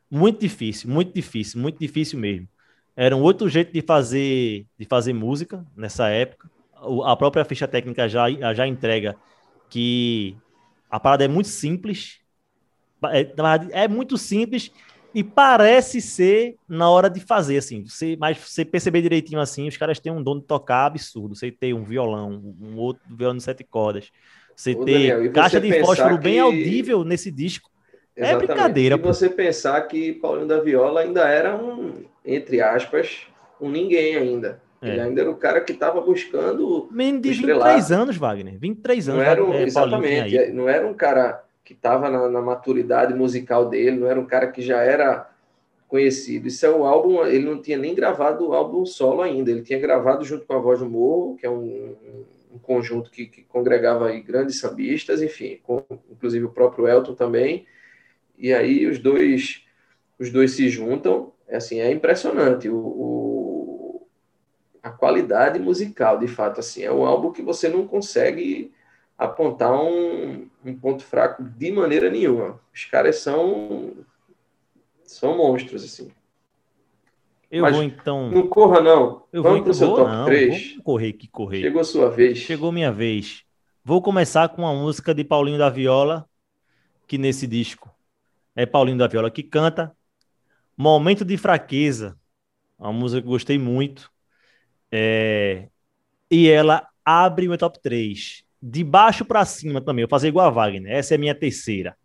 muito 0.10 0.40
difícil, 0.40 0.90
muito 0.90 1.14
difícil, 1.14 1.62
muito 1.62 1.80
difícil 1.80 2.20
mesmo. 2.20 2.48
Era 2.96 3.16
um 3.16 3.22
outro 3.22 3.50
jeito 3.50 3.72
de 3.74 3.82
fazer, 3.82 4.66
de 4.78 4.86
fazer 4.86 5.14
música 5.14 5.66
nessa 5.76 6.10
época. 6.10 6.50
A 7.06 7.16
própria 7.16 7.46
ficha 7.46 7.68
técnica 7.68 8.08
já, 8.08 8.26
já 8.54 8.68
entrega 8.68 9.16
que 9.70 10.36
a 10.90 11.00
parada 11.00 11.26
é 11.26 11.28
muito 11.28 11.48
simples. 11.48 12.20
É, 13.12 13.84
é 13.84 13.88
muito 13.88 14.18
simples 14.18 14.72
e 15.14 15.24
parece 15.24 16.02
ser 16.02 16.56
na 16.68 16.90
hora 16.90 17.10
de 17.10 17.20
fazer, 17.20 17.58
assim. 17.58 17.86
Você, 17.86 18.16
mas 18.20 18.38
você 18.38 18.64
perceber 18.64 19.02
direitinho 19.02 19.40
assim, 19.40 19.68
os 19.68 19.78
caras 19.78 20.00
têm 20.00 20.12
um 20.12 20.24
dom 20.24 20.40
de 20.40 20.46
tocar 20.46 20.86
absurdo. 20.86 21.36
Você 21.36 21.52
tem 21.52 21.74
um 21.74 21.84
violão, 21.84 22.56
um 22.62 22.78
outro 22.78 23.02
violão 23.10 23.38
de 23.38 23.44
sete 23.44 23.64
cordas 23.64 24.12
você 24.56 24.74
Ô, 24.74 24.86
ter 24.86 25.10
Daniel, 25.10 25.34
caixa 25.34 25.60
de 25.60 25.80
fósforo 25.82 26.18
que... 26.18 26.24
bem 26.24 26.40
audível 26.40 27.04
nesse 27.04 27.32
disco 27.32 27.70
Exatamente. 28.16 28.44
é 28.44 28.48
brincadeira. 28.48 28.96
E 28.96 29.00
você 29.00 29.30
pensar 29.30 29.82
que 29.82 30.14
Paulinho 30.14 30.48
da 30.48 30.60
Viola 30.60 31.02
ainda 31.02 31.28
era 31.28 31.56
um, 31.56 32.04
entre 32.26 32.62
aspas, 32.62 33.28
um 33.60 33.70
ninguém 33.70 34.16
ainda. 34.16 34.62
É. 34.82 34.90
Ele 34.90 35.02
ainda 35.02 35.22
era 35.22 35.32
o 35.32 35.36
cara 35.36 35.62
que 35.62 35.72
estava 35.72 36.02
buscando. 36.02 36.88
Menino 36.92 37.22
de 37.22 37.30
23 37.30 37.92
anos, 37.92 38.18
Wagner. 38.18 38.58
23 38.60 39.10
anos. 39.10 39.24
Não 39.24 39.32
era 39.32 39.44
um, 39.44 39.54
é, 39.54 39.64
exatamente. 39.64 40.52
Não 40.52 40.70
era 40.70 40.86
um 40.86 40.94
cara 40.94 41.44
que 41.64 41.74
estava 41.74 42.10
na, 42.10 42.28
na, 42.30 42.42
maturidade 42.42 43.14
musical 43.14 43.70
dele, 43.70 43.98
não 43.98 44.08
era 44.08 44.20
um 44.20 44.26
cara 44.26 44.48
que 44.48 44.62
já 44.62 44.82
era 44.82 45.30
conhecido. 45.88 46.48
Isso 46.48 46.66
é 46.66 46.70
um 46.70 46.84
álbum, 46.84 47.26
ele 47.26 47.46
não 47.46 47.62
tinha 47.62 47.78
nem 47.78 47.96
gravado 47.96 48.50
o 48.50 48.54
álbum 48.54 48.86
solo 48.86 49.22
ainda, 49.22 49.50
ele 49.50 49.62
tinha 49.62 49.80
gravado 49.80 50.26
junto 50.26 50.46
com 50.46 50.54
a 50.54 50.60
Voz 50.60 50.80
do 50.80 50.90
Morro, 50.90 51.38
que 51.38 51.46
é 51.46 51.50
um, 51.50 51.96
um 52.54 52.60
conjunto 52.60 53.10
que, 53.10 53.28
que, 53.28 53.44
congregava 53.44 54.10
aí 54.10 54.20
grandes 54.22 54.60
sambistas, 54.60 55.22
enfim, 55.22 55.60
com, 55.64 55.82
inclusive 56.12 56.44
o 56.44 56.52
próprio 56.52 56.88
Elton 56.88 57.14
também. 57.14 57.66
E 58.38 58.54
aí 58.54 58.88
os 58.88 59.00
dois 59.00 59.64
os 60.20 60.32
dois 60.32 60.52
se 60.52 60.70
juntam, 60.70 61.34
é 61.48 61.58
assim, 61.58 61.80
é 61.80 61.92
impressionante 61.92 62.70
o, 62.70 62.78
o 62.78 64.08
a 64.82 64.90
qualidade 64.90 65.60
musical, 65.60 66.20
de 66.20 66.28
fato, 66.28 66.60
assim, 66.60 66.84
é 66.84 66.92
um 66.92 67.06
álbum 67.06 67.32
que 67.32 67.42
você 67.42 67.70
não 67.70 67.88
consegue 67.88 68.74
apontar 69.18 69.74
um, 69.74 70.50
um 70.66 70.78
ponto 70.78 71.04
fraco 71.04 71.42
de 71.42 71.72
maneira 71.72 72.10
nenhuma. 72.10 72.60
Os 72.74 72.84
caras 72.86 73.18
são 73.18 73.94
são 75.06 75.38
monstros, 75.38 75.84
assim. 75.86 76.12
Eu 77.50 77.62
Mas 77.62 77.76
vou 77.76 77.84
então. 77.84 78.30
Não 78.30 78.48
corra, 78.48 78.82
não. 78.82 79.24
Eu 79.32 79.44
Vamos 79.44 79.78
vou 79.78 79.88
então. 79.88 79.88
Vou, 79.88 79.98
top 79.98 80.12
não, 80.12 80.26
3. 80.26 80.74
Vou 80.76 80.84
correr 80.84 81.14
que 81.14 81.28
correr. 81.28 81.62
Chegou 81.62 81.82
a 81.82 81.86
sua 81.86 82.10
vez. 82.10 82.38
Chegou 82.40 82.72
minha 82.72 82.92
vez. 82.92 83.44
Vou 83.86 84.02
começar 84.02 84.50
com 84.50 84.64
uma 84.64 84.74
música 84.74 85.14
de 85.14 85.24
Paulinho 85.24 85.58
da 85.58 85.70
Viola, 85.70 86.28
que 87.08 87.18
nesse 87.18 87.46
disco 87.46 87.93
é 88.56 88.66
Paulinho 88.66 88.98
da 88.98 89.08
Viola 89.08 89.32
que 89.32 89.44
canta. 89.44 89.96
Momento 90.78 91.24
de 91.24 91.38
Fraqueza. 91.38 92.18
Uma 92.78 92.94
música 92.94 93.22
que 93.22 93.28
gostei 93.28 93.58
muito. 93.58 94.12
É... 94.92 95.68
E 96.30 96.50
ela 96.50 96.88
abre 97.06 97.46
o 97.46 97.50
meu 97.50 97.58
top 97.58 97.80
3 97.82 98.44
de 98.62 98.84
baixo 98.84 99.26
para 99.26 99.44
cima 99.44 99.82
também. 99.82 100.04
Eu 100.04 100.10
fazer 100.10 100.30
igual 100.30 100.48
a 100.48 100.50
Wagner. 100.50 100.92
Essa 100.92 101.14
é 101.14 101.18
a 101.18 101.20
minha 101.20 101.36
terceira. 101.36 101.98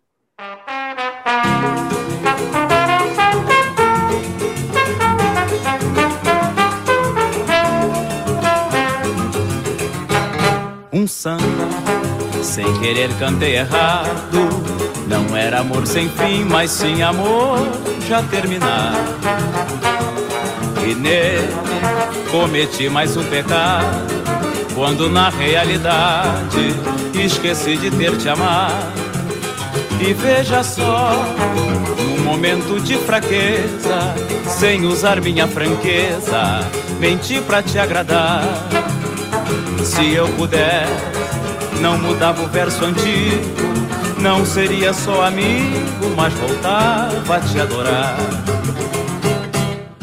Um 10.91 11.07
samba, 11.07 11.43
sem 12.43 12.65
querer 12.81 13.09
cantei 13.19 13.55
errado. 13.55 14.78
Não 15.09 15.35
era 15.35 15.61
amor 15.61 15.87
sem 15.87 16.07
fim, 16.07 16.43
mas 16.43 16.69
sim 16.69 17.01
amor 17.01 17.67
já 18.07 18.21
terminado. 18.21 18.97
E 20.87 20.93
nele 20.93 21.49
cometi 22.31 22.87
mais 22.89 23.17
um 23.17 23.23
pecado 23.23 24.07
quando 24.75 25.09
na 25.09 25.29
realidade 25.29 26.75
esqueci 27.15 27.75
de 27.75 27.89
ter 27.89 28.15
te 28.17 28.29
amado. 28.29 28.99
E 29.99 30.13
veja 30.13 30.63
só, 30.63 31.25
num 31.97 32.23
momento 32.23 32.79
de 32.79 32.95
fraqueza, 32.97 34.13
sem 34.47 34.85
usar 34.85 35.19
minha 35.19 35.47
franqueza, 35.47 36.61
menti 36.99 37.41
pra 37.41 37.63
te 37.63 37.79
agradar. 37.79 38.43
Se 39.83 40.13
eu 40.13 40.27
puder, 40.29 40.87
não 41.81 41.97
mudava 41.97 42.43
o 42.43 42.47
verso 42.47 42.85
antigo, 42.85 43.78
não 44.21 44.45
seria 44.45 44.93
só 44.93 45.23
amigo, 45.23 46.15
mas 46.15 46.33
voltava 46.33 47.35
a 47.35 47.41
te 47.41 47.59
adorar. 47.59 48.17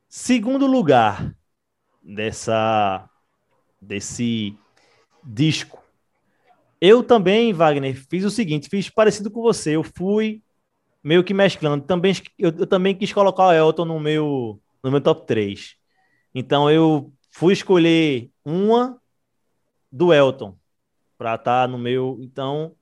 Segundo 0.08 0.66
lugar 0.66 1.34
dessa 2.02 3.08
desse 3.80 4.56
disco. 5.22 5.82
Eu 6.80 7.02
também, 7.02 7.52
Wagner, 7.52 7.94
fiz 8.08 8.24
o 8.24 8.30
seguinte, 8.30 8.68
fiz 8.68 8.88
parecido 8.88 9.30
com 9.30 9.42
você. 9.42 9.76
Eu 9.76 9.82
fui 9.82 10.42
meio 11.02 11.22
que 11.22 11.34
mesclando. 11.34 11.84
Também, 11.84 12.14
eu, 12.38 12.50
eu 12.58 12.66
também 12.66 12.94
quis 12.94 13.12
colocar 13.12 13.48
o 13.48 13.52
Elton 13.52 13.84
no 13.84 14.00
meu, 14.00 14.60
no 14.82 14.90
meu 14.90 15.00
top 15.00 15.26
3. 15.26 15.76
Então 16.34 16.70
eu 16.70 17.12
fui 17.30 17.52
escolher 17.52 18.30
uma 18.44 19.00
do 19.90 20.12
Elton 20.12 20.56
para 21.16 21.34
estar 21.34 21.62
tá 21.62 21.68
no 21.68 21.78
meu. 21.78 22.18
Então, 22.20 22.75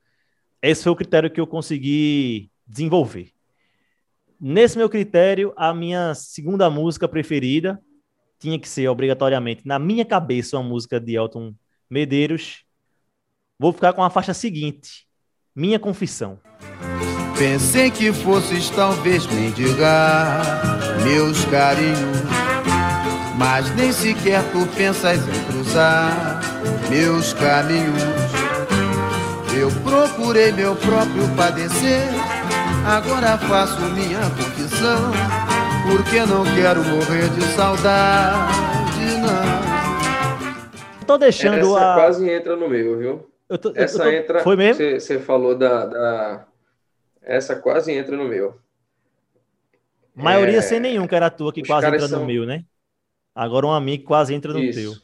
esse 0.71 0.83
foi 0.83 0.93
o 0.93 0.97
critério 0.97 1.31
que 1.31 1.41
eu 1.41 1.47
consegui 1.47 2.51
desenvolver. 2.67 3.31
Nesse 4.41 4.77
meu 4.77 4.89
critério, 4.89 5.53
a 5.57 5.73
minha 5.75 6.15
segunda 6.15 6.69
música 6.71 7.07
preferida 7.07 7.81
tinha 8.39 8.59
que 8.59 8.69
ser 8.69 8.89
obrigatoriamente, 8.89 9.67
na 9.67 9.79
minha 9.79 10.05
cabeça, 10.05 10.59
uma 10.59 10.69
música 10.69 10.99
de 11.01 11.17
Elton 11.17 11.55
Medeiros. 11.89 12.65
Vou 13.59 13.73
ficar 13.73 13.93
com 13.93 14.03
a 14.03 14.11
faixa 14.11 14.35
seguinte: 14.35 15.07
Minha 15.55 15.79
Confissão. 15.79 16.39
Pensei 17.39 17.91
que 17.91 18.13
fosses 18.13 18.71
talvez 18.71 19.27
mendigar 19.27 20.43
meus 21.03 21.45
carinhos, 21.47 22.19
mas 23.39 23.75
nem 23.75 23.93
sequer 23.93 24.43
tu 24.53 24.67
pensas 24.77 25.21
em 25.27 25.45
cruzar 25.47 26.41
meus 26.89 27.33
caminhos. 27.33 28.24
Eu 29.57 29.71
procurei 29.83 30.51
meu 30.53 30.75
próprio 30.75 31.37
padecer, 31.37 32.09
agora 32.85 33.39
faço 33.39 33.81
minha 33.93 34.19
confissão, 34.31 35.13
porque 35.89 36.21
não 36.27 36.45
quero 36.57 36.83
morrer 36.83 37.29
de 37.31 37.43
saudade, 37.55 39.17
não. 39.23 41.07
Tô 41.07 41.17
deixando 41.17 41.59
Essa 41.59 41.93
a... 41.93 41.95
quase 41.95 42.29
entra 42.29 42.57
no 42.57 42.69
meu, 42.69 42.99
viu? 42.99 43.31
Eu 43.49 43.57
tô, 43.57 43.73
Essa 43.77 44.05
eu 44.05 44.11
tô... 44.11 44.17
entra. 44.17 44.41
Foi 44.41 44.57
mesmo? 44.57 44.83
Você 44.99 45.21
falou 45.21 45.57
da, 45.57 45.87
da, 45.87 46.47
Essa 47.23 47.55
quase 47.55 47.93
entra 47.93 48.17
no 48.17 48.25
meu. 48.25 48.59
Maioria 50.15 50.59
é... 50.59 50.63
sem 50.63 50.81
nenhum, 50.81 51.07
que 51.07 51.15
era 51.15 51.27
a 51.27 51.31
tua, 51.31 51.53
que 51.53 51.63
Os 51.63 51.69
quase 51.69 51.87
entra 51.87 52.09
são... 52.09 52.21
no 52.21 52.27
meu, 52.27 52.45
né? 52.45 52.65
Agora 53.35 53.67
um 53.67 53.73
amigo 53.73 54.05
quase 54.05 54.35
entra 54.35 54.53
no 54.53 54.59
Isso. 54.59 54.81
teu. 54.81 54.95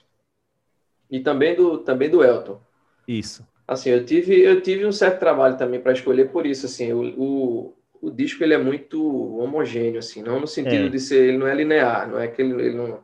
E 1.11 1.21
também 1.21 1.55
do, 1.55 1.79
também 1.79 2.09
do 2.11 2.25
Elton. 2.25 2.61
Isso. 3.07 3.49
Assim, 3.71 3.91
eu 3.91 4.05
tive, 4.05 4.43
eu 4.43 4.61
tive 4.61 4.85
um 4.85 4.91
certo 4.91 5.21
trabalho 5.21 5.57
também 5.57 5.81
para 5.81 5.93
escolher 5.93 6.29
por 6.33 6.45
isso, 6.45 6.67
assim, 6.67 6.93
o, 6.93 7.05
o, 7.17 7.75
o, 8.03 8.11
disco 8.11 8.43
ele 8.43 8.53
é 8.53 8.59
muito 8.59 9.01
homogêneo, 9.39 10.01
assim, 10.01 10.25
não 10.25 10.41
no 10.41 10.47
sentido 10.49 10.87
é. 10.87 10.89
de 10.89 10.99
ser, 10.99 11.29
ele 11.29 11.39
não 11.39 11.47
é 11.47 11.55
linear, 11.55 12.11
não 12.11 12.19
é 12.19 12.27
que 12.27 12.43
ele, 12.43 12.53
ele 12.61 12.77
não, 12.77 12.99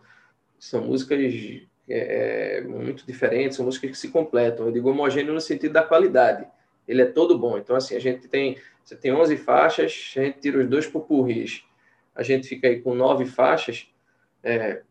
são 0.59 0.85
músicas 0.85 1.21
é, 1.89 2.57
é, 2.57 2.61
muito 2.63 3.07
diferentes, 3.07 3.57
são 3.57 3.65
músicas 3.65 3.93
que 3.93 3.97
se 3.97 4.09
completam. 4.09 4.67
Eu 4.67 4.73
digo 4.73 4.91
homogêneo 4.91 5.33
no 5.33 5.41
sentido 5.41 5.73
da 5.73 5.85
qualidade. 5.85 6.45
Ele 6.89 7.01
é 7.01 7.07
todo 7.07 7.39
bom. 7.39 7.57
Então, 7.57 7.77
assim, 7.77 7.95
a 7.95 8.01
gente 8.01 8.27
tem, 8.27 8.59
você 8.83 8.97
tem 8.97 9.13
11 9.13 9.37
faixas, 9.37 10.15
a 10.17 10.21
gente 10.21 10.41
tira 10.41 10.59
os 10.59 10.69
dois 10.69 10.85
pupurris, 10.85 11.63
a 12.13 12.25
gente 12.25 12.49
fica 12.49 12.67
aí 12.67 12.81
com 12.81 12.93
nove 12.93 13.25
faixas. 13.25 13.87
É, 14.43 14.83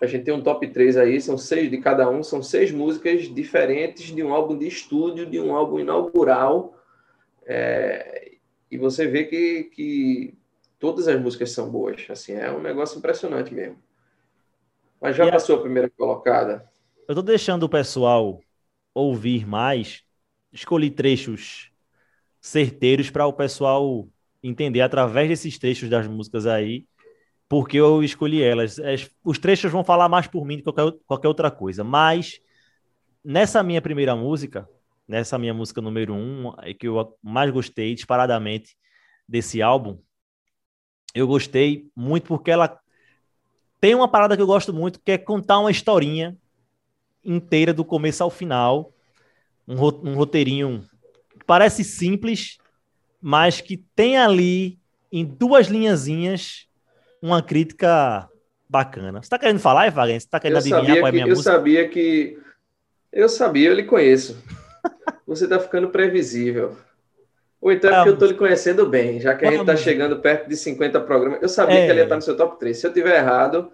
a 0.00 0.06
gente 0.06 0.24
tem 0.24 0.34
um 0.34 0.42
top 0.42 0.66
3 0.68 0.96
aí, 0.96 1.20
são 1.20 1.38
seis 1.38 1.70
de 1.70 1.78
cada 1.78 2.08
um, 2.08 2.22
são 2.22 2.42
seis 2.42 2.70
músicas 2.72 3.32
diferentes 3.32 4.06
de 4.06 4.22
um 4.22 4.34
álbum 4.34 4.58
de 4.58 4.66
estúdio, 4.66 5.26
de 5.26 5.38
um 5.38 5.54
álbum 5.54 5.78
inaugural. 5.78 6.76
É, 7.46 8.32
e 8.70 8.76
você 8.76 9.06
vê 9.06 9.24
que, 9.24 9.64
que 9.64 10.34
todas 10.78 11.06
as 11.06 11.20
músicas 11.20 11.52
são 11.52 11.70
boas. 11.70 12.04
Assim, 12.10 12.32
é 12.32 12.50
um 12.50 12.60
negócio 12.60 12.98
impressionante 12.98 13.54
mesmo. 13.54 13.78
Mas 15.00 15.16
já 15.16 15.26
e 15.26 15.30
passou 15.30 15.56
a... 15.56 15.58
a 15.58 15.62
primeira 15.62 15.90
colocada? 15.90 16.68
Eu 17.06 17.12
estou 17.12 17.22
deixando 17.22 17.64
o 17.64 17.68
pessoal 17.68 18.40
ouvir 18.92 19.46
mais. 19.46 20.02
Escolhi 20.52 20.90
trechos 20.90 21.70
certeiros 22.40 23.10
para 23.10 23.26
o 23.26 23.32
pessoal 23.32 24.08
entender 24.42 24.82
através 24.82 25.28
desses 25.28 25.58
trechos 25.58 25.88
das 25.88 26.06
músicas 26.06 26.46
aí, 26.46 26.86
porque 27.54 27.76
eu 27.76 28.02
escolhi 28.02 28.42
elas. 28.42 28.80
Os 29.22 29.38
trechos 29.38 29.70
vão 29.70 29.84
falar 29.84 30.08
mais 30.08 30.26
por 30.26 30.44
mim 30.44 30.56
do 30.56 30.72
que 30.72 30.98
qualquer, 31.06 31.28
outra 31.28 31.52
coisa. 31.52 31.84
Mas 31.84 32.40
nessa 33.24 33.62
minha 33.62 33.80
primeira 33.80 34.16
música, 34.16 34.68
nessa 35.06 35.38
minha 35.38 35.54
música 35.54 35.80
número 35.80 36.14
um, 36.14 36.52
é 36.62 36.74
que 36.74 36.88
eu 36.88 37.16
mais 37.22 37.52
gostei 37.52 37.94
disparadamente 37.94 38.76
desse 39.28 39.62
álbum, 39.62 40.00
eu 41.14 41.28
gostei 41.28 41.88
muito 41.94 42.26
porque 42.26 42.50
ela 42.50 42.76
tem 43.80 43.94
uma 43.94 44.08
parada 44.08 44.34
que 44.34 44.42
eu 44.42 44.48
gosto 44.48 44.74
muito, 44.74 44.98
que 44.98 45.12
é 45.12 45.16
contar 45.16 45.60
uma 45.60 45.70
historinha 45.70 46.36
inteira 47.24 47.72
do 47.72 47.84
começo 47.84 48.24
ao 48.24 48.30
final. 48.30 48.92
Um, 49.68 49.76
um 50.10 50.16
roteirinho 50.16 50.84
que 51.38 51.44
parece 51.46 51.84
simples, 51.84 52.58
mas 53.22 53.60
que 53.60 53.76
tem 53.76 54.16
ali, 54.16 54.76
em 55.12 55.24
duas 55.24 55.68
linhazinhas, 55.68 56.66
uma 57.24 57.42
crítica 57.42 58.28
bacana. 58.68 59.22
Você 59.22 59.30
tá 59.30 59.38
querendo 59.38 59.58
falar, 59.58 59.90
Wagner? 59.90 60.20
Você 60.20 60.28
tá 60.28 60.38
querendo 60.38 60.56
eu 60.56 60.58
adivinhar 60.58 60.98
qual 60.98 61.06
é 61.06 61.08
a 61.08 61.12
minha 61.12 61.24
eu 61.24 61.28
música? 61.30 61.50
Eu 61.50 61.54
sabia 61.54 61.88
que... 61.88 62.38
Eu 63.10 63.28
sabia, 63.30 63.68
eu 63.70 63.74
lhe 63.74 63.84
conheço. 63.84 64.36
Você 65.26 65.48
tá 65.48 65.58
ficando 65.58 65.88
previsível. 65.88 66.76
Ou 67.62 67.72
então 67.72 67.90
é 67.90 67.96
porque 67.96 68.10
eu 68.10 68.18
tô 68.18 68.26
lhe 68.26 68.34
conhecendo 68.34 68.86
bem, 68.86 69.18
já 69.20 69.34
que 69.34 69.46
a 69.46 69.50
gente 69.50 69.60
está 69.60 69.74
chegando 69.74 70.20
perto 70.20 70.50
de 70.50 70.54
50 70.54 71.00
programas. 71.00 71.40
Eu 71.40 71.48
sabia 71.48 71.78
é. 71.78 71.86
que 71.86 71.92
ele 71.92 72.00
ia 72.00 72.02
estar 72.02 72.16
no 72.16 72.20
seu 72.20 72.36
top 72.36 72.58
3. 72.58 72.76
Se 72.76 72.86
eu 72.86 72.92
tiver 72.92 73.16
errado, 73.16 73.72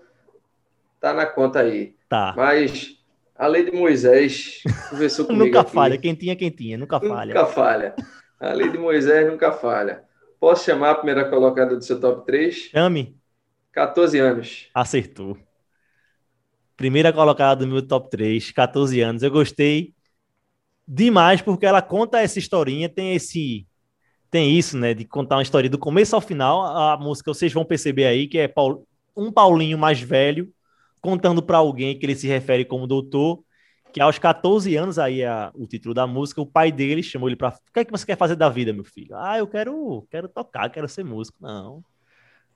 tá 1.01 1.13
na 1.13 1.27
conta 1.27 1.59
aí. 1.59 1.97
Tá. 2.09 2.33
Mas 2.37 2.99
a 3.35 3.49
lei 3.49 3.65
de 3.65 3.73
Moisés 3.73 4.63
conversou 4.91 5.25
comigo 5.27 5.47
nunca 5.47 5.63
aqui. 5.63 5.73
falha, 5.73 5.99
quentinha, 5.99 6.37
quentinha, 6.37 6.79
nunca 6.79 7.01
falha. 7.01 7.35
Nunca 7.35 7.47
falha. 7.47 7.97
A 8.39 8.53
lei 8.53 8.71
de 8.71 8.79
Moisés 8.79 9.27
nunca 9.27 9.51
falha. 9.51 10.05
Posso 10.39 10.65
chamar 10.65 10.91
a 10.91 10.95
primeira 10.95 11.29
colocada 11.29 11.75
do 11.75 11.83
seu 11.83 11.99
top 11.99 12.25
3? 12.25 12.55
Chame, 12.55 13.20
14 13.81 14.19
anos. 14.19 14.69
acertou. 14.75 15.39
Primeira 16.77 17.13
colocada 17.15 17.65
do 17.65 17.67
meu 17.67 17.81
top 17.81 18.11
3, 18.11 18.51
14 18.53 19.01
anos. 19.01 19.23
Eu 19.23 19.31
gostei 19.31 19.95
demais 20.87 21.41
porque 21.41 21.65
ela 21.65 21.81
conta 21.81 22.21
essa 22.21 22.39
historinha, 22.39 22.91
tem 22.91 23.15
esse 23.15 23.67
tem 24.31 24.57
isso, 24.57 24.79
né, 24.79 24.95
de 24.95 25.05
contar 25.05 25.37
uma 25.37 25.43
história 25.43 25.69
do 25.69 25.79
começo 25.79 26.15
ao 26.15 26.21
final. 26.21 26.61
A 26.65 26.97
música 26.99 27.33
vocês 27.33 27.53
vão 27.53 27.65
perceber 27.65 28.05
aí 28.05 28.29
que 28.29 28.39
é 28.39 28.53
um 29.17 29.33
Paulinho 29.33 29.79
mais 29.79 29.99
velho 29.99 30.53
contando 31.01 31.43
para 31.43 31.57
alguém 31.57 31.99
que 31.99 32.05
ele 32.05 32.15
se 32.15 32.29
refere 32.29 32.67
como 32.67 32.87
doutor, 32.87 33.43
que 33.95 34.01
aos 34.01 34.19
14 34.19 34.77
anos 34.77 34.99
aí 34.99 35.23
é 35.23 35.51
o 35.55 35.67
título 35.67 35.95
da 35.95 36.07
música, 36.07 36.41
o 36.41 36.47
pai 36.47 36.71
dele 36.71 37.03
chamou 37.03 37.31
ele 37.31 37.37
para, 37.37 37.49
o 37.49 37.73
que 37.73 37.81
é 37.81 37.85
que 37.85 37.91
você 37.91 38.05
quer 38.05 38.19
fazer 38.19 38.37
da 38.37 38.51
vida, 38.51 38.75
meu 38.75 38.85
filho? 38.85 39.17
Ah, 39.17 39.39
eu 39.39 39.49
quero, 39.49 40.07
quero 40.11 40.29
tocar, 40.29 40.69
quero 40.69 40.87
ser 40.87 41.03
músico. 41.03 41.39
Não. 41.41 41.83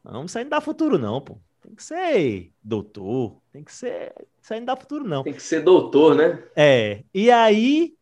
Não, 0.04 0.24
isso 0.26 0.36
aí 0.36 0.44
não 0.44 0.50
dá 0.50 0.60
futuro 0.60 0.98
não, 0.98 1.20
pô. 1.20 1.40
Tem 1.62 1.74
que 1.74 1.82
ser 1.82 2.52
doutor, 2.62 3.40
tem 3.50 3.64
que 3.64 3.72
ser, 3.72 4.12
isso 4.40 4.52
aí 4.52 4.60
não 4.60 4.66
dá 4.66 4.76
futuro 4.76 5.02
não. 5.02 5.22
Tem 5.22 5.32
que 5.32 5.42
ser 5.42 5.62
doutor, 5.62 6.14
né? 6.14 6.44
É, 6.54 7.02
e 7.14 7.30
aí 7.30 7.94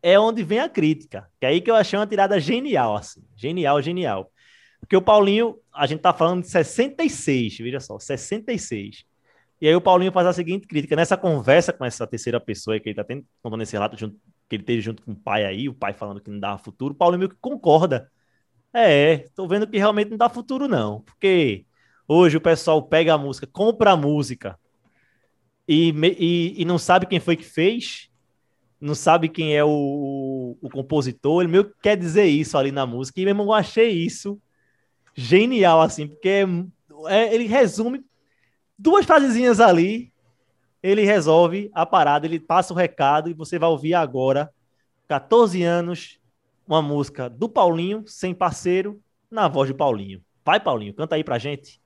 é 0.00 0.18
onde 0.18 0.44
vem 0.44 0.60
a 0.60 0.68
crítica, 0.68 1.28
que 1.40 1.44
é 1.44 1.48
aí 1.48 1.60
que 1.60 1.70
eu 1.70 1.74
achei 1.74 1.98
uma 1.98 2.06
tirada 2.06 2.38
genial, 2.38 2.96
assim, 2.96 3.22
genial, 3.34 3.82
genial. 3.82 4.30
Porque 4.78 4.96
o 4.96 5.02
Paulinho, 5.02 5.58
a 5.74 5.86
gente 5.86 6.00
tá 6.00 6.12
falando 6.12 6.42
de 6.42 6.48
66, 6.48 7.58
veja 7.58 7.80
só, 7.80 7.98
66. 7.98 9.04
E 9.60 9.68
aí 9.68 9.74
o 9.74 9.80
Paulinho 9.80 10.10
faz 10.12 10.26
a 10.26 10.32
seguinte 10.32 10.66
crítica, 10.66 10.96
nessa 10.96 11.16
conversa 11.16 11.72
com 11.72 11.84
essa 11.84 12.06
terceira 12.06 12.40
pessoa 12.40 12.74
aí 12.74 12.80
que 12.80 12.88
ele 12.88 12.96
tá 12.96 13.04
tendo, 13.04 13.24
contando 13.42 13.62
esse 13.62 13.72
relato 13.72 13.96
junto, 13.96 14.16
que 14.48 14.56
ele 14.56 14.62
teve 14.62 14.80
junto 14.80 15.02
com 15.02 15.12
o 15.12 15.16
pai 15.16 15.44
aí, 15.44 15.68
o 15.68 15.74
pai 15.74 15.92
falando 15.92 16.20
que 16.20 16.30
não 16.30 16.40
dava 16.40 16.58
futuro, 16.58 16.94
o 16.94 16.96
Paulinho 16.96 17.18
meio 17.18 17.28
que 17.28 17.36
concorda. 17.40 18.10
É, 18.72 19.28
tô 19.34 19.48
vendo 19.48 19.66
que 19.66 19.78
realmente 19.78 20.10
não 20.10 20.16
dá 20.16 20.28
futuro 20.28 20.68
não, 20.68 21.00
porque 21.02 21.66
hoje 22.06 22.36
o 22.36 22.40
pessoal 22.40 22.82
pega 22.86 23.14
a 23.14 23.18
música, 23.18 23.46
compra 23.46 23.92
a 23.92 23.96
música, 23.96 24.58
e, 25.68 25.90
e, 26.18 26.62
e 26.62 26.64
não 26.64 26.78
sabe 26.78 27.06
quem 27.06 27.20
foi 27.20 27.36
que 27.36 27.44
fez, 27.44 28.08
não 28.80 28.94
sabe 28.94 29.28
quem 29.28 29.56
é 29.56 29.64
o, 29.64 30.56
o 30.62 30.70
compositor, 30.70 31.42
ele 31.42 31.52
meio 31.52 31.66
que 31.66 31.74
quer 31.82 31.96
dizer 31.96 32.26
isso 32.26 32.58
ali 32.58 32.72
na 32.72 32.86
música, 32.86 33.20
e 33.20 33.26
mesmo 33.26 33.44
eu 33.44 33.54
achei 33.54 33.90
isso 33.90 34.40
genial, 35.14 35.82
assim, 35.82 36.08
porque 36.08 36.28
é- 36.28 36.46
é- 37.08 37.34
ele 37.34 37.46
resume 37.46 38.04
duas 38.78 39.06
frasezinhas 39.06 39.60
ali, 39.60 40.12
ele 40.82 41.04
resolve 41.04 41.70
a 41.74 41.86
parada, 41.86 42.26
ele 42.26 42.40
passa 42.40 42.74
o 42.74 42.76
recado, 42.78 43.30
e 43.30 43.34
você 43.34 43.58
vai 43.58 43.70
ouvir 43.70 43.94
agora, 43.94 44.50
14 45.08 45.64
anos, 45.64 46.19
uma 46.70 46.80
música 46.80 47.28
do 47.28 47.48
Paulinho, 47.48 48.04
sem 48.06 48.32
parceiro, 48.32 49.00
na 49.28 49.48
voz 49.48 49.68
do 49.68 49.74
Paulinho. 49.74 50.22
Vai, 50.44 50.60
Paulinho, 50.60 50.94
canta 50.94 51.16
aí 51.16 51.24
pra 51.24 51.36
gente. 51.36 51.80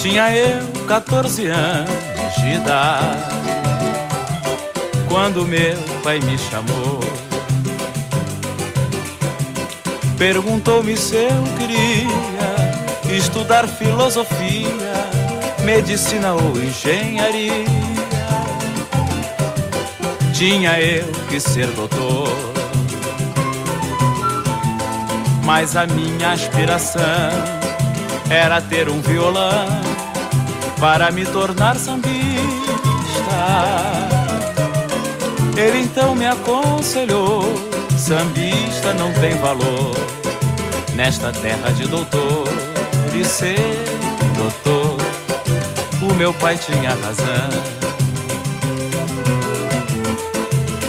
Tinha 0.00 0.34
eu 0.34 0.86
14 0.86 1.46
anos 1.48 2.34
de 2.36 2.54
idade 2.54 3.34
quando 5.06 5.46
meu 5.46 5.76
pai 6.02 6.18
me 6.20 6.38
chamou. 6.38 7.03
Perguntou-me 10.18 10.96
se 10.96 11.16
eu 11.16 11.44
queria 11.58 13.16
estudar 13.16 13.66
filosofia, 13.66 14.68
medicina 15.64 16.34
ou 16.34 16.56
engenharia. 16.56 17.64
Tinha 20.32 20.80
eu 20.80 21.06
que 21.28 21.38
ser 21.40 21.66
doutor, 21.68 22.28
mas 25.44 25.76
a 25.76 25.86
minha 25.86 26.32
aspiração 26.32 27.02
era 28.30 28.60
ter 28.60 28.88
um 28.88 29.00
violão 29.00 29.66
para 30.80 31.10
me 31.10 31.24
tornar 31.26 31.76
sambista. 31.76 32.23
Ele 35.56 35.78
então 35.78 36.14
me 36.14 36.26
aconselhou: 36.26 37.42
sambista 37.96 38.92
não 38.94 39.12
tem 39.14 39.34
valor 39.36 39.94
nesta 40.94 41.32
terra 41.32 41.70
de 41.70 41.86
doutor 41.86 42.48
e 43.14 43.24
ser 43.24 43.56
doutor. 44.36 44.96
O 46.02 46.14
meu 46.14 46.34
pai 46.34 46.58
tinha 46.58 46.90
razão. 46.90 47.84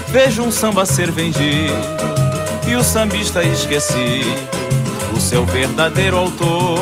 Vejo 0.07 0.43
um 0.43 0.51
samba 0.51 0.85
ser 0.85 1.11
vendido 1.11 1.73
e 2.67 2.75
o 2.75 2.83
sambista 2.83 3.43
esqueci 3.43 4.21
o 5.15 5.19
seu 5.19 5.45
verdadeiro 5.45 6.17
autor. 6.17 6.79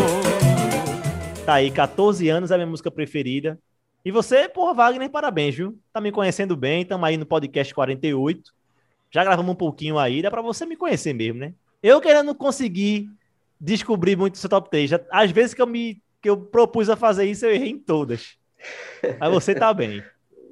Tá 1.45 1.55
aí, 1.55 1.69
14 1.69 2.29
anos, 2.29 2.51
é 2.51 2.53
a 2.53 2.57
minha 2.57 2.69
música 2.69 2.89
preferida. 2.89 3.59
E 4.05 4.11
você, 4.11 4.49
porra, 4.49 4.73
Wagner, 4.73 5.09
parabéns, 5.09 5.55
viu? 5.55 5.79
Tá 5.93 6.01
me 6.01 6.11
conhecendo 6.11 6.57
bem, 6.57 6.81
estamos 6.81 7.07
aí 7.07 7.15
no 7.15 7.25
podcast 7.25 7.73
48. 7.73 8.53
Já 9.09 9.23
gravamos 9.23 9.51
um 9.51 9.55
pouquinho 9.55 9.97
aí, 9.97 10.21
dá 10.21 10.29
pra 10.29 10.41
você 10.41 10.65
me 10.65 10.75
conhecer 10.75 11.13
mesmo, 11.13 11.39
né? 11.39 11.53
Eu 11.81 12.01
querendo 12.01 12.35
conseguir 12.35 13.09
descobrir 13.59 14.17
muito 14.17 14.35
o 14.35 14.37
seu 14.37 14.49
top 14.49 14.69
3. 14.69 14.89
Já, 14.89 14.99
às 15.09 15.31
vezes 15.31 15.53
que 15.53 15.61
eu 15.61 15.67
me 15.67 16.01
que 16.21 16.29
eu 16.29 16.37
propus 16.37 16.89
a 16.89 16.95
fazer 16.95 17.25
isso, 17.25 17.45
eu 17.45 17.51
errei 17.51 17.69
em 17.69 17.77
todas. 17.77 18.37
Mas 19.19 19.31
você 19.31 19.53
tá 19.53 19.71
bem. 19.75 20.01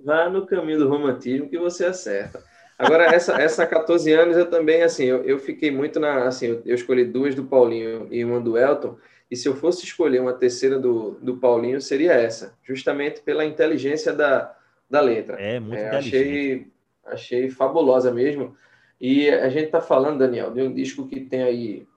Vá 0.04 0.30
no 0.30 0.45
caminho 0.45 0.80
do 0.80 0.89
romantismo 0.89 1.49
que 1.49 1.58
você 1.58 1.86
acerta. 1.86 2.43
Agora, 2.78 3.06
essa, 3.06 3.39
essa 3.41 3.66
14 3.66 4.12
anos, 4.12 4.36
eu 4.36 4.49
também, 4.49 4.82
assim, 4.82 5.06
eu, 5.06 5.24
eu 5.24 5.39
fiquei 5.39 5.72
muito 5.72 5.99
na, 5.99 6.28
assim, 6.28 6.47
eu, 6.47 6.62
eu 6.66 6.76
escolhi 6.76 7.06
duas 7.06 7.36
do 7.36 7.45
Paulinho 7.45 8.08
e 8.12 8.26
uma 8.26 8.41
do 8.41 8.58
Elton, 8.58 8.97
e 9.32 9.36
se 9.38 9.48
eu 9.48 9.56
fosse 9.56 9.86
escolher 9.86 10.20
uma 10.20 10.34
terceira 10.34 10.78
do, 10.78 11.12
do 11.22 11.38
Paulinho, 11.38 11.80
seria 11.80 12.12
essa, 12.12 12.54
justamente 12.62 13.22
pela 13.22 13.46
inteligência 13.46 14.12
da, 14.12 14.54
da 14.90 15.00
letra. 15.00 15.38
É, 15.40 15.58
muito 15.58 15.80
É, 15.80 15.96
achei, 15.96 16.68
achei 17.06 17.50
fabulosa 17.50 18.12
mesmo. 18.12 18.58
E 19.00 19.30
a 19.30 19.48
gente 19.48 19.68
está 19.68 19.80
falando, 19.80 20.20
Daniel, 20.20 20.52
de 20.52 20.62
um 20.62 20.74
disco 20.74 21.08
que 21.08 21.22
tem 21.22 21.44
aí 21.44 21.88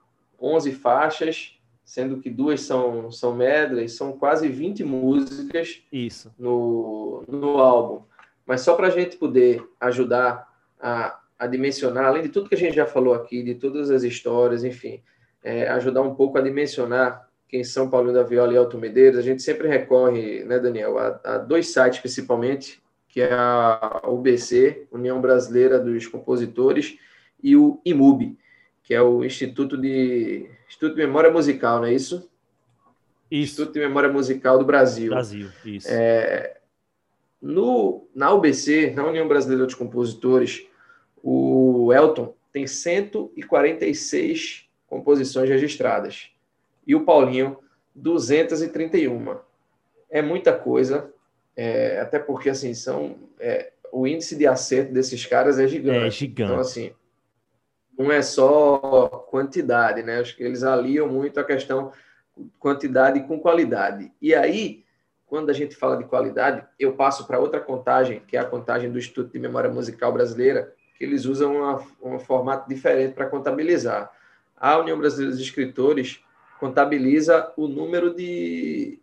11 0.41 0.71
faixas, 0.71 1.59
sendo 1.83 2.21
que 2.21 2.29
duas 2.29 2.61
são, 2.61 3.11
são 3.11 3.35
medleys, 3.35 3.91
são 3.91 4.13
quase 4.13 4.47
20 4.47 4.85
músicas 4.85 5.83
Isso. 5.91 6.33
no, 6.39 7.21
no 7.27 7.59
álbum. 7.59 8.01
Mas 8.45 8.61
só 8.61 8.75
para 8.75 8.87
a 8.87 8.91
gente 8.91 9.17
poder 9.17 9.61
ajudar 9.81 10.47
a, 10.79 11.19
a 11.37 11.47
dimensionar, 11.47 12.05
além 12.05 12.23
de 12.23 12.29
tudo 12.29 12.47
que 12.47 12.55
a 12.55 12.57
gente 12.57 12.75
já 12.75 12.85
falou 12.85 13.13
aqui, 13.13 13.43
de 13.43 13.55
todas 13.55 13.91
as 13.91 14.03
histórias, 14.03 14.63
enfim, 14.63 15.03
é, 15.45 15.69
ajudar 15.69 16.01
um 16.01 16.15
pouco 16.15 16.39
a 16.39 16.41
dimensionar 16.41 17.29
quem 17.47 17.63
são 17.63 17.87
Paulinho 17.87 18.15
da 18.15 18.23
Viola 18.23 18.51
e 18.51 18.57
Alto 18.57 18.79
Medeiros, 18.79 19.19
a 19.19 19.21
gente 19.21 19.43
sempre 19.43 19.67
recorre, 19.67 20.43
né, 20.43 20.59
Daniel, 20.59 20.97
a, 20.97 21.21
a 21.23 21.37
dois 21.37 21.67
sites 21.67 21.99
principalmente, 21.99 22.81
que 23.07 23.21
é 23.21 23.31
a 23.31 24.01
UBC, 24.07 24.87
União 24.91 25.21
Brasileira 25.21 25.79
dos 25.79 26.07
Compositores, 26.07 26.97
e 27.41 27.55
o 27.55 27.79
IMUB, 27.85 28.35
que 28.83 28.95
é 28.95 29.01
o 29.01 29.23
Instituto 29.23 29.77
de 29.77 30.49
Instituto 30.67 30.95
de 30.95 31.05
Memória 31.05 31.31
Musical, 31.31 31.77
não 31.77 31.85
é 31.85 31.93
isso? 31.93 32.27
Isso. 33.29 33.51
Instituto 33.51 33.73
de 33.73 33.79
Memória 33.79 34.11
Musical 34.11 34.57
do 34.57 34.65
Brasil. 34.65 35.11
Brasil. 35.11 35.49
Isso. 35.63 35.87
É, 35.89 36.57
no, 37.39 38.07
na 38.15 38.33
UBC, 38.33 38.93
na 38.95 39.05
União 39.05 39.27
Brasileira 39.27 39.67
de 39.67 39.75
Compositores, 39.75 40.65
o 41.21 41.93
Elton 41.93 42.33
tem 42.51 42.65
146 42.65 44.64
composições 44.87 45.49
registradas 45.49 46.29
e 46.85 46.95
o 46.95 47.03
Paulinho 47.03 47.57
231. 47.95 49.37
É 50.09 50.21
muita 50.21 50.53
coisa, 50.53 51.11
é, 51.55 51.99
até 51.99 52.19
porque 52.19 52.49
assim 52.49 52.73
são 52.73 53.15
é, 53.39 53.71
o 53.91 54.05
índice 54.05 54.35
de 54.35 54.45
acerto 54.45 54.93
desses 54.93 55.25
caras 55.25 55.57
é 55.57 55.67
gigante. 55.67 55.97
É 55.97 55.97
Então 55.97 56.09
gigante. 56.09 56.59
assim, 56.59 56.93
não 57.97 58.11
é 58.11 58.21
só 58.21 59.07
quantidade, 59.29 60.03
né? 60.03 60.19
Acho 60.19 60.35
que 60.35 60.43
eles 60.43 60.63
aliam 60.63 61.07
muito 61.07 61.39
a 61.39 61.43
questão 61.43 61.91
quantidade 62.59 63.21
com 63.21 63.39
qualidade. 63.39 64.11
E 64.21 64.35
aí 64.35 64.85
quando 65.25 65.49
a 65.49 65.53
gente 65.53 65.75
fala 65.75 65.97
de 65.97 66.05
qualidade, 66.05 66.65
eu 66.79 66.93
passo 66.93 67.25
para 67.25 67.39
outra 67.39 67.59
contagem, 67.59 68.21
que 68.27 68.37
é 68.37 68.39
a 68.39 68.45
contagem 68.45 68.91
do 68.91 68.97
Instituto 68.97 69.31
de 69.31 69.39
Memória 69.39 69.69
Musical 69.69 70.13
Brasileira, 70.13 70.73
que 70.97 71.03
eles 71.03 71.25
usam 71.25 71.57
uma, 71.57 71.83
um 72.01 72.19
formato 72.19 72.69
diferente 72.69 73.13
para 73.13 73.25
contabilizar. 73.25 74.11
A 74.57 74.77
União 74.77 74.97
Brasileira 74.97 75.31
dos 75.31 75.41
Escritores 75.41 76.23
contabiliza 76.59 77.51
o 77.57 77.67
número 77.67 78.13
de, 78.13 78.99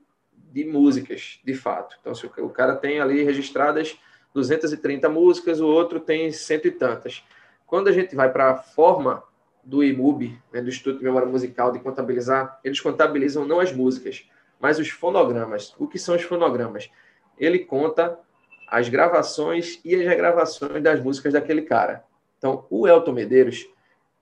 de 0.53 0.65
músicas, 0.65 1.41
de 1.45 1.55
fato. 1.55 1.97
Então, 2.01 2.15
se 2.15 2.27
o 2.27 2.49
cara 2.49 2.77
tem 2.77 3.01
ali 3.01 3.23
registradas 3.23 3.99
230 4.35 5.09
músicas, 5.09 5.61
o 5.61 5.67
outro 5.67 6.01
tem 6.01 6.33
cento 6.33 6.67
e 6.67 6.71
tantas. 6.71 7.23
Quando 7.67 7.89
a 7.89 7.93
gente 7.93 8.15
vai 8.17 8.31
para 8.33 8.51
a 8.51 8.57
forma 8.57 9.23
do 9.63 9.85
IMUB, 9.85 10.39
né, 10.53 10.61
do 10.61 10.69
Instituto 10.69 10.99
de 10.99 11.05
Memória 11.05 11.29
Musical, 11.29 11.71
de 11.71 11.79
contabilizar, 11.79 12.59
eles 12.65 12.81
contabilizam 12.81 13.47
não 13.47 13.61
as 13.61 13.73
músicas, 13.73 14.29
mas 14.59 14.79
os 14.79 14.89
fonogramas. 14.89 15.75
O 15.79 15.87
que 15.87 15.99
são 15.99 16.17
os 16.17 16.23
fonogramas? 16.23 16.91
Ele 17.39 17.61
conta 17.61 18.19
as 18.67 18.89
gravações 18.89 19.81
e 19.85 19.95
as 19.95 20.03
regravações 20.03 20.83
das 20.83 21.01
músicas 21.01 21.35
daquele 21.35 21.63
cara. 21.63 22.05
Então, 22.39 22.67
o 22.71 22.89
Elton 22.89 23.13
Medeiros, 23.13 23.69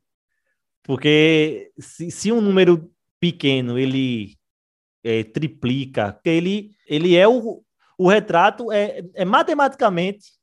Porque 0.83 1.71
se, 1.77 2.09
se 2.11 2.31
um 2.31 2.41
número 2.41 2.91
pequeno 3.19 3.77
ele 3.77 4.37
é, 5.03 5.23
triplica, 5.23 6.19
ele, 6.23 6.71
ele 6.87 7.15
é 7.15 7.27
o, 7.27 7.63
o 7.97 8.07
retrato, 8.07 8.71
é, 8.71 9.03
é 9.13 9.25
matematicamente 9.25 10.39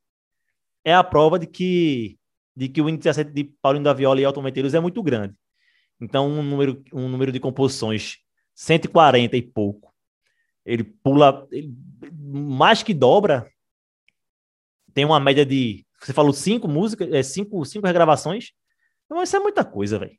é 0.83 0.93
a 0.93 1.03
prova 1.03 1.37
de 1.37 1.47
que, 1.47 2.17
de 2.55 2.69
que 2.69 2.81
o 2.81 2.87
índice 2.87 3.03
de 3.03 3.09
acerto 3.09 3.33
de 3.33 3.43
Paulinho 3.61 3.83
da 3.83 3.93
Viola 3.93 4.21
e 4.21 4.23
Elton 4.23 4.43
é 4.47 4.79
muito 4.79 5.03
grande. 5.03 5.35
Então, 5.99 6.29
um 6.29 6.43
número, 6.43 6.83
um 6.93 7.09
número 7.09 7.31
de 7.31 7.39
composições 7.39 8.17
140 8.57 9.37
e 9.37 9.41
pouco. 9.41 9.93
Ele 10.65 10.83
pula 10.83 11.47
ele, 11.51 11.71
mais 12.11 12.81
que 12.81 12.93
dobra. 12.93 13.47
Tem 14.93 15.05
uma 15.05 15.19
média 15.19 15.45
de. 15.45 15.85
Você 16.01 16.11
falou 16.11 16.33
cinco 16.33 16.67
músicas, 16.67 17.11
é, 17.13 17.21
cinco, 17.21 17.63
cinco 17.65 17.85
regravações. 17.85 18.51
Então, 19.05 19.21
isso 19.21 19.35
é 19.35 19.39
muita 19.39 19.63
coisa, 19.63 19.99
velho. 19.99 20.17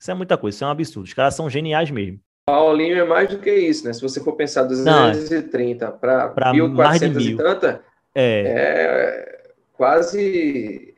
Isso 0.00 0.10
é 0.10 0.14
muita 0.14 0.36
coisa, 0.36 0.56
isso 0.56 0.64
é 0.64 0.66
um 0.66 0.70
absurdo. 0.70 1.06
Os 1.06 1.14
caras 1.14 1.34
são 1.34 1.48
geniais 1.48 1.90
mesmo. 1.90 2.18
Paulinho 2.46 2.98
é 2.98 3.04
mais 3.04 3.28
do 3.28 3.38
que 3.38 3.54
isso, 3.54 3.86
né? 3.86 3.92
Se 3.92 4.02
você 4.02 4.22
for 4.22 4.34
pensar 4.34 4.64
230 4.64 5.92
para 5.92 6.34
1.400 6.34 7.20
e 7.20 7.36
tanta, 7.36 7.84
é. 8.14 8.42
é 8.46 9.52
quase. 9.74 10.94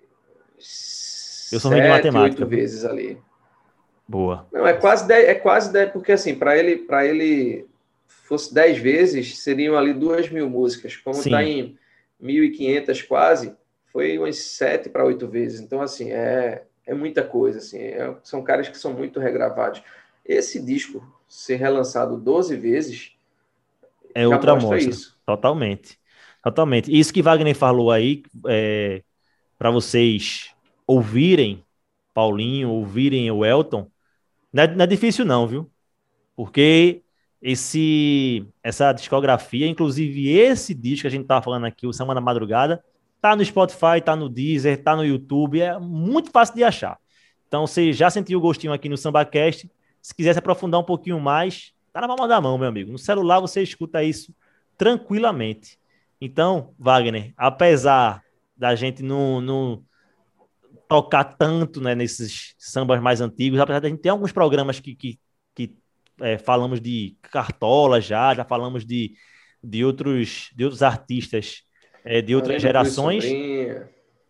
Eu 1.52 1.60
sou 1.60 1.70
ruim 1.70 1.82
de 1.82 1.88
matemática. 1.88 2.42
oito 2.42 2.46
vezes 2.46 2.84
ali. 2.84 3.20
Boa. 4.08 4.46
Não, 4.52 4.66
é 4.66 4.72
quase 4.74 5.06
10, 5.06 5.28
é 5.28 5.34
quase 5.34 5.72
10, 5.72 5.90
porque 5.90 6.12
assim, 6.12 6.34
para 6.34 6.56
ele, 6.56 6.76
para 6.76 7.04
ele 7.04 7.66
fosse 8.06 8.54
10 8.54 8.78
vezes, 8.78 9.38
seriam 9.38 9.76
ali 9.76 9.92
2 9.92 10.30
mil 10.30 10.48
músicas. 10.48 10.96
Como 10.96 11.18
está 11.18 11.42
em 11.42 11.76
1.500 12.22 13.06
quase, 13.06 13.56
foi 13.86 14.16
umas 14.18 14.36
7 14.36 14.88
para 14.90 15.04
8 15.04 15.26
vezes. 15.28 15.60
Então, 15.60 15.80
assim, 15.80 16.12
é, 16.12 16.64
é 16.86 16.94
muita 16.94 17.22
coisa. 17.22 17.58
Assim, 17.58 17.78
é, 17.78 18.14
são 18.22 18.42
caras 18.42 18.68
que 18.68 18.78
são 18.78 18.92
muito 18.92 19.18
regravados. 19.18 19.82
Esse 20.24 20.64
disco 20.64 21.04
ser 21.28 21.56
relançado 21.56 22.16
12 22.16 22.56
vezes 22.56 23.12
é 24.14 24.26
outra 24.26 24.54
mostra. 24.54 24.78
Isso. 24.78 25.18
Totalmente. 25.26 25.98
Totalmente. 26.42 26.96
Isso 26.96 27.12
que 27.12 27.22
Wagner 27.22 27.54
falou 27.56 27.90
aí, 27.90 28.22
é, 28.46 29.02
para 29.58 29.70
vocês 29.70 30.54
ouvirem 30.86 31.64
Paulinho, 32.14 32.70
ouvirem 32.70 33.30
o 33.30 33.44
Elton, 33.44 33.90
não 34.52 34.62
é, 34.62 34.74
não 34.74 34.84
é 34.84 34.86
difícil, 34.86 35.24
não, 35.24 35.46
viu? 35.46 35.70
Porque 36.34 37.02
esse 37.40 38.46
essa 38.62 38.92
discografia, 38.92 39.66
inclusive 39.66 40.28
esse 40.28 40.74
disco 40.74 41.02
que 41.02 41.06
a 41.06 41.10
gente 41.10 41.26
tá 41.26 41.40
falando 41.40 41.66
aqui, 41.66 41.86
o 41.86 41.92
Samba 41.92 42.14
na 42.14 42.20
Madrugada, 42.20 42.82
tá 43.20 43.34
no 43.34 43.44
Spotify, 43.44 44.00
tá 44.04 44.14
no 44.14 44.28
Deezer, 44.28 44.82
tá 44.82 44.94
no 44.96 45.04
YouTube, 45.04 45.60
é 45.60 45.78
muito 45.78 46.30
fácil 46.30 46.54
de 46.54 46.64
achar. 46.64 46.98
Então, 47.48 47.66
você 47.66 47.92
já 47.92 48.10
sentiu 48.10 48.38
o 48.38 48.42
gostinho 48.42 48.72
aqui 48.72 48.88
no 48.88 48.96
SambaCast, 48.96 49.70
se 50.02 50.14
quiser 50.14 50.32
se 50.32 50.38
aprofundar 50.38 50.80
um 50.80 50.84
pouquinho 50.84 51.20
mais, 51.20 51.72
tá 51.92 52.00
na 52.00 52.08
palma 52.08 52.28
da 52.28 52.40
mão, 52.40 52.58
meu 52.58 52.68
amigo. 52.68 52.92
No 52.92 52.98
celular 52.98 53.40
você 53.40 53.62
escuta 53.62 54.02
isso 54.02 54.34
tranquilamente. 54.76 55.78
Então, 56.20 56.74
Wagner, 56.78 57.32
apesar 57.36 58.22
da 58.56 58.74
gente 58.74 59.02
não, 59.02 59.40
não 59.40 59.82
tocar 60.88 61.24
tanto 61.24 61.80
né, 61.80 61.94
nesses 61.94 62.54
sambas 62.58 63.00
mais 63.00 63.20
antigos, 63.20 63.58
apesar 63.58 63.80
de 63.80 63.86
a 63.86 63.90
gente 63.90 64.00
ter 64.00 64.08
alguns 64.08 64.32
programas 64.32 64.80
que, 64.80 64.94
que, 64.94 65.18
que 65.54 65.74
é, 66.20 66.38
falamos 66.38 66.80
de 66.80 67.16
Cartola 67.22 68.00
já, 68.00 68.34
já 68.34 68.44
falamos 68.44 68.84
de, 68.84 69.14
de, 69.62 69.84
outros, 69.84 70.50
de 70.54 70.64
outros 70.64 70.82
artistas 70.82 71.66
é, 72.06 72.22
de 72.22 72.34
outras 72.34 72.62
gerações. 72.62 73.24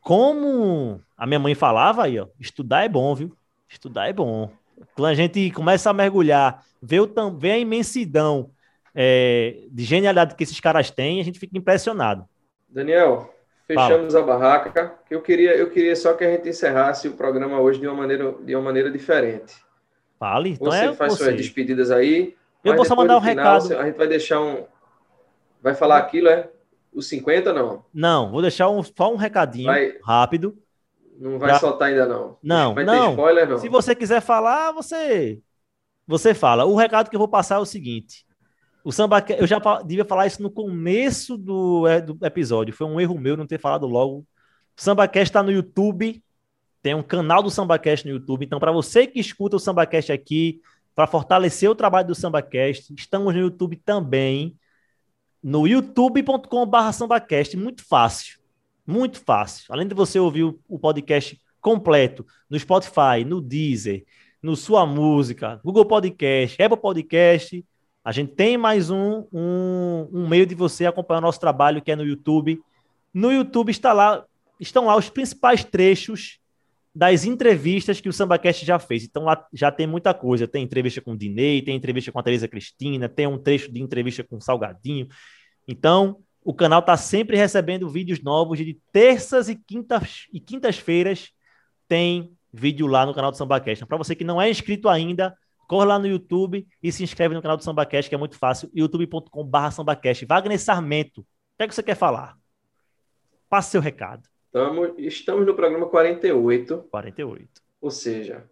Como 0.01 1.01
a 1.17 1.27
minha 1.27 1.39
mãe 1.39 1.55
falava 1.55 2.05
aí, 2.05 2.19
ó, 2.19 2.27
estudar 2.41 2.85
é 2.85 2.89
bom, 2.89 3.15
viu? 3.15 3.37
Estudar 3.69 4.09
é 4.09 4.13
bom. 4.13 4.51
Quando 4.95 5.09
a 5.09 5.15
gente 5.15 5.51
começa 5.51 5.91
a 5.91 5.93
mergulhar, 5.93 6.65
vê, 6.81 7.01
o, 7.01 7.09
vê 7.37 7.53
a 7.53 7.59
imensidão 7.59 8.51
é, 8.95 9.65
de 9.71 9.85
genialidade 9.85 10.35
que 10.35 10.43
esses 10.43 10.59
caras 10.61 10.91
têm, 10.91 11.21
a 11.21 11.25
gente 11.25 11.39
fica 11.39 11.59
impressionado. 11.59 12.25
Daniel, 12.69 13.35
fechamos 13.67 14.15
Fala. 14.15 14.25
a 14.25 14.27
barraca. 14.27 14.95
Eu 15.11 15.21
queria, 15.21 15.57
eu 15.57 15.69
queria 15.71 15.95
só 15.97 16.15
que 16.15 16.25
a 16.25 16.31
gente 16.31 16.49
encerrasse 16.49 17.09
o 17.09 17.13
programa 17.13 17.61
hoje 17.61 17.81
de 17.81 17.87
uma 17.87 17.97
maneira, 17.97 18.35
de 18.43 18.55
uma 18.55 18.65
maneira 18.65 18.91
diferente. 18.91 19.55
Fale, 20.19 20.51
então 20.51 20.71
você 20.71 20.87
é 20.87 20.95
faz 20.95 21.13
você. 21.13 21.25
suas 21.25 21.37
despedidas 21.37 21.91
aí. 21.91 22.35
Eu 22.65 22.75
vou 22.75 22.85
só 22.85 22.97
mandar 22.97 23.19
um 23.19 23.21
final, 23.21 23.61
recado. 23.61 23.79
A 23.81 23.85
gente 23.85 23.97
vai 23.97 24.09
deixar 24.09 24.41
um. 24.41 24.65
Vai 25.63 25.75
falar 25.75 25.99
aquilo, 25.99 26.29
é? 26.29 26.49
Os 26.93 27.09
50 27.09 27.53
não? 27.53 27.85
Não, 27.93 28.31
vou 28.31 28.41
deixar 28.41 28.71
um, 28.71 28.83
só 28.83 29.13
um 29.13 29.17
recadinho 29.17 29.67
vai... 29.67 29.99
rápido. 30.03 30.57
Não 31.19 31.39
vai 31.39 31.51
pra... 31.51 31.59
soltar 31.59 31.89
ainda 31.89 32.07
não. 32.07 32.37
Não, 32.43 32.75
vai 32.75 32.85
não. 32.85 33.11
Spoiler, 33.11 33.49
não. 33.49 33.59
Se 33.59 33.69
você 33.69 33.95
quiser 33.95 34.21
falar, 34.21 34.73
você 34.73 35.41
você 36.07 36.33
fala. 36.33 36.65
O 36.65 36.77
recado 36.77 37.11
que 37.11 37.17
eu 37.17 37.21
vou 37.21 37.29
passar 37.29 37.57
é 37.57 37.59
o 37.59 37.67
seguinte: 37.67 38.25
o 38.87 38.93
samba, 38.93 39.25
eu 39.37 39.49
já 39.49 39.61
devia 39.85 40.05
falar 40.05 40.29
isso 40.29 40.41
no 40.41 40.49
começo 40.49 41.37
do, 41.37 41.89
é, 41.89 42.01
do 42.01 42.17
episódio. 42.25 42.73
Foi 42.73 42.87
um 42.87 43.01
erro 43.01 43.19
meu 43.19 43.37
não 43.37 43.45
ter 43.45 43.59
falado 43.59 43.85
logo 43.85 44.25
SambaCast 44.77 45.31
está 45.31 45.43
no 45.43 45.51
YouTube, 45.51 46.23
tem 46.83 46.95
um 46.95 47.03
canal 47.03 47.43
do 47.43 47.51
SambaCast 47.51 48.07
no 48.07 48.13
YouTube. 48.13 48.45
Então, 48.45 48.61
para 48.61 48.71
você 48.71 49.05
que 49.05 49.19
escuta 49.19 49.57
o 49.57 49.59
SambaCast 49.59 50.13
aqui, 50.13 50.61
para 50.95 51.09
fortalecer 51.09 51.69
o 51.69 51.75
trabalho 51.75 52.07
do 52.07 52.15
SambaCast, 52.15 52.95
estamos 52.97 53.35
no 53.35 53.41
YouTube 53.41 53.75
também, 53.85 54.57
no 55.43 55.67
youtube.com.br 55.67 56.93
SambaCast. 56.93 57.57
Muito 57.57 57.85
fácil, 57.85 58.39
muito 58.87 59.19
fácil. 59.19 59.65
Além 59.69 59.89
de 59.89 59.97
você 59.97 60.21
ouvir 60.21 60.45
o 60.45 60.79
podcast 60.79 61.41
completo 61.61 62.25
no 62.49 62.57
Spotify, 62.57 63.25
no 63.27 63.41
Deezer, 63.41 64.05
no 64.41 64.55
Sua 64.55 64.87
Música, 64.87 65.61
Google 65.65 65.87
Podcast, 65.87 66.63
Apple 66.63 66.79
Podcast, 66.79 67.65
a 68.07 68.13
gente 68.13 68.37
tem 68.37 68.57
mais 68.57 68.89
um, 68.89 69.25
um, 69.33 70.09
um 70.13 70.29
meio 70.29 70.47
de 70.47 70.55
você 70.55 70.87
acompanhar 70.87 71.19
o 71.19 71.23
nosso 71.23 71.41
trabalho, 71.41 71.83
que 71.83 71.91
é 71.91 71.97
no 71.97 72.05
YouTube. 72.05 72.63
No 73.13 73.33
YouTube 73.33 73.71
está 73.71 73.93
lá, 73.93 74.25
estão 74.61 74.87
lá 74.87 74.97
os 74.97 75.11
principais 75.11 75.65
trechos 75.65 76.39
das 76.95 77.25
entrevistas 77.25 78.01
que 78.01 78.09
o 78.09 78.13
SambaCast 78.13 78.65
já 78.65 78.79
fez. 78.79 79.03
Então 79.03 79.25
lá 79.25 79.45
já 79.53 79.73
tem 79.73 79.89
muita 79.89 80.15
coisa. 80.15 80.47
Tem 80.47 80.63
entrevista 80.63 81.01
com 81.01 81.15
o 81.15 81.19
Dinei, 81.19 81.61
tem 81.63 81.75
entrevista 81.75 82.13
com 82.13 82.21
a 82.21 82.23
Teresa 82.23 82.47
Cristina, 82.47 83.09
tem 83.09 83.27
um 83.27 83.39
trecho 83.39 83.73
de 83.73 83.83
entrevista 83.83 84.23
com 84.23 84.37
o 84.37 84.41
Salgadinho. 84.41 85.09
Então, 85.67 86.21
o 86.45 86.55
canal 86.55 86.79
está 86.79 86.97
sempre 86.97 87.37
recebendo 87.37 87.89
vídeos 87.89 88.23
novos 88.23 88.59
de 88.59 88.79
terças 88.93 89.49
e 89.49 89.57
quintas 89.57 90.27
e 90.33 90.39
quintas-feiras 90.39 91.33
tem 91.89 92.31
vídeo 92.53 92.87
lá 92.87 93.05
no 93.05 93.13
canal 93.13 93.33
do 93.33 93.37
SambaCast. 93.37 93.81
Então, 93.81 93.89
para 93.89 93.99
você 93.99 94.15
que 94.15 94.23
não 94.23 94.41
é 94.41 94.49
inscrito 94.49 94.89
ainda, 94.89 95.37
corre 95.67 95.87
lá 95.87 95.99
no 95.99 96.07
YouTube 96.07 96.67
e 96.83 96.93
se 96.93 97.03
inscreve 97.03 97.35
no 97.35 97.43
canal 97.43 97.57
do 97.57 97.65
SambaCast, 97.65 98.09
que 98.09 98.15
é 98.15 98.19
muito 98.19 98.39
fácil, 98.39 98.71
youtube.com.br 98.75 99.71
SambaCast. 99.73 100.27
Wagner 100.27 100.59
Sarmento, 100.59 101.21
o 101.21 101.25
que 101.59 101.65
é 101.65 101.69
que 101.69 101.75
você 101.75 101.83
quer 101.83 101.97
falar? 101.97 102.37
Passe 103.49 103.71
seu 103.71 103.81
recado. 103.81 104.29
Estamos, 104.47 104.95
estamos 104.99 105.47
no 105.47 105.55
programa 105.55 105.87
48. 105.87 106.89
48. 106.91 107.63
Ou 107.81 107.91
seja, 107.91 108.45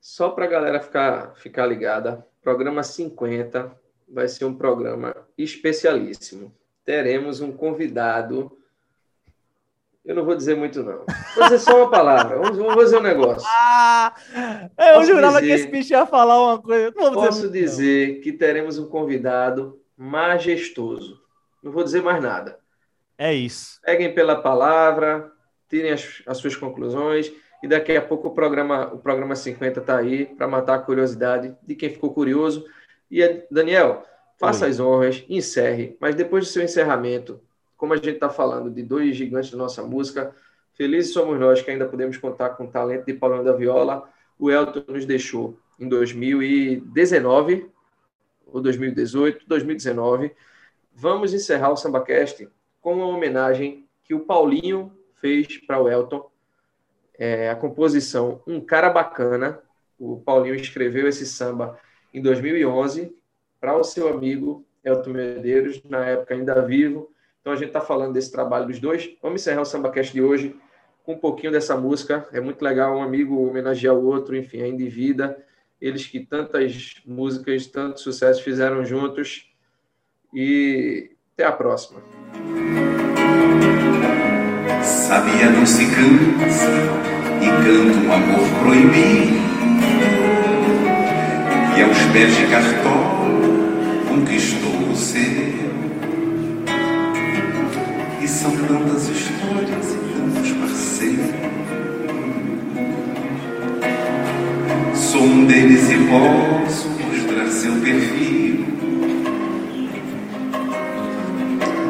só 0.00 0.30
para 0.30 0.46
a 0.46 0.48
galera 0.48 0.80
ficar, 0.80 1.34
ficar 1.36 1.66
ligada, 1.66 2.26
programa 2.40 2.82
50 2.82 3.78
vai 4.08 4.28
ser 4.28 4.44
um 4.44 4.54
programa 4.54 5.14
especialíssimo. 5.36 6.54
Teremos 6.84 7.40
um 7.40 7.52
convidado 7.52 8.56
eu 10.04 10.14
não 10.16 10.24
vou 10.24 10.34
dizer 10.34 10.56
muito, 10.56 10.82
não. 10.82 11.04
Vou 11.34 11.44
dizer 11.44 11.60
só 11.60 11.76
uma 11.76 11.90
palavra. 11.90 12.38
Vamos, 12.38 12.58
vamos 12.58 12.74
fazer 12.74 12.98
um 12.98 13.02
negócio. 13.02 13.48
Ah, 13.54 14.14
eu 14.76 14.94
posso 14.94 15.06
jurava 15.06 15.40
dizer, 15.40 15.54
que 15.54 15.60
esse 15.60 15.70
bicho 15.70 15.92
ia 15.92 16.04
falar 16.04 16.42
uma 16.42 16.60
coisa. 16.60 16.90
Posso 16.92 17.48
dizer, 17.48 17.60
dizer 17.60 18.20
que 18.20 18.32
teremos 18.32 18.78
um 18.78 18.88
convidado 18.88 19.80
majestoso. 19.96 21.20
Não 21.62 21.70
vou 21.70 21.84
dizer 21.84 22.02
mais 22.02 22.20
nada. 22.20 22.58
É 23.16 23.32
isso. 23.32 23.80
Peguem 23.84 24.12
pela 24.12 24.42
palavra, 24.42 25.30
tirem 25.68 25.92
as, 25.92 26.22
as 26.26 26.38
suas 26.38 26.56
conclusões. 26.56 27.32
E 27.62 27.68
daqui 27.68 27.96
a 27.96 28.02
pouco 28.02 28.28
o 28.28 28.34
programa, 28.34 28.92
o 28.92 28.98
programa 28.98 29.36
50 29.36 29.80
está 29.80 29.98
aí 29.98 30.26
para 30.26 30.48
matar 30.48 30.74
a 30.74 30.80
curiosidade 30.80 31.54
de 31.62 31.76
quem 31.76 31.90
ficou 31.90 32.12
curioso. 32.12 32.66
E, 33.08 33.46
Daniel, 33.48 34.04
faça 34.38 34.64
Oi. 34.64 34.70
as 34.72 34.80
honras, 34.80 35.24
encerre. 35.28 35.96
Mas 36.00 36.16
depois 36.16 36.44
do 36.44 36.50
seu 36.50 36.64
encerramento, 36.64 37.40
como 37.82 37.94
a 37.94 37.96
gente 37.96 38.10
está 38.10 38.30
falando 38.30 38.70
de 38.70 38.80
dois 38.80 39.16
gigantes 39.16 39.50
da 39.50 39.58
nossa 39.58 39.82
música, 39.82 40.32
felizes 40.72 41.12
somos 41.12 41.36
nós 41.40 41.62
que 41.62 41.68
ainda 41.68 41.84
podemos 41.84 42.16
contar 42.16 42.50
com 42.50 42.66
o 42.66 42.70
talento 42.70 43.06
de 43.06 43.12
Paulinho 43.12 43.42
da 43.42 43.52
Viola. 43.52 44.08
O 44.38 44.48
Elton 44.52 44.84
nos 44.86 45.04
deixou 45.04 45.58
em 45.80 45.88
2019, 45.88 47.68
ou 48.46 48.60
2018, 48.60 49.48
2019. 49.48 50.30
Vamos 50.94 51.34
encerrar 51.34 51.72
o 51.72 51.76
SambaCast 51.76 52.48
com 52.80 52.94
uma 52.94 53.06
homenagem 53.08 53.84
que 54.04 54.14
o 54.14 54.20
Paulinho 54.20 54.96
fez 55.20 55.58
para 55.66 55.82
o 55.82 55.88
Elton. 55.88 56.30
É, 57.18 57.50
a 57.50 57.56
composição 57.56 58.40
Um 58.46 58.60
Cara 58.60 58.90
Bacana. 58.90 59.58
O 59.98 60.20
Paulinho 60.20 60.54
escreveu 60.54 61.08
esse 61.08 61.26
samba 61.26 61.76
em 62.14 62.22
2011 62.22 63.12
para 63.60 63.76
o 63.76 63.82
seu 63.82 64.06
amigo 64.06 64.64
Elton 64.84 65.10
Medeiros, 65.10 65.82
na 65.82 66.06
época 66.06 66.34
ainda 66.34 66.64
vivo, 66.64 67.11
então 67.42 67.52
a 67.52 67.56
gente 67.56 67.68
está 67.68 67.80
falando 67.80 68.12
desse 68.12 68.30
trabalho 68.30 68.68
dos 68.68 68.78
dois. 68.78 69.10
Vamos 69.20 69.42
encerrar 69.42 69.62
o 69.62 69.64
SambaCast 69.64 70.12
de 70.12 70.22
hoje 70.22 70.54
com 71.04 71.14
um 71.14 71.18
pouquinho 71.18 71.50
dessa 71.50 71.76
música. 71.76 72.26
É 72.32 72.40
muito 72.40 72.62
legal 72.62 72.96
um 72.96 73.02
amigo 73.02 73.36
homenagear 73.44 73.96
o 73.96 74.06
outro, 74.06 74.36
enfim, 74.36 74.62
ainda 74.62 74.80
em 74.80 74.88
vida. 74.88 75.36
Eles 75.80 76.06
que 76.06 76.20
tantas 76.20 77.02
músicas, 77.04 77.66
tanto 77.66 78.00
sucesso 78.00 78.44
fizeram 78.44 78.84
juntos. 78.84 79.52
E 80.32 81.10
até 81.34 81.44
a 81.44 81.50
próxima. 81.50 82.00
Sabia 84.84 85.50
não 85.50 85.66
se 85.66 85.84
cansa 85.86 86.70
e 87.42 87.46
canta 87.46 87.98
um 88.06 88.12
amor 88.12 88.48
proibido. 88.62 89.42
E 91.76 91.82
aos 91.82 91.98
pés 92.12 92.36
de 92.36 92.46
cartola 92.46 93.02
conquistou 94.08 94.92
o 94.92 94.94
ser 94.94 95.61
são 98.28 98.50
tantas 98.50 99.08
histórias 99.08 99.94
e 99.94 99.98
tantos 100.14 100.52
parceiros. 100.52 101.26
Sou 104.94 105.22
um 105.22 105.44
deles 105.46 105.90
e 105.90 105.96
posso 106.08 106.88
mostrar 106.88 107.46
seu 107.48 107.72
perfil. 107.80 108.66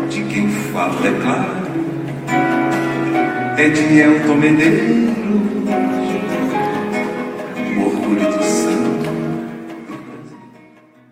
De 0.09 0.23
quem 0.25 0.49
falo 0.73 1.07
é 1.07 1.13
claro, 1.21 1.63
é 3.59 3.69
de 3.69 3.99
Elton 3.99 4.35
Medeiros 4.37 5.52